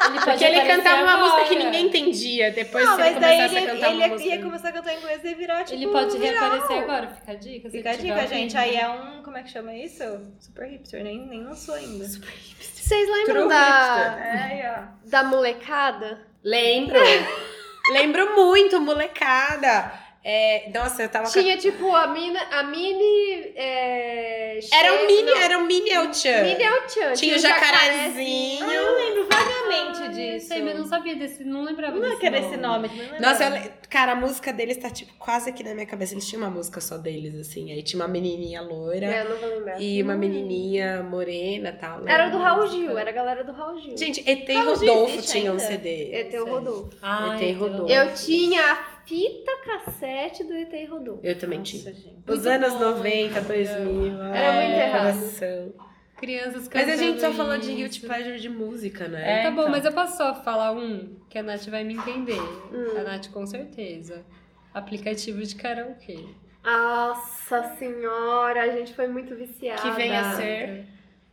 [0.06, 1.34] Ele Porque ele cantava uma agora.
[1.34, 2.51] música que ninguém entendia.
[2.51, 4.36] Depois, Não, se ele mas daí começasse ele, a cantar ele uma ia, música...
[4.36, 6.49] ia começar a cantar em inglês e virar, tipo, Ele pode viral.
[6.51, 7.70] reaparecer agora, fica a dica.
[7.72, 8.56] Fica a ele dica, gente.
[8.58, 10.03] Aí é um, como é que chama isso?
[10.39, 12.06] Super hipster, nem, nem lançou ainda.
[12.06, 15.10] Vocês lembram True da, É, ó.
[15.10, 16.22] da molecada?
[16.43, 16.99] Lembro.
[17.91, 19.91] Lembro muito, molecada.
[20.28, 21.30] É, nossa, eu tava...
[21.30, 23.53] Tinha tipo a, mina, a mini.
[23.55, 26.41] É, Era um mini, não, era um mini El-Chan.
[26.43, 27.13] Mini El-Chan.
[27.13, 28.65] Tinha o jacarezinho.
[28.65, 30.47] Eu lembro vagamente Ah, disso.
[30.47, 33.19] Sei, mas não sabia desse, não lembrava Não é desse que era esse nome, não.
[33.19, 36.15] Nossa, eu cara, a música deles tá, tipo, quase aqui na minha cabeça.
[36.15, 37.71] Eles tinham uma música só deles, assim.
[37.71, 39.80] Aí tinha uma menininha loira É, eu não vou lembrar.
[39.82, 41.99] e uma menininha morena e tal.
[42.01, 42.11] né?
[42.11, 43.95] Era do Raul Gil, era a galera do Raul Gil.
[43.95, 45.59] Gente, ET e Rodolfo tinham um?
[45.59, 46.11] CD.
[46.13, 46.89] ET e o Rodolfo.
[47.01, 47.55] Ah, ET.
[47.57, 47.91] Rodolfo.
[47.93, 51.26] Eu tinha a fita cassete do ET e Rodolfo.
[51.26, 51.93] Eu também Nossa, tinha.
[51.93, 52.16] gente.
[52.28, 54.22] Os Muito anos bom, 90, 2000.
[54.24, 55.14] Era ai, muito errado.
[55.16, 55.74] coração.
[56.18, 59.41] Crianças Mas a gente só cantando falou de guilty pleasure de música, né?
[59.41, 59.72] É, Tá bom, então.
[59.72, 62.39] mas eu posso só falar um que a Nath vai me entender.
[62.72, 62.97] Hum.
[62.97, 64.26] A Nath com certeza.
[64.74, 66.24] Aplicativo de karaokê.
[66.64, 69.82] Nossa senhora, a gente foi muito viciada.
[69.82, 70.86] Que vem a ser.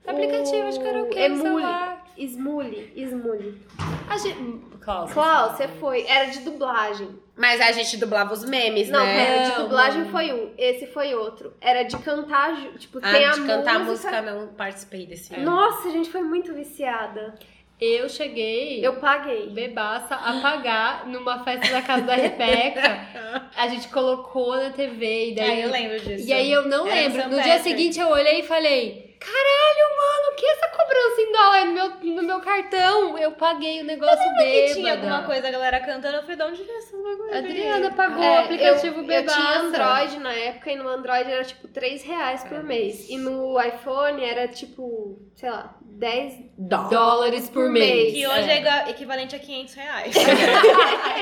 [0.06, 1.42] Aplicativo de karaokê Emule.
[1.42, 2.01] celular.
[2.18, 3.60] Smule, Smule.
[4.08, 4.38] A gente...
[4.80, 5.12] Klaus.
[5.12, 6.04] Klaus, você foi.
[6.06, 7.08] Era de dublagem.
[7.36, 9.26] Mas a gente dublava os memes, Não, né?
[9.26, 10.10] pera, de dublagem não.
[10.10, 10.52] foi um.
[10.58, 11.54] Esse foi outro.
[11.60, 14.10] Era de cantar, tipo, Ah, tem a de cantar música.
[14.10, 15.36] música não participei desse.
[15.38, 17.34] Nossa, a gente foi muito viciada.
[17.80, 18.84] Eu cheguei...
[18.86, 19.50] Eu paguei.
[19.50, 23.08] bebaça a pagar numa festa da casa da Rebeca.
[23.56, 25.62] A gente colocou na TV e Ah, daí.
[25.62, 26.28] eu lembro disso.
[26.28, 27.20] E aí eu não Era lembro.
[27.22, 27.62] São No dia Patrick.
[27.68, 32.22] seguinte eu olhei e falei: Caralho, mano, que essa cobrança em dólar no meu, no
[32.22, 33.16] meu cartão?
[33.16, 34.74] Eu paguei o negócio que bêbada.
[34.74, 37.36] tinha alguma coisa, a galera cantando, eu falei, de onde veio esse bagulho?
[37.36, 41.44] Adriana pagou É, o aplicativo eu, eu tinha Android na época e no Android era
[41.44, 43.08] tipo 3 reais por mês.
[43.08, 48.12] E no iPhone era tipo, sei lá, 10 dólares por mês.
[48.14, 50.14] Que hoje é, igual- equivalente a 500 reais.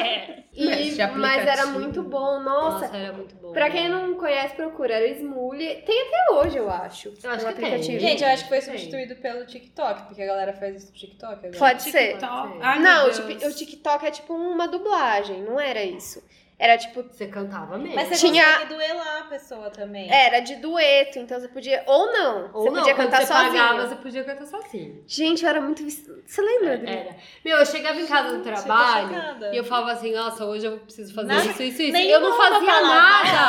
[0.02, 0.40] É.
[0.52, 2.86] E, Mas era muito bom, nossa.
[2.86, 3.52] Nossa, era muito bom.
[3.52, 4.94] Pra quem não conhece, procura.
[4.94, 5.76] Era o Smule.
[5.86, 7.12] Tem até hoje, eu acho.
[7.22, 7.64] Eu acho um que tem.
[7.66, 8.00] aplicativo.
[8.00, 11.32] Gente, eu acho que foi substituído pelo TikTok, porque a galera faz isso no TikTok
[11.46, 11.58] agora.
[11.58, 12.18] Pode ser.
[12.60, 16.22] Ai, não, o TikTok é tipo uma dublagem, não era isso.
[16.62, 17.94] Era tipo, Você cantava mesmo.
[17.94, 20.12] Mas você Tinha- consegue duelar a pessoa também.
[20.12, 21.82] era de dueto, então você podia.
[21.86, 22.50] Ou não.
[22.52, 23.52] Ou você não, podia cantar você sozinho.
[23.52, 25.02] pagava, você podia cantar sozinho.
[25.06, 25.82] Gente, eu era muito.
[25.82, 26.74] Você lembra?
[26.74, 26.90] Adri?
[26.92, 27.16] Era.
[27.42, 29.54] Meu, eu chegava em casa do trabalho chocada.
[29.54, 31.92] e eu falava assim, nossa, hoje eu preciso fazer Nada- isso, isso, isso.
[31.92, 33.39] nem Eu não fazia nada.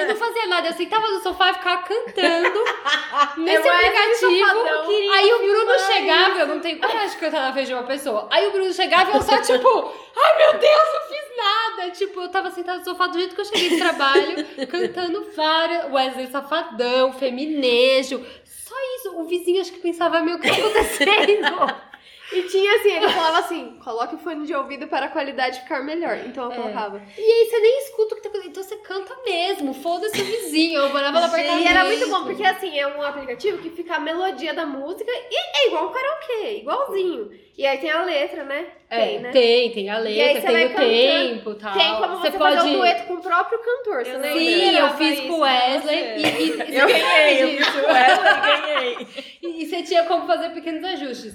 [0.00, 0.68] Eu não fazia nada.
[0.68, 2.64] Eu sentava no sofá e ficava cantando
[3.38, 5.12] nesse Eu aplicativo.
[5.12, 8.28] Aí o Bruno chegava, eu não tenho coragem de cantar na frente de uma pessoa.
[8.30, 11.90] Aí o Bruno chegava e eu só, tipo, ai meu Deus, não fiz nada.
[11.90, 15.92] Tipo, eu tava sentada no sofá do jeito que eu cheguei do trabalho, cantando várias.
[15.92, 18.24] Wesley Safadão, Feminejo.
[18.44, 19.20] Só isso.
[19.20, 21.89] O vizinho acho que pensava, meu, o que tá acontecendo?
[22.32, 25.82] E tinha assim, ele falava assim: coloque o fone de ouvido para a qualidade ficar
[25.82, 26.16] melhor.
[26.26, 26.54] Então eu É.
[26.56, 27.02] colocava.
[27.18, 28.50] E aí você nem escuta o que tá acontecendo.
[28.50, 29.74] Então você canta mesmo.
[29.74, 30.80] Foda-se o vizinho.
[30.80, 31.62] Eu morava no apartamento.
[31.62, 35.10] E era muito bom, porque assim, é um aplicativo que fica a melodia da música
[35.10, 37.30] e é igual um karaokê, igualzinho.
[37.58, 38.66] E aí tem a letra, né?
[38.88, 39.30] É, tem, né?
[39.30, 40.88] tem, tem a E aí letra, você tem o cantando.
[40.88, 41.72] tempo e tal.
[41.74, 44.38] Tem como você, fazer um dueto com o próprio cantor, você Eu lembra?
[44.40, 45.98] Sim, eu fiz com o Wesley.
[45.98, 46.16] você.
[46.16, 49.06] E, e, e Eu você ganhei, eu fiz com ela e ganhei.
[49.42, 51.34] E, e você tinha como fazer pequenos ajustes.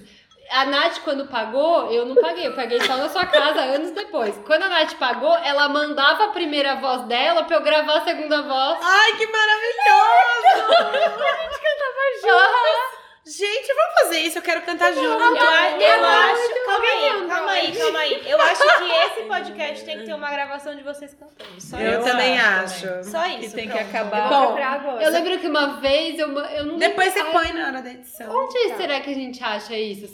[0.49, 4.37] A Nath, quando pagou, eu não paguei, eu paguei só na sua casa anos depois.
[4.45, 8.41] Quando a Nath pagou, ela mandava a primeira voz dela pra eu gravar a segunda
[8.41, 8.79] voz.
[8.81, 10.71] Ai, que maravilhoso!
[11.23, 13.04] a gente cantava juntas.
[13.27, 15.03] Gente, vamos fazer isso, eu quero cantar junto.
[15.03, 16.65] Eu, eu eu acho.
[16.65, 18.23] Calma aí, calma aí, calma aí.
[18.29, 21.59] Eu acho que esse podcast tem que ter uma gravação de vocês cantando.
[21.59, 22.09] Só Eu isso.
[22.11, 23.03] também acho.
[23.03, 23.39] Só isso.
[23.39, 23.89] Que tem que pronto.
[23.89, 24.31] acabar.
[24.31, 24.99] Eu Bom.
[25.01, 27.89] Eu lembro que uma vez eu, eu não Depois você Ai, põe na hora da
[27.89, 28.29] edição.
[28.31, 28.77] Onde Tá.
[28.77, 30.13] será que a gente acha isso?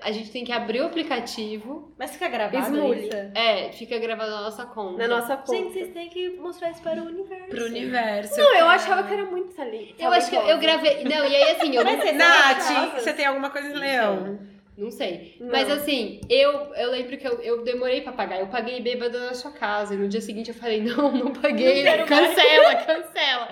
[0.00, 1.92] A gente tem que abrir o aplicativo.
[1.98, 3.10] Mas fica gravado isso?
[3.34, 5.06] É, fica gravado na nossa conta.
[5.06, 5.52] Na nossa conta.
[5.52, 7.48] Gente, vocês têm que mostrar isso para o universo.
[7.50, 8.38] Pro universo.
[8.38, 9.94] Não, eu achava que era muito ali.
[9.98, 11.04] Eu acho que eu, eu gravei.
[11.04, 12.12] Não, e aí assim, eu não, Mas você
[12.54, 14.38] Sabe você tem alguma coisa em leão?
[14.76, 15.36] não sei.
[15.40, 15.48] Não.
[15.48, 18.40] Mas assim, eu, eu lembro que eu, eu demorei pra pagar.
[18.40, 19.94] Eu paguei bêbada na sua casa.
[19.94, 21.82] E no dia seguinte eu falei, não, não paguei.
[22.04, 23.48] cancela, cancela.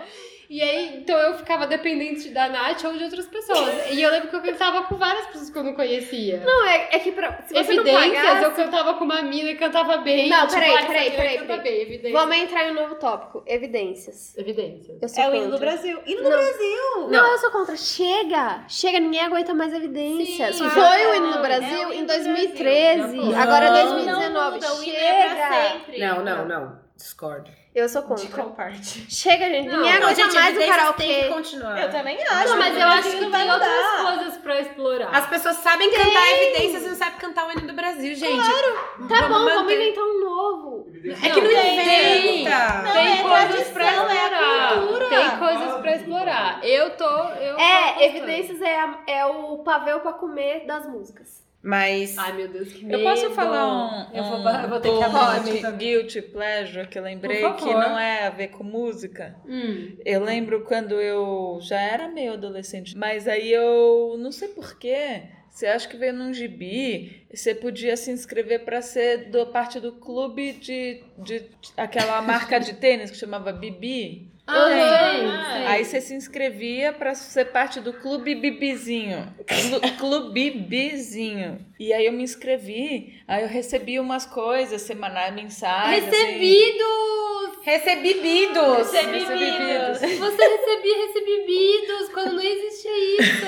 [0.54, 3.90] E aí, então eu ficava dependente da Nath ou de outras pessoas.
[3.90, 6.44] E eu lembro que eu cantava com várias pessoas que eu não conhecia.
[6.46, 8.44] Não, é, é que pra, se você não Evidências, pagasse...
[8.44, 10.28] eu cantava com uma mina e cantava bem.
[10.28, 11.98] Não, tipo, peraí, peraí, peraí, peraí.
[11.98, 12.12] bem.
[12.12, 13.42] Vamos entrar em um novo tópico.
[13.48, 14.38] Evidências.
[14.38, 14.96] Evidências.
[15.02, 15.66] Eu sou É o hino do contra.
[15.66, 16.00] Brasil.
[16.06, 16.38] Hino do Não.
[16.38, 17.08] Brasil!
[17.10, 17.76] Não, eu sou contra.
[17.76, 18.64] Chega!
[18.68, 20.54] Chega, ninguém aguenta mais evidências.
[20.54, 23.00] Sim, Foi não, o hino do é Brasil em hino do 2013.
[23.00, 23.36] Brasil.
[23.36, 24.30] Agora é Não, 2019.
[24.30, 25.72] Não muda, o hino é pra Chega!
[25.72, 25.98] sempre.
[25.98, 26.78] Não, não, não.
[26.96, 27.63] Discordo.
[27.74, 28.28] Eu sou De contra.
[28.28, 29.04] qual parte?
[29.12, 29.66] Chega, gente.
[29.66, 31.28] Não, ninguém Não, aguenta gente, mais o evidências tem que karaokê.
[31.28, 31.82] continuar.
[31.82, 32.48] Eu também acho.
[32.50, 35.08] Não, mas eu acho que não tem vai outras coisas pra explorar.
[35.10, 38.32] As pessoas sabem cantar evidências e não sabem cantar o hino do Brasil, gente.
[38.36, 39.08] Claro.
[39.08, 39.74] Tá bom, vamos manter.
[39.74, 40.86] inventar um novo.
[41.04, 42.40] É que não tem.
[42.40, 42.82] inventa.
[42.84, 44.74] Não, tem é coisas pra é explorar.
[44.78, 45.08] cultura.
[45.08, 46.60] tem coisas pra explorar.
[46.64, 47.04] Eu tô.
[47.40, 51.42] Eu É, evidências é, a- é o pavel pra comer das músicas.
[51.64, 52.18] Mas.
[52.18, 52.98] Ai, meu Deus, que medo.
[52.98, 56.86] Eu posso falar um, Eu vou, um eu vou ter que abrir de guilty pleasure
[56.86, 59.34] que eu lembrei que não é a ver com música.
[59.48, 59.96] Hum.
[60.04, 65.22] Eu lembro quando eu já era meio adolescente, mas aí eu não sei porquê.
[65.50, 67.24] Você acha que veio num gibi?
[67.32, 71.46] Você podia se inscrever para ser do parte do clube de, de
[71.76, 74.33] aquela marca de tênis que chamava Bibi.
[74.46, 75.28] Ah, Tem.
[75.56, 75.66] sei.
[75.66, 79.26] Aí você se inscrevia para ser parte do clube Bibizinho.
[79.46, 81.64] Clu- Clube Bibizinho.
[81.80, 86.06] E aí eu me inscrevi, aí eu recebi umas coisas semanais, mensagens.
[86.06, 86.16] assim.
[86.16, 87.64] Recebidos!
[87.64, 88.92] Recebidos!
[88.92, 90.18] Recebidos.
[90.18, 93.46] Você recebia recebidos quando não existia isso.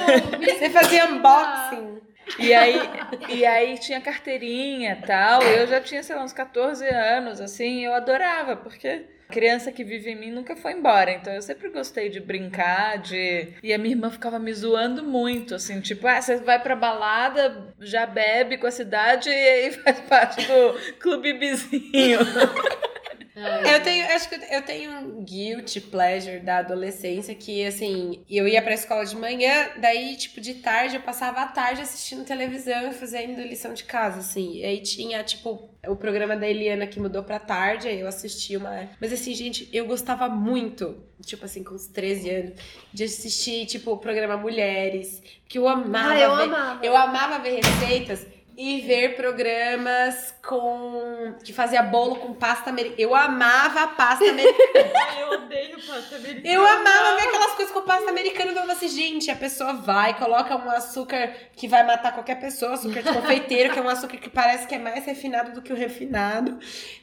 [0.59, 1.97] Você fazia unboxing.
[2.39, 2.81] E aí,
[3.29, 5.43] e aí tinha carteirinha e tal.
[5.43, 10.11] Eu já tinha, sei lá, uns 14 anos, assim, eu adorava, porque criança que vive
[10.11, 11.13] em mim nunca foi embora.
[11.13, 13.49] Então eu sempre gostei de brincar, de.
[13.63, 17.75] E a minha irmã ficava me zoando muito, assim, tipo, ah, você vai pra balada,
[17.81, 22.21] já bebe com a cidade e aí faz parte do clube vizinho.
[23.41, 28.63] Eu tenho, acho que eu tenho um guilty pleasure da adolescência que, assim, eu ia
[28.63, 32.95] pra escola de manhã, daí, tipo, de tarde, eu passava a tarde assistindo televisão e
[32.95, 34.57] fazendo lição de casa, assim.
[34.59, 38.57] E aí tinha, tipo, o programa da Eliana que mudou pra tarde, aí eu assisti
[38.57, 38.89] uma.
[39.01, 42.53] Mas, assim, gente, eu gostava muito, tipo, assim, com uns 13 anos,
[42.93, 46.13] de assistir, tipo, o programa Mulheres, que eu amava.
[46.15, 46.87] Ah, eu ver- amava.
[46.87, 48.27] eu amava ver receitas
[48.57, 53.01] e ver programas com que fazia bolo com pasta americana.
[53.01, 55.21] Eu amava a pasta americana.
[55.21, 56.49] Eu odeio pasta americana.
[56.55, 58.51] Eu amava ver aquelas coisas com pasta americana.
[58.51, 62.75] Eu falava assim, gente, a pessoa vai, coloca um açúcar que vai matar qualquer pessoa,
[62.75, 65.73] açúcar de confeiteiro, que é um açúcar que parece que é mais refinado do que
[65.73, 66.59] o refinado.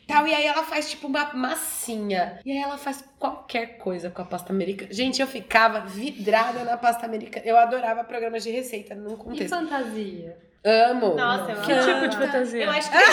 [0.07, 2.39] Tal, e aí ela faz tipo uma massinha.
[2.43, 4.91] E aí ela faz qualquer coisa com a pasta americana.
[4.91, 7.45] Gente, eu ficava vidrada na pasta americana.
[7.45, 9.49] Eu adorava programas de receita E contexto.
[9.49, 10.35] fantasia?
[10.65, 11.15] Amo.
[11.15, 11.93] Nossa, eu Que amo.
[11.93, 12.63] tipo de fantasia?
[12.63, 12.97] Eu acho que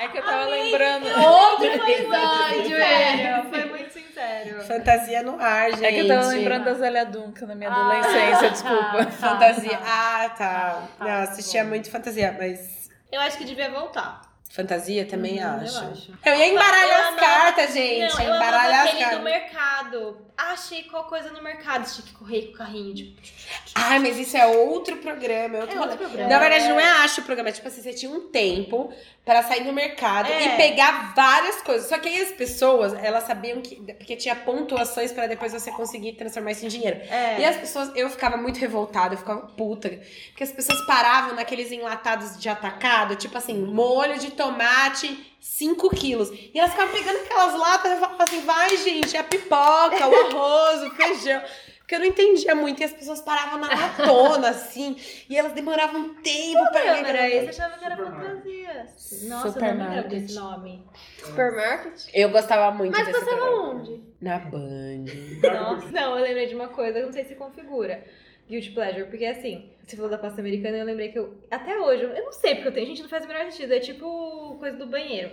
[0.00, 1.06] É que eu tava lembrando.
[1.06, 3.42] Outro episódio, é.
[3.48, 4.60] foi muito sincero.
[4.64, 5.84] Fantasia no ar, gente.
[5.84, 9.06] É que eu tava lembrando da Zélia Duncan na minha adolescência, desculpa.
[9.18, 9.78] Fantasia.
[9.86, 10.82] Ah, tá.
[10.98, 11.70] Tá, Não, assistia bom.
[11.70, 14.20] muito fantasia, mas Eu acho que devia voltar.
[14.54, 15.76] Fantasia também Uhum, acho.
[15.84, 16.12] Eu acho.
[16.24, 18.14] Eu ia embaralhar as cartas, gente.
[18.14, 19.20] Não, eu embaralhar as cartas.
[19.22, 20.24] mercado.
[20.36, 21.84] Achei qual coisa no mercado.
[21.88, 22.92] Tinha que correr com o carrinho.
[22.94, 23.20] Tipo,
[23.76, 25.58] Ai, mas isso é outro programa.
[25.58, 26.28] É outro É outro programa.
[26.28, 27.50] Na verdade, não é acho o programa.
[27.50, 28.92] É tipo assim, você tinha um tempo
[29.24, 30.46] pra sair no mercado É.
[30.54, 31.88] e pegar várias coisas.
[31.88, 33.76] Só que aí as pessoas, elas sabiam que.
[33.94, 37.00] Porque tinha pontuações pra depois você conseguir transformar isso em dinheiro.
[37.08, 37.38] é.
[37.40, 39.88] E as pessoas, eu ficava muito revoltada, eu ficava puta.
[40.30, 44.43] Porque as pessoas paravam naqueles enlatados de atacado, tipo assim, molho de tomate,
[45.40, 46.30] 5 quilos.
[46.30, 50.08] E elas ficavam pegando aquelas latas e eu falava assim, vai, gente, é a pipoca,
[50.08, 51.42] o arroz, o feijão.
[51.78, 54.96] Porque eu não entendia muito, e as pessoas paravam na latona, assim,
[55.28, 57.28] e elas demoravam um tempo pra Não, era pegar.
[57.28, 58.86] esse, achava que era fantasia.
[58.88, 60.08] Nossa, eu não me lembro Supermarket.
[60.08, 60.86] desse nome.
[61.22, 62.00] Supermarket?
[62.14, 64.02] Eu gostava muito Mas desse passava onde?
[64.18, 65.04] Na Band.
[65.42, 68.02] Nossa, não, eu lembrei de uma coisa, eu não sei se configura.
[68.48, 72.02] Guilty Pleasure, porque assim, você falou da pasta americana, eu lembrei que eu, até hoje,
[72.02, 74.76] eu não sei porque eu tenho, gente, não faz o menor sentido, é tipo coisa
[74.76, 75.30] do banheiro.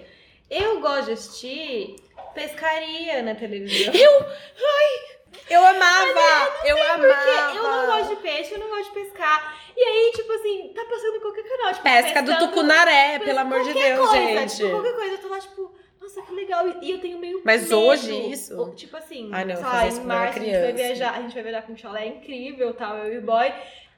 [0.50, 1.96] Eu gosto de assistir
[2.34, 3.94] pescaria na televisão.
[5.50, 6.66] Eu amava!
[6.66, 7.08] Eu, amava!
[7.08, 9.58] Porque eu não gosto de peixe, eu não gosto de pescar.
[9.76, 11.74] E aí, tipo assim, tá passando em qualquer canal.
[11.74, 14.56] Tipo, Pesca do tucunaré, pelo amor de Deus, coisa, gente.
[14.58, 16.68] Tipo, qualquer coisa, eu tô lá, tipo, nossa, que legal.
[16.82, 17.80] E- eu tenho meio Mas medo.
[17.80, 18.74] hoje isso?
[18.76, 21.62] Tipo assim, Ai, não, lá, em março a gente vai viajar, a gente vai viajar
[21.62, 23.46] com um chalé incrível, tal, eu e o boy.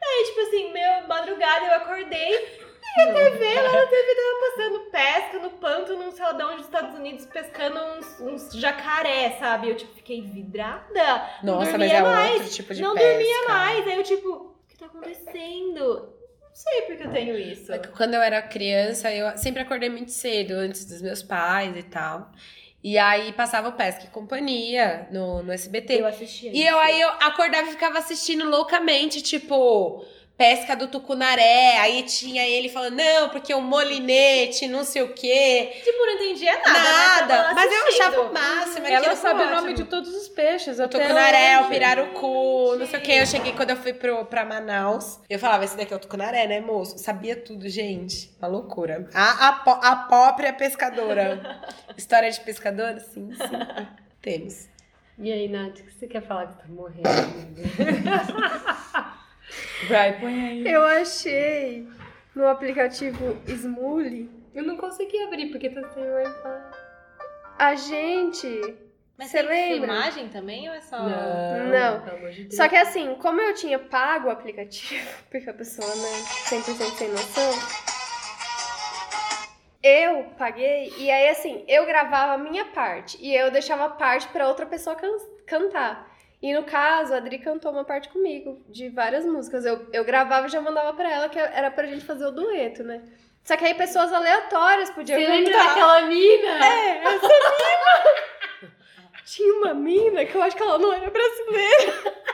[0.06, 2.34] Aí, tipo assim, meu, madrugada eu acordei
[2.96, 6.94] e a TV, lá na TV tava passando pesca no lá de onde, dos Estados
[7.00, 9.70] Unidos, pescando uns, uns jacaré, sabe?
[9.70, 11.30] Eu, tipo, fiquei vidrada.
[11.42, 12.34] Não Nossa, mas é mais.
[12.36, 13.10] outro tipo de não pesca.
[13.10, 13.88] dormia mais.
[13.88, 16.14] Aí eu, tipo, o que tá acontecendo?
[16.54, 17.74] Sei porque eu tenho isso.
[17.74, 21.76] É que Quando eu era criança, eu sempre acordei muito cedo, antes dos meus pais
[21.76, 22.32] e tal.
[22.84, 26.02] E aí passava o Pesca e Companhia no, no SBT.
[26.02, 26.52] Eu assistia.
[26.54, 30.06] E eu aí eu acordava e ficava assistindo loucamente, tipo,
[30.38, 31.78] pesca do tucunaré.
[31.80, 35.72] Aí tinha ele falando, não, porque o molinete, não sei o quê.
[35.84, 36.74] Tipo, não entendia nada.
[36.74, 37.54] Nada.
[37.54, 38.86] Mas, Mas eu achava o o máximo.
[38.86, 39.76] Ela aquilo sabe o nome ótimo.
[39.76, 40.80] de todos os peixes.
[40.80, 43.12] O tucunaré, o pirarucu, não sei o que.
[43.12, 45.20] Eu cheguei quando eu fui pro, pra Manaus.
[45.30, 46.98] Eu falava, esse daqui é o tucunaré, né, moço?
[46.98, 48.32] Sabia tudo, gente.
[48.40, 49.08] Uma loucura.
[49.14, 51.62] A, a, a própria pescadora.
[51.98, 53.00] História de pescadora?
[53.00, 53.84] Sim, sim.
[54.22, 54.68] Temos.
[55.20, 57.04] E aí, Nath, o que você quer falar que tá morrendo?
[59.88, 60.68] Vai, põe aí.
[60.72, 61.88] Eu achei
[62.36, 66.62] no aplicativo Smule Eu não consegui abrir porque tá sem Wi-Fi.
[67.60, 68.76] a gente.
[69.18, 69.88] Mas Você tem lembra?
[69.88, 70.98] filmagem também ou é só...
[70.98, 71.98] Não.
[72.16, 72.56] Amor de.
[72.56, 77.10] Só que assim, como eu tinha pago o aplicativo, porque a pessoa, né, 100% sem
[77.10, 77.54] noção,
[79.84, 84.28] eu paguei e aí assim, eu gravava a minha parte e eu deixava a parte
[84.30, 86.12] pra outra pessoa can- cantar.
[86.44, 89.64] E no caso, a Adri cantou uma parte comigo, de várias músicas.
[89.64, 92.84] Eu, eu gravava e já mandava pra ela, que era pra gente fazer o dueto,
[92.84, 93.02] né?
[93.46, 95.38] Só que aí pessoas aleatórias podiam Você cantar.
[95.40, 96.66] lembra daquela mina?
[96.66, 98.72] É, essa mina.
[99.26, 102.14] Tinha uma mina que eu acho que ela não era brasileira.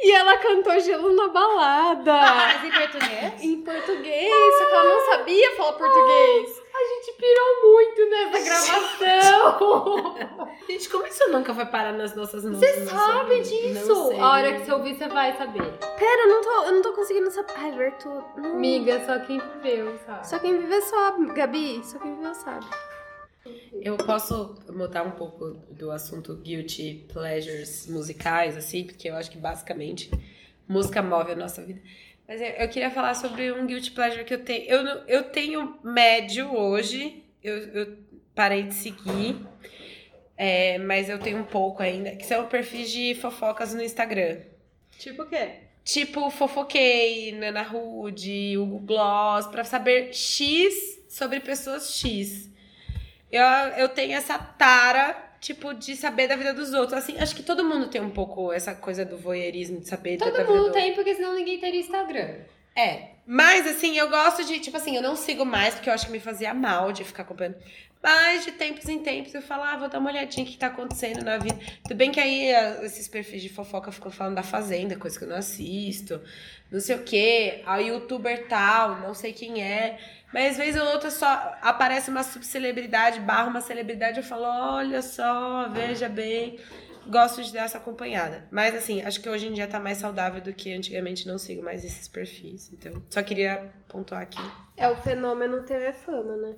[0.00, 2.12] E ela cantou Gelo na Balada.
[2.12, 3.42] Mas em português?
[3.42, 6.62] Em português, só que ela não sabia falar português.
[6.86, 10.14] A gente pirou muito nessa gravação.
[10.68, 12.58] Gente, como isso nunca vai parar nas nossas mãos?
[12.58, 13.88] Você sabe disso.
[13.88, 14.20] Não sei.
[14.20, 15.62] A hora que você ouvir, você vai saber.
[15.62, 17.52] Pera, eu não tô, eu não tô conseguindo saber.
[17.56, 18.08] Ai, Berto.
[18.36, 18.52] Não.
[18.52, 20.28] Amiga, só quem viveu, sabe?
[20.28, 21.80] Só quem vive sabe, Gabi.
[21.84, 22.66] Só quem vive sabe.
[23.80, 29.38] Eu posso mudar um pouco do assunto guilty pleasures musicais, assim, porque eu acho que
[29.38, 30.10] basicamente
[30.68, 31.80] música move a nossa vida.
[32.28, 34.64] Mas eu, eu queria falar sobre um guilty pleasure que eu tenho.
[34.64, 37.24] Eu, eu tenho médio hoje.
[37.42, 37.96] Eu, eu
[38.34, 39.36] parei de seguir.
[40.36, 44.40] É, mas eu tenho um pouco ainda, que são perfis de fofocas no Instagram.
[44.98, 45.60] Tipo o quê?
[45.82, 50.74] Tipo Fofoquei, Nana Rude, Hugo Gloss, pra saber X
[51.08, 52.50] sobre pessoas X.
[53.30, 53.44] Eu,
[53.78, 56.98] eu tenho essa tara, tipo, de saber da vida dos outros.
[56.98, 60.26] Assim, acho que todo mundo tem um pouco essa coisa do voyeurismo, de saber da
[60.26, 60.72] Todo vida mundo do...
[60.72, 62.38] tem, porque senão ninguém teria Instagram.
[62.74, 63.10] É.
[63.24, 66.12] Mas, assim, eu gosto de, tipo assim, eu não sigo mais, porque eu acho que
[66.12, 67.56] me fazia mal de ficar acompanhando.
[68.02, 70.66] Mas, de tempos em tempos, eu falo, ah, vou dar uma olhadinha o que tá
[70.66, 71.58] acontecendo na vida.
[71.84, 75.24] Tudo bem que aí ah, esses perfis de fofoca ficam falando da Fazenda, coisa que
[75.24, 76.20] eu não assisto,
[76.70, 79.98] não sei o quê, a youtuber tal, não sei quem é.
[80.36, 85.00] Mas, às vezes ou outra, só aparece uma subcelebridade, barra uma celebridade, eu falo, olha
[85.00, 86.58] só, veja bem
[87.08, 88.46] gosto de dar essa acompanhada.
[88.50, 91.62] Mas assim, acho que hoje em dia tá mais saudável do que antigamente não sigo
[91.62, 92.70] mais esses perfis.
[92.70, 94.42] Então, só queria pontuar aqui.
[94.76, 96.54] É o fenômeno TV Fama, né?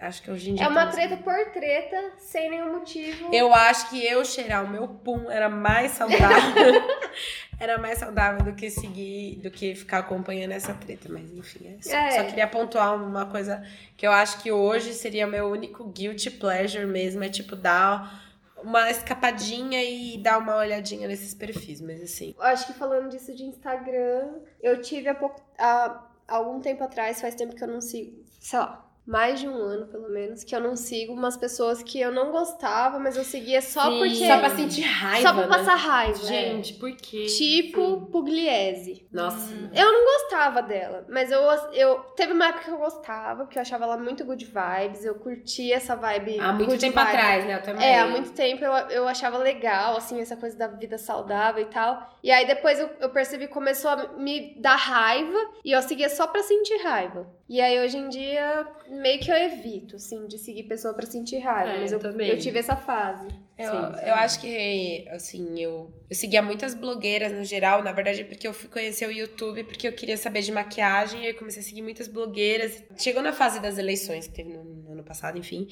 [0.00, 0.64] Acho que hoje em dia.
[0.64, 3.34] É uma tá mais treta por treta, sem nenhum motivo.
[3.34, 6.82] Eu acho que eu cheirar o meu pum era mais saudável.
[7.60, 11.06] era mais saudável do que seguir, do que ficar acompanhando essa treta.
[11.10, 12.10] Mas enfim, é só, É.
[12.12, 13.62] só queria pontuar uma coisa
[13.94, 17.22] que eu acho que hoje seria meu único guilty pleasure mesmo.
[17.22, 18.24] É tipo dar
[18.56, 21.78] uma escapadinha e dar uma olhadinha nesses perfis.
[21.82, 22.34] Mas assim.
[22.38, 24.30] Eu Acho que falando disso de Instagram,
[24.62, 25.42] eu tive há pouco.
[25.58, 29.54] Há algum tempo atrás, faz tempo que eu não sigo, sei lá, mais de um
[29.54, 33.24] ano pelo menos, que eu não sigo umas pessoas que eu não gostava, mas eu
[33.24, 33.98] seguia só Sim.
[33.98, 34.26] porque.
[34.26, 35.28] Só pra sentir raiva.
[35.28, 35.48] só pra né?
[35.48, 36.26] passar raiva.
[36.26, 37.26] Gente, por quê?
[37.26, 39.06] Tipo Pugliese.
[39.12, 39.52] Nossa.
[39.74, 41.40] Eu não gostava dela, mas eu,
[41.72, 41.98] eu.
[42.16, 45.76] Teve uma época que eu gostava, porque eu achava ela muito good vibes, eu curtia
[45.76, 46.38] essa vibe.
[46.38, 47.14] Há muito tempo vibes.
[47.14, 47.56] atrás, né?
[47.56, 47.86] Eu também.
[47.86, 51.66] É, há muito tempo eu, eu achava legal, assim, essa coisa da vida saudável e
[51.66, 52.16] tal.
[52.22, 56.08] E aí depois eu, eu percebi que começou a me dar raiva e eu seguia
[56.08, 57.26] só pra sentir raiva.
[57.50, 61.38] E aí hoje em dia meio que eu evito, assim, de seguir pessoa pra sentir
[61.40, 61.72] raiva.
[61.72, 62.28] É, mas eu eu, também.
[62.28, 63.26] eu tive essa fase.
[63.58, 68.22] Eu, Sim, eu acho que, assim, eu, eu seguia muitas blogueiras no geral, na verdade,
[68.22, 71.38] porque eu fui conhecer o YouTube, porque eu queria saber de maquiagem, e aí eu
[71.38, 72.84] comecei a seguir muitas blogueiras.
[72.96, 74.62] Chegou na fase das eleições, que teve no,
[75.10, 75.66] passado, enfim,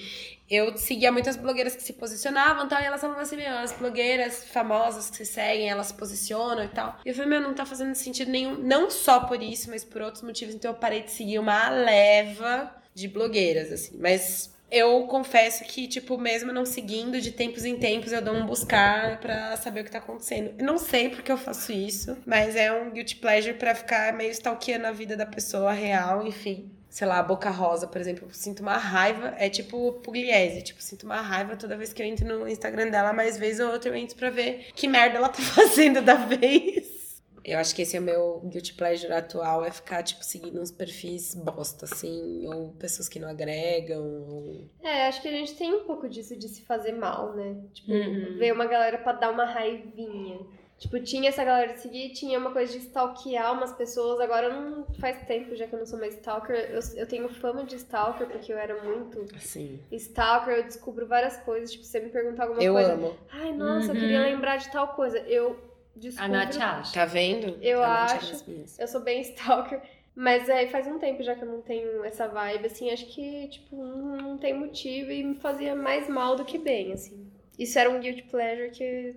[0.51, 3.73] eu seguia muitas blogueiras que se posicionavam e tal, e elas falavam assim, meu, as
[3.73, 6.98] blogueiras famosas que se seguem, elas se posicionam e tal.
[7.05, 10.02] E eu falei, meu, não tá fazendo sentido nenhum, não só por isso, mas por
[10.02, 15.65] outros motivos, então eu parei de seguir uma leva de blogueiras, assim, mas eu confesso
[15.65, 19.81] que, tipo, mesmo não seguindo, de tempos em tempos eu dou um buscar pra saber
[19.81, 20.52] o que tá acontecendo.
[20.59, 24.31] Eu não sei porque eu faço isso, mas é um guilty pleasure pra ficar meio
[24.32, 26.70] stalkeando a vida da pessoa real, enfim.
[26.90, 30.82] Sei lá, a Boca Rosa, por exemplo, eu sinto uma raiva, é tipo Pugliese, tipo,
[30.82, 33.90] sinto uma raiva toda vez que eu entro no Instagram dela, mas vez ou outra
[33.90, 36.97] eu entro pra ver que merda ela tá fazendo da vez.
[37.44, 40.70] Eu acho que esse é o meu guilty pleasure atual, é ficar, tipo, seguindo uns
[40.70, 44.65] perfis bosta, assim, ou pessoas que não agregam, ou...
[44.82, 47.56] É, acho que a gente tem um pouco disso de se fazer mal, né?
[47.73, 48.36] Tipo, Uhum.
[48.39, 50.40] ver uma galera pra dar uma raivinha.
[50.78, 54.20] Tipo, tinha essa galera de seguir, tinha uma coisa de stalkear umas pessoas.
[54.20, 56.55] Agora não faz tempo já que eu não sou mais stalker.
[56.70, 60.55] Eu, eu tenho fama de stalker porque eu era muito Assim, stalker.
[60.55, 61.72] Eu descubro várias coisas.
[61.72, 62.92] Tipo, você me perguntar alguma eu coisa.
[62.92, 63.16] amo.
[63.28, 64.00] Ai, nossa, eu Uhum.
[64.00, 65.18] queria lembrar de tal coisa.
[65.20, 65.59] Eu
[65.96, 66.24] descubro.
[66.26, 66.94] A Nath acha.
[66.94, 67.59] Tá vendo?
[67.60, 68.44] Eu A é acho.
[68.78, 69.82] Eu sou bem stalker.
[70.14, 73.46] Mas aí faz um tempo já que eu não tenho essa vibe, assim, acho que,
[73.48, 77.30] tipo, não, não tem motivo e me fazia mais mal do que bem, assim.
[77.56, 79.14] Isso era um guilty pleasure que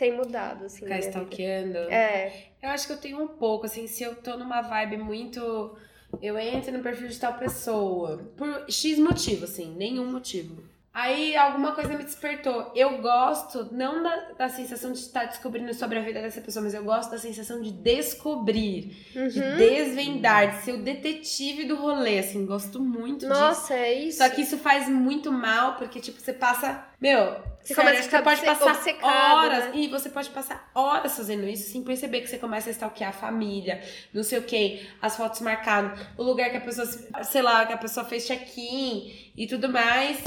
[0.00, 0.78] tem mudado, assim.
[0.84, 1.76] Ficar stalkeando.
[1.76, 5.76] É, Eu acho que eu tenho um pouco, assim, se eu tô numa vibe muito.
[6.20, 8.18] Eu entro no perfil de tal pessoa.
[8.36, 10.62] Por X motivo, assim, nenhum motivo.
[11.02, 12.70] Aí alguma coisa me despertou.
[12.74, 16.74] Eu gosto, não da, da sensação de estar descobrindo sobre a vida dessa pessoa, mas
[16.74, 19.56] eu gosto da sensação de descobrir, de Uhum.
[19.56, 23.28] desvendar, de ser o detetive do rolê, assim, gosto muito disso.
[23.28, 24.18] Nossa, é isso.
[24.18, 26.84] Só que isso faz muito mal, porque, tipo, você passa.
[27.00, 29.64] Meu, Você sério, começa a ficar pode passar obcecado, horas.
[29.66, 29.70] né?
[29.74, 33.12] E você pode passar horas fazendo isso sem perceber que você começa a stalkear a
[33.14, 33.80] família,
[34.12, 36.86] não sei o quê, as fotos marcadas, o lugar que a pessoa,
[37.24, 40.22] sei lá, que a pessoa fez check-in e tudo mais.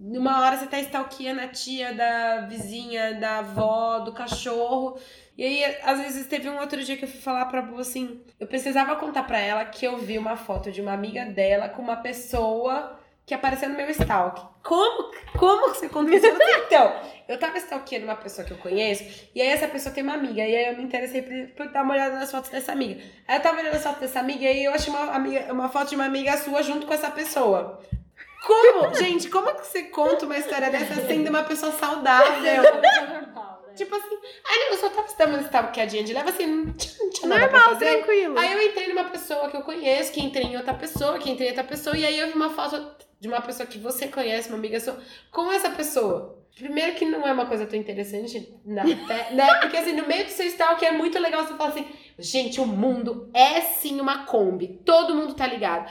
[0.00, 4.96] Numa hora você tá stalkeando a tia da vizinha, da avó, do cachorro.
[5.36, 8.20] E aí, às vezes, teve um outro dia que eu fui falar pra Bu assim.
[8.38, 11.82] Eu precisava contar pra ela que eu vi uma foto de uma amiga dela com
[11.82, 12.96] uma pessoa
[13.26, 14.40] que apareceu no meu stalk.
[14.62, 15.12] Como?
[15.36, 16.26] Como que você conta isso?
[16.26, 16.92] Eu falei, Então,
[17.28, 19.04] eu tava stalkeando uma pessoa que eu conheço,
[19.34, 21.82] e aí essa pessoa tem uma amiga, e aí eu me interessei por, por dar
[21.82, 23.02] uma olhada nas fotos dessa amiga.
[23.26, 25.68] Aí eu tava olhando as fotos dessa amiga, e aí eu achei uma, amiga, uma
[25.68, 27.82] foto de uma amiga sua junto com essa pessoa.
[28.46, 28.94] Como?
[28.94, 32.62] Gente, como que você conta uma história dessa sendo uma pessoa saudável?
[33.74, 37.10] Tipo assim, não, eu só tava dando uma stalkeadinha de leva assim, não tinha, não
[37.10, 37.96] tinha nada pra Normal, fazer.
[38.02, 38.38] tranquilo.
[38.38, 41.48] Aí eu entrei numa pessoa que eu conheço, que entrei em outra pessoa, que entrei
[41.48, 44.48] em outra pessoa, e aí eu vi uma foto de uma pessoa que você conhece,
[44.48, 44.98] uma amiga sua,
[45.30, 46.36] com essa pessoa.
[46.56, 48.82] Primeiro que não é uma coisa tão interessante, né?
[49.30, 49.54] né?
[49.60, 51.86] Porque assim, no meio do seu stalk é muito legal você falar assim,
[52.18, 55.88] gente, o mundo é sim uma Kombi, todo mundo tá ligado.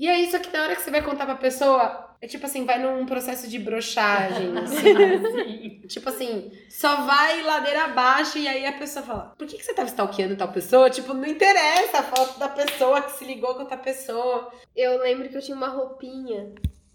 [0.00, 2.64] E é isso que na hora que você vai contar pra pessoa, é tipo assim,
[2.64, 5.82] vai num processo de brochagem, assim.
[5.86, 9.74] tipo assim, só vai ladeira abaixo e aí a pessoa fala, por que, que você
[9.74, 10.88] tava stalkeando tal pessoa?
[10.88, 14.50] Tipo, não interessa a foto da pessoa que se ligou com outra pessoa.
[14.74, 16.50] Eu lembro que eu tinha uma roupinha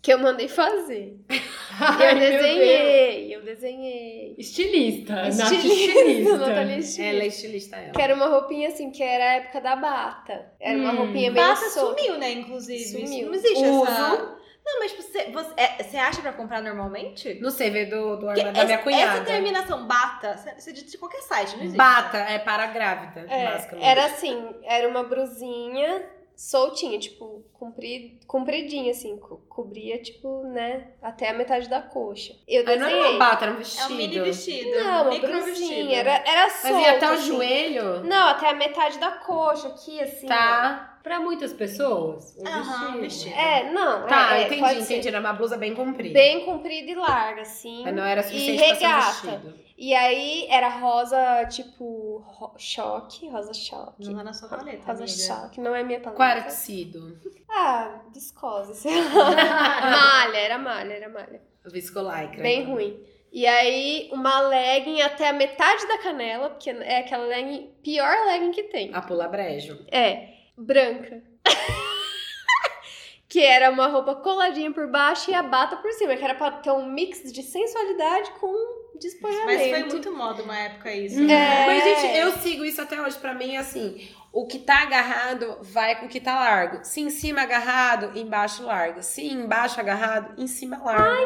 [0.05, 1.17] que eu mandei fazer.
[1.81, 4.35] Ai, eu desenhei, eu desenhei.
[4.37, 5.13] Estilista.
[5.15, 6.37] Nath Estilista, estilista.
[6.37, 7.01] Natália estilista.
[7.03, 7.91] Ela é estilista, ela.
[7.91, 10.53] Que era uma roupinha assim, que era a época da bata.
[10.59, 10.97] Era uma Hum.
[10.97, 11.99] roupinha meio Bata solta.
[12.01, 12.83] sumiu, né, inclusive.
[12.85, 13.27] Sumiu.
[13.27, 13.83] Não existe Uso.
[13.83, 14.35] essa...
[14.67, 17.35] Não, mas tipo, você, você, é- você acha pra comprar normalmente?
[17.41, 19.17] Não sei, veio do, do armário da minha cunhada.
[19.17, 21.77] essa terminação bata, você- você diz de qualquer site, não existe.
[21.77, 23.85] Bata é para grávida, É, basicamente.
[23.85, 26.03] era assim, era uma brusinha
[26.35, 32.33] soltinha, tipo, compri, compridinha, assim, co- cobria, tipo, né, até a metade da coxa.
[32.47, 32.99] Eu Aí não desenhei.
[33.05, 33.93] era uma bata, era um É vestido.
[33.93, 34.71] um mini vestido.
[34.83, 35.91] Não, uma micro brusinha, vestido.
[35.93, 37.27] era, era solto, Mas ia até o assim.
[37.27, 38.03] joelho?
[38.03, 40.27] Não, até a metade da coxa, aqui, assim.
[40.27, 40.91] Tá.
[41.01, 42.63] Pra muitas pessoas, um Aham,
[42.97, 43.01] vestido.
[43.01, 43.35] vestido.
[43.39, 45.03] É, não, Tá, é, é, entendi, entendi.
[45.03, 45.07] ser.
[45.09, 46.13] Era uma blusa bem comprida.
[46.15, 47.83] Bem comprida e larga, assim.
[47.83, 49.11] Mas não era e suficiente pra ser um regata.
[49.37, 49.64] vestido.
[49.77, 54.05] E aí era rosa, tipo, ro- choque, rosa choque.
[54.05, 55.17] Não tá na sua paleta, Rosa amiga.
[55.17, 56.15] choque, não é minha paleta.
[56.17, 57.19] Qual era o tecido?
[57.49, 59.31] Ah, viscose, sei lá.
[59.91, 61.41] malha, era malha, era malha.
[61.65, 62.41] Viscolaicra.
[62.41, 62.73] Bem então.
[62.73, 63.03] ruim.
[63.33, 68.51] E aí, uma legging até a metade da canela, porque é aquela legging, pior legging
[68.51, 68.93] que tem.
[68.93, 69.85] A pula brejo.
[69.91, 71.21] É, branca.
[73.27, 76.51] que era uma roupa coladinha por baixo e a bata por cima, que era pra
[76.51, 79.45] ter um mix de sensualidade com despojamento.
[79.45, 81.19] Mas foi muito moda uma época isso.
[81.19, 81.23] É.
[81.23, 81.65] né?
[81.67, 83.17] Mas, gente, eu sigo isso até hoje.
[83.17, 86.83] Pra mim, é assim: o que tá agarrado vai com o que tá largo.
[86.83, 89.01] Se em cima agarrado, embaixo largo.
[89.03, 91.25] Se embaixo agarrado, em cima largo.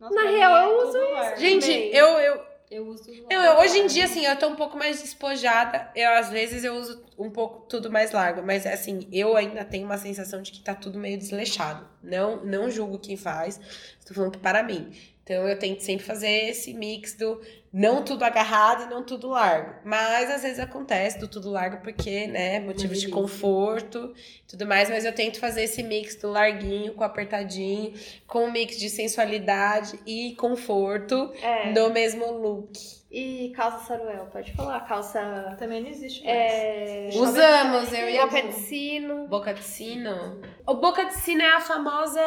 [0.00, 1.40] Nossa, Na real, é eu uso largo.
[1.40, 2.40] Gente, eu, eu,
[2.70, 3.04] Eu uso.
[3.30, 5.90] eu, eu- hoje em dia, assim, eu tô um pouco mais despojada.
[5.94, 8.42] Eu, às vezes, eu uso um pouco tudo mais largo.
[8.42, 11.88] Mas, assim, eu ainda tenho uma sensação de que tá tudo meio desleixado.
[12.02, 13.58] Não, não julgo quem faz.
[13.98, 14.92] Estou falando que para mim.
[15.26, 17.40] Então, eu tento sempre fazer esse mix do
[17.72, 19.74] não tudo agarrado e não tudo largo.
[19.84, 24.88] Mas, às vezes, acontece do tudo largo porque, né, motivos de conforto e tudo mais.
[24.88, 27.92] Mas eu tento fazer esse mix do larguinho com apertadinho,
[28.26, 31.70] com um mix de sensualidade e conforto É.
[31.72, 32.96] no mesmo look.
[33.08, 34.80] E calça saruel, pode falar.
[34.80, 35.54] Calça.
[35.58, 36.36] Também não existe mais.
[36.36, 37.08] É...
[37.14, 39.28] Usamos, eu e a Boca de sino.
[39.28, 40.40] Boca de sino?
[40.66, 42.20] O boca de sino é a famosa...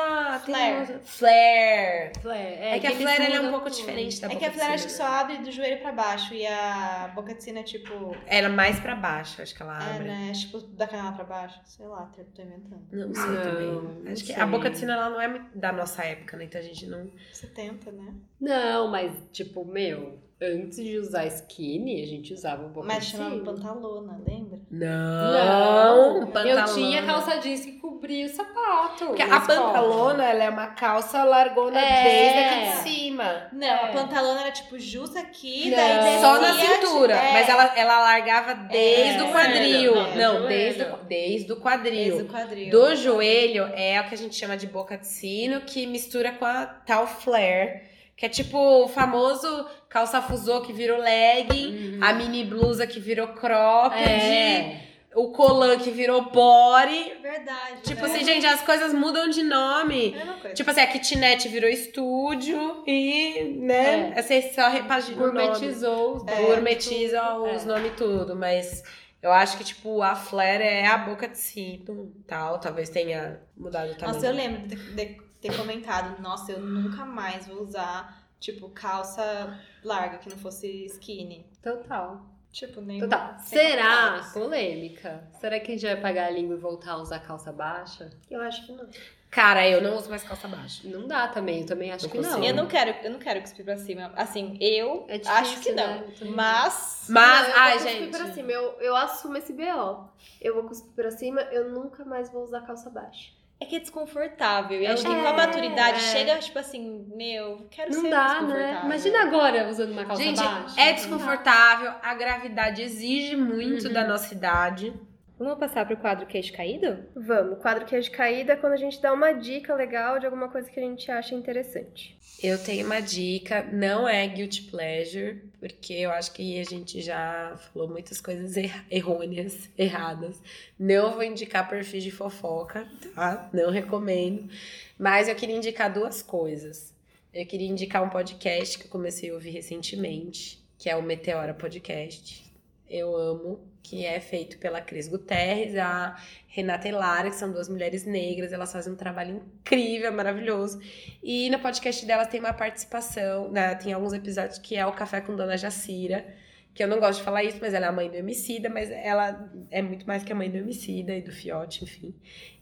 [0.46, 1.00] Flare.
[1.04, 2.12] Flare.
[2.22, 2.54] Flare.
[2.60, 3.76] É, que a flare ela é um pouco tudo.
[3.76, 6.34] diferente da É boca que a flare acho que só abre do joelho pra baixo
[6.34, 8.16] e a boca de é tipo.
[8.26, 10.08] Ela é mais pra baixo, acho que ela É, abre.
[10.08, 10.32] né?
[10.34, 11.60] Tipo, da canela pra baixo.
[11.66, 12.86] Sei lá, tô inventando.
[12.92, 13.72] Não sei Não, também.
[14.04, 14.42] não Acho que sei.
[14.42, 16.46] a boca de sino ela não é da nossa época, né?
[16.46, 17.10] Então a gente não...
[17.34, 18.14] 70, né?
[18.40, 23.38] Não, mas, tipo, meu, antes de usar skinny, a gente usava um pouco Mas chamava
[23.40, 24.60] pantalona, lembra?
[24.72, 26.74] Não, Eu pantalona.
[26.74, 29.08] tinha calça jeans que cobria o sapato.
[29.08, 32.04] Porque a pantalona, ela é uma calça largona É.
[32.04, 33.48] desde aqui de cima.
[33.52, 33.84] Não, É.
[33.84, 35.78] a pantalona era tipo justo aqui, Não.
[35.78, 36.20] daí descia.
[36.22, 39.96] Só na cintura, é, mas ela, ela largava desde É, o quadril.
[39.96, 40.48] é, não, joelho.
[40.48, 41.92] desde, o- desde o quadril.
[42.16, 42.70] Desde o quadril.
[42.72, 46.46] Do joelho é o que a gente chama de boca de sino, que mistura com
[46.46, 47.82] a tal flare,
[48.20, 52.00] que é tipo o famoso calça fusô que virou legging, Uhum.
[52.04, 54.82] a mini blusa que virou cropped, É.
[55.16, 57.14] o colã que virou body.
[57.22, 57.82] Verdade.
[57.84, 58.08] Tipo né?
[58.14, 60.16] assim, gente, as coisas mudam de nome.
[60.44, 60.50] É.
[60.50, 64.22] Tipo assim, a kitnet virou estúdio e, né, É.
[64.22, 65.16] você só nome.
[65.16, 67.56] Gourmetizou os É, Gourmetiza tudo.
[67.56, 68.84] os nomes tudo, mas
[69.24, 73.92] eu acho que, tipo, a flare é a boca de sino, tal, talvez tenha mudado
[73.92, 74.14] o tamanho.
[74.16, 79.58] Nossa, eu lembro de de ter comentado, nossa, eu nunca mais vou usar, tipo, calça
[79.84, 81.46] larga que não fosse skinny.
[81.64, 82.22] Total.
[82.52, 83.00] Tipo, nem.
[83.00, 83.36] Total.
[83.40, 83.84] Será?
[84.20, 84.34] comentários.
[84.34, 85.24] Polêmica.
[85.40, 88.10] Será que a gente vai pagar a língua e voltar a usar calça baixa?
[88.30, 88.88] Eu acho que não.
[89.30, 90.88] Cara, eu não uso mais calça baixa.
[90.88, 92.24] Não dá também, eu também acho Não que não.
[92.30, 92.46] consigo.
[92.48, 94.12] Eu não quero, eu não quero cuspir pra cima.
[94.16, 95.86] Assim, eu É difícil, acho que não.
[96.02, 96.14] né?
[96.20, 96.32] Eu.
[96.32, 97.06] Mas.
[97.08, 98.18] Mas, Não, eu ai, vou cuspir gente.
[98.18, 98.52] Pra cima.
[98.52, 100.10] Eu, eu assumo esse BO.
[100.42, 103.32] Eu vou cuspir pra cima, eu nunca mais vou usar calça baixa.
[103.62, 104.82] É que é desconfortável.
[104.82, 106.00] E É, acho que com a maturidade é.
[106.00, 108.30] chega, tipo assim, meu, quero Não ser dá, né?
[108.40, 108.86] desconfortável.
[108.86, 110.80] Imagina agora usando uma calça Gente, baixa.
[110.82, 113.94] é desconfortável, a gravidade exige muito Uhum.
[113.94, 114.94] da nossa idade.
[115.40, 117.06] Vamos passar pro quadro queixo caído?
[117.16, 120.50] Vamos, o quadro queijo caída é quando a gente dá uma dica legal de alguma
[120.50, 122.20] coisa que a gente acha interessante.
[122.44, 127.56] Eu tenho uma dica, não é guilty pleasure, porque eu acho que a gente já
[127.72, 130.42] falou muitas coisas er- errôneas, erradas.
[130.78, 132.86] Não vou indicar perfis de fofoca,
[133.16, 133.50] tá?
[133.54, 134.50] Não recomendo.
[134.98, 136.94] Mas eu queria indicar duas coisas.
[137.34, 141.54] Eu queria indicar um podcast que eu comecei a ouvir recentemente, que é o Meteora
[141.54, 142.49] Podcast.
[142.90, 146.16] Eu amo, que é feito pela Cris Guterres, a
[146.48, 148.52] Renata e Lara, que são duas mulheres negras.
[148.52, 150.80] Elas fazem um trabalho incrível, maravilhoso.
[151.24, 155.22] E no podcast delas tem uma participação, né, tem alguns episódios que é o Café
[155.22, 156.26] com Dona Jacira,
[156.74, 158.90] que eu não gosto de falar isso, mas ela é a mãe do Emicida, mas
[158.92, 162.14] ela é muito mais que a mãe do Emicida e do Fiote, enfim.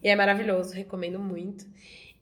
[0.02, 1.66] E é maravilhoso, recomendo muito.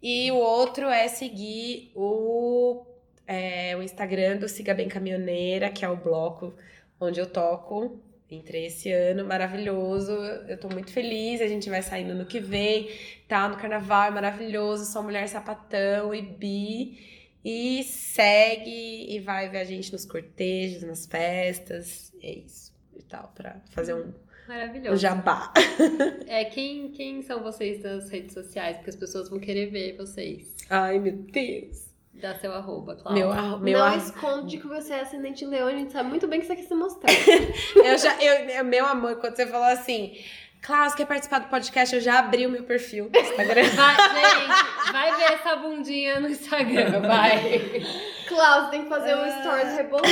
[0.01, 2.85] E o outro é seguir o,
[3.27, 6.53] é, o Instagram do Siga Bem Caminhoneira, que é o bloco
[6.99, 7.99] onde eu toco.
[8.29, 10.11] Entrei esse ano, maravilhoso.
[10.47, 11.41] Eu tô muito feliz.
[11.41, 12.89] A gente vai saindo no que vem,
[13.27, 13.47] tá?
[13.47, 14.91] No carnaval, é maravilhoso.
[14.91, 16.97] Sou mulher sapatão e bi.
[17.43, 22.11] E segue e vai ver a gente nos cortejos, nas festas.
[22.21, 22.73] É isso.
[22.97, 24.11] E tal, pra fazer um,
[24.47, 24.97] Maravilhoso.
[24.97, 25.53] jabá.
[26.27, 28.77] É, quem, quem são vocês das redes sociais?
[28.77, 30.55] Porque as pessoas vão querer ver vocês.
[30.69, 31.84] Ai, meu Deus.
[32.21, 33.17] Dá seu arroba, claro.
[33.17, 36.27] Meu, arro- meu, não arro- esconde que você é ascendente leão, a gente sabe muito
[36.27, 37.11] bem que você quer se mostrar.
[37.75, 40.17] eu já, eu, meu amor, quando você falou assim,
[40.61, 41.93] Klaus, quer participar do podcast?
[41.93, 43.63] Eu já abri o meu perfil no Instagram.
[43.75, 47.83] Vai, gente, vai ver essa bundinha no Instagram, vai.
[48.27, 50.07] Klaus, tem que fazer um stories rebolando.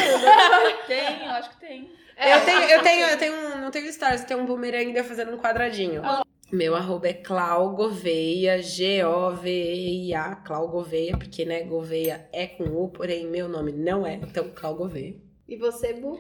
[0.88, 1.92] Tem, eu acho que tem.
[2.18, 5.00] Eu tenho, eu tenho, eu tenho um, não tenho stories, eu tenho um boomerang de
[5.00, 6.02] eu fazendo um quadradinho.
[6.54, 13.26] Meu arroba é Clau Gouveia, G-O-V-E-I-A, Clau Gouveia, porque, né, Gouveia é com U, porém
[13.26, 15.16] meu nome não é, então Clau Gouveia.
[15.48, 16.20] E você, Bu?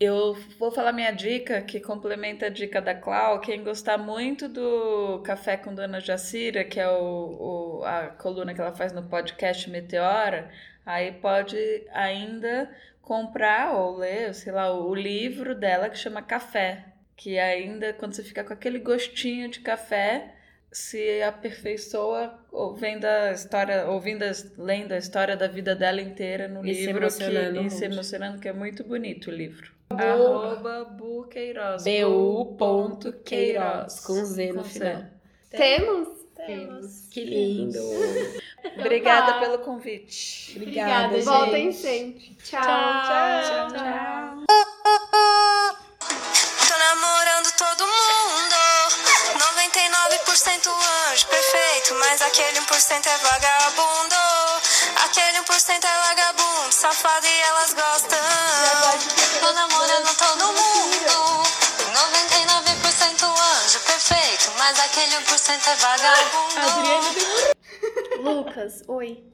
[0.00, 3.40] Eu vou falar minha dica, que complementa a dica da Clau.
[3.40, 8.60] Quem gostar muito do Café com Dona Jacira, que é o, o- a coluna que
[8.60, 10.50] ela faz no podcast Meteora,
[10.84, 11.56] aí pode
[11.92, 12.68] ainda
[13.00, 16.84] comprar ou ler, sei lá, o livro dela que chama Café.
[17.20, 20.36] Que ainda, quando você fica com aquele gostinho de café,
[20.70, 26.46] se aperfeiçoa ou vendo a história, ouvindo, as- lendo a história da vida dela inteira
[26.46, 29.72] no E se livro emocionando que, e se emocionando, que é muito bonito o livro.
[29.90, 31.82] Arroba Buqueiroz.
[31.82, 34.70] B-U.Queiroz, com Z no Com Z.
[34.78, 35.02] final.
[35.50, 36.08] Temos?
[36.46, 37.08] Temos.
[37.10, 37.78] Que lindo.
[38.78, 39.40] Obrigada tá.
[39.40, 40.52] pelo convite.
[40.56, 41.24] Obrigada, gente.
[41.24, 42.36] Voltem sempre.
[42.44, 42.60] Tchau.
[42.62, 44.44] Tchau.
[44.46, 44.77] Tô
[50.28, 50.68] 99%
[51.10, 54.14] anjo perfeito, mas aquele 1% é vagabundo.
[55.04, 58.18] Aquele 1% é vagabundo, safado e elas gostam.
[59.40, 61.44] Tô namorando todo mundo.
[61.94, 67.14] 99% anjo perfeito, mas aquele 1% é vagabundo.
[68.22, 69.28] Lucas, oi.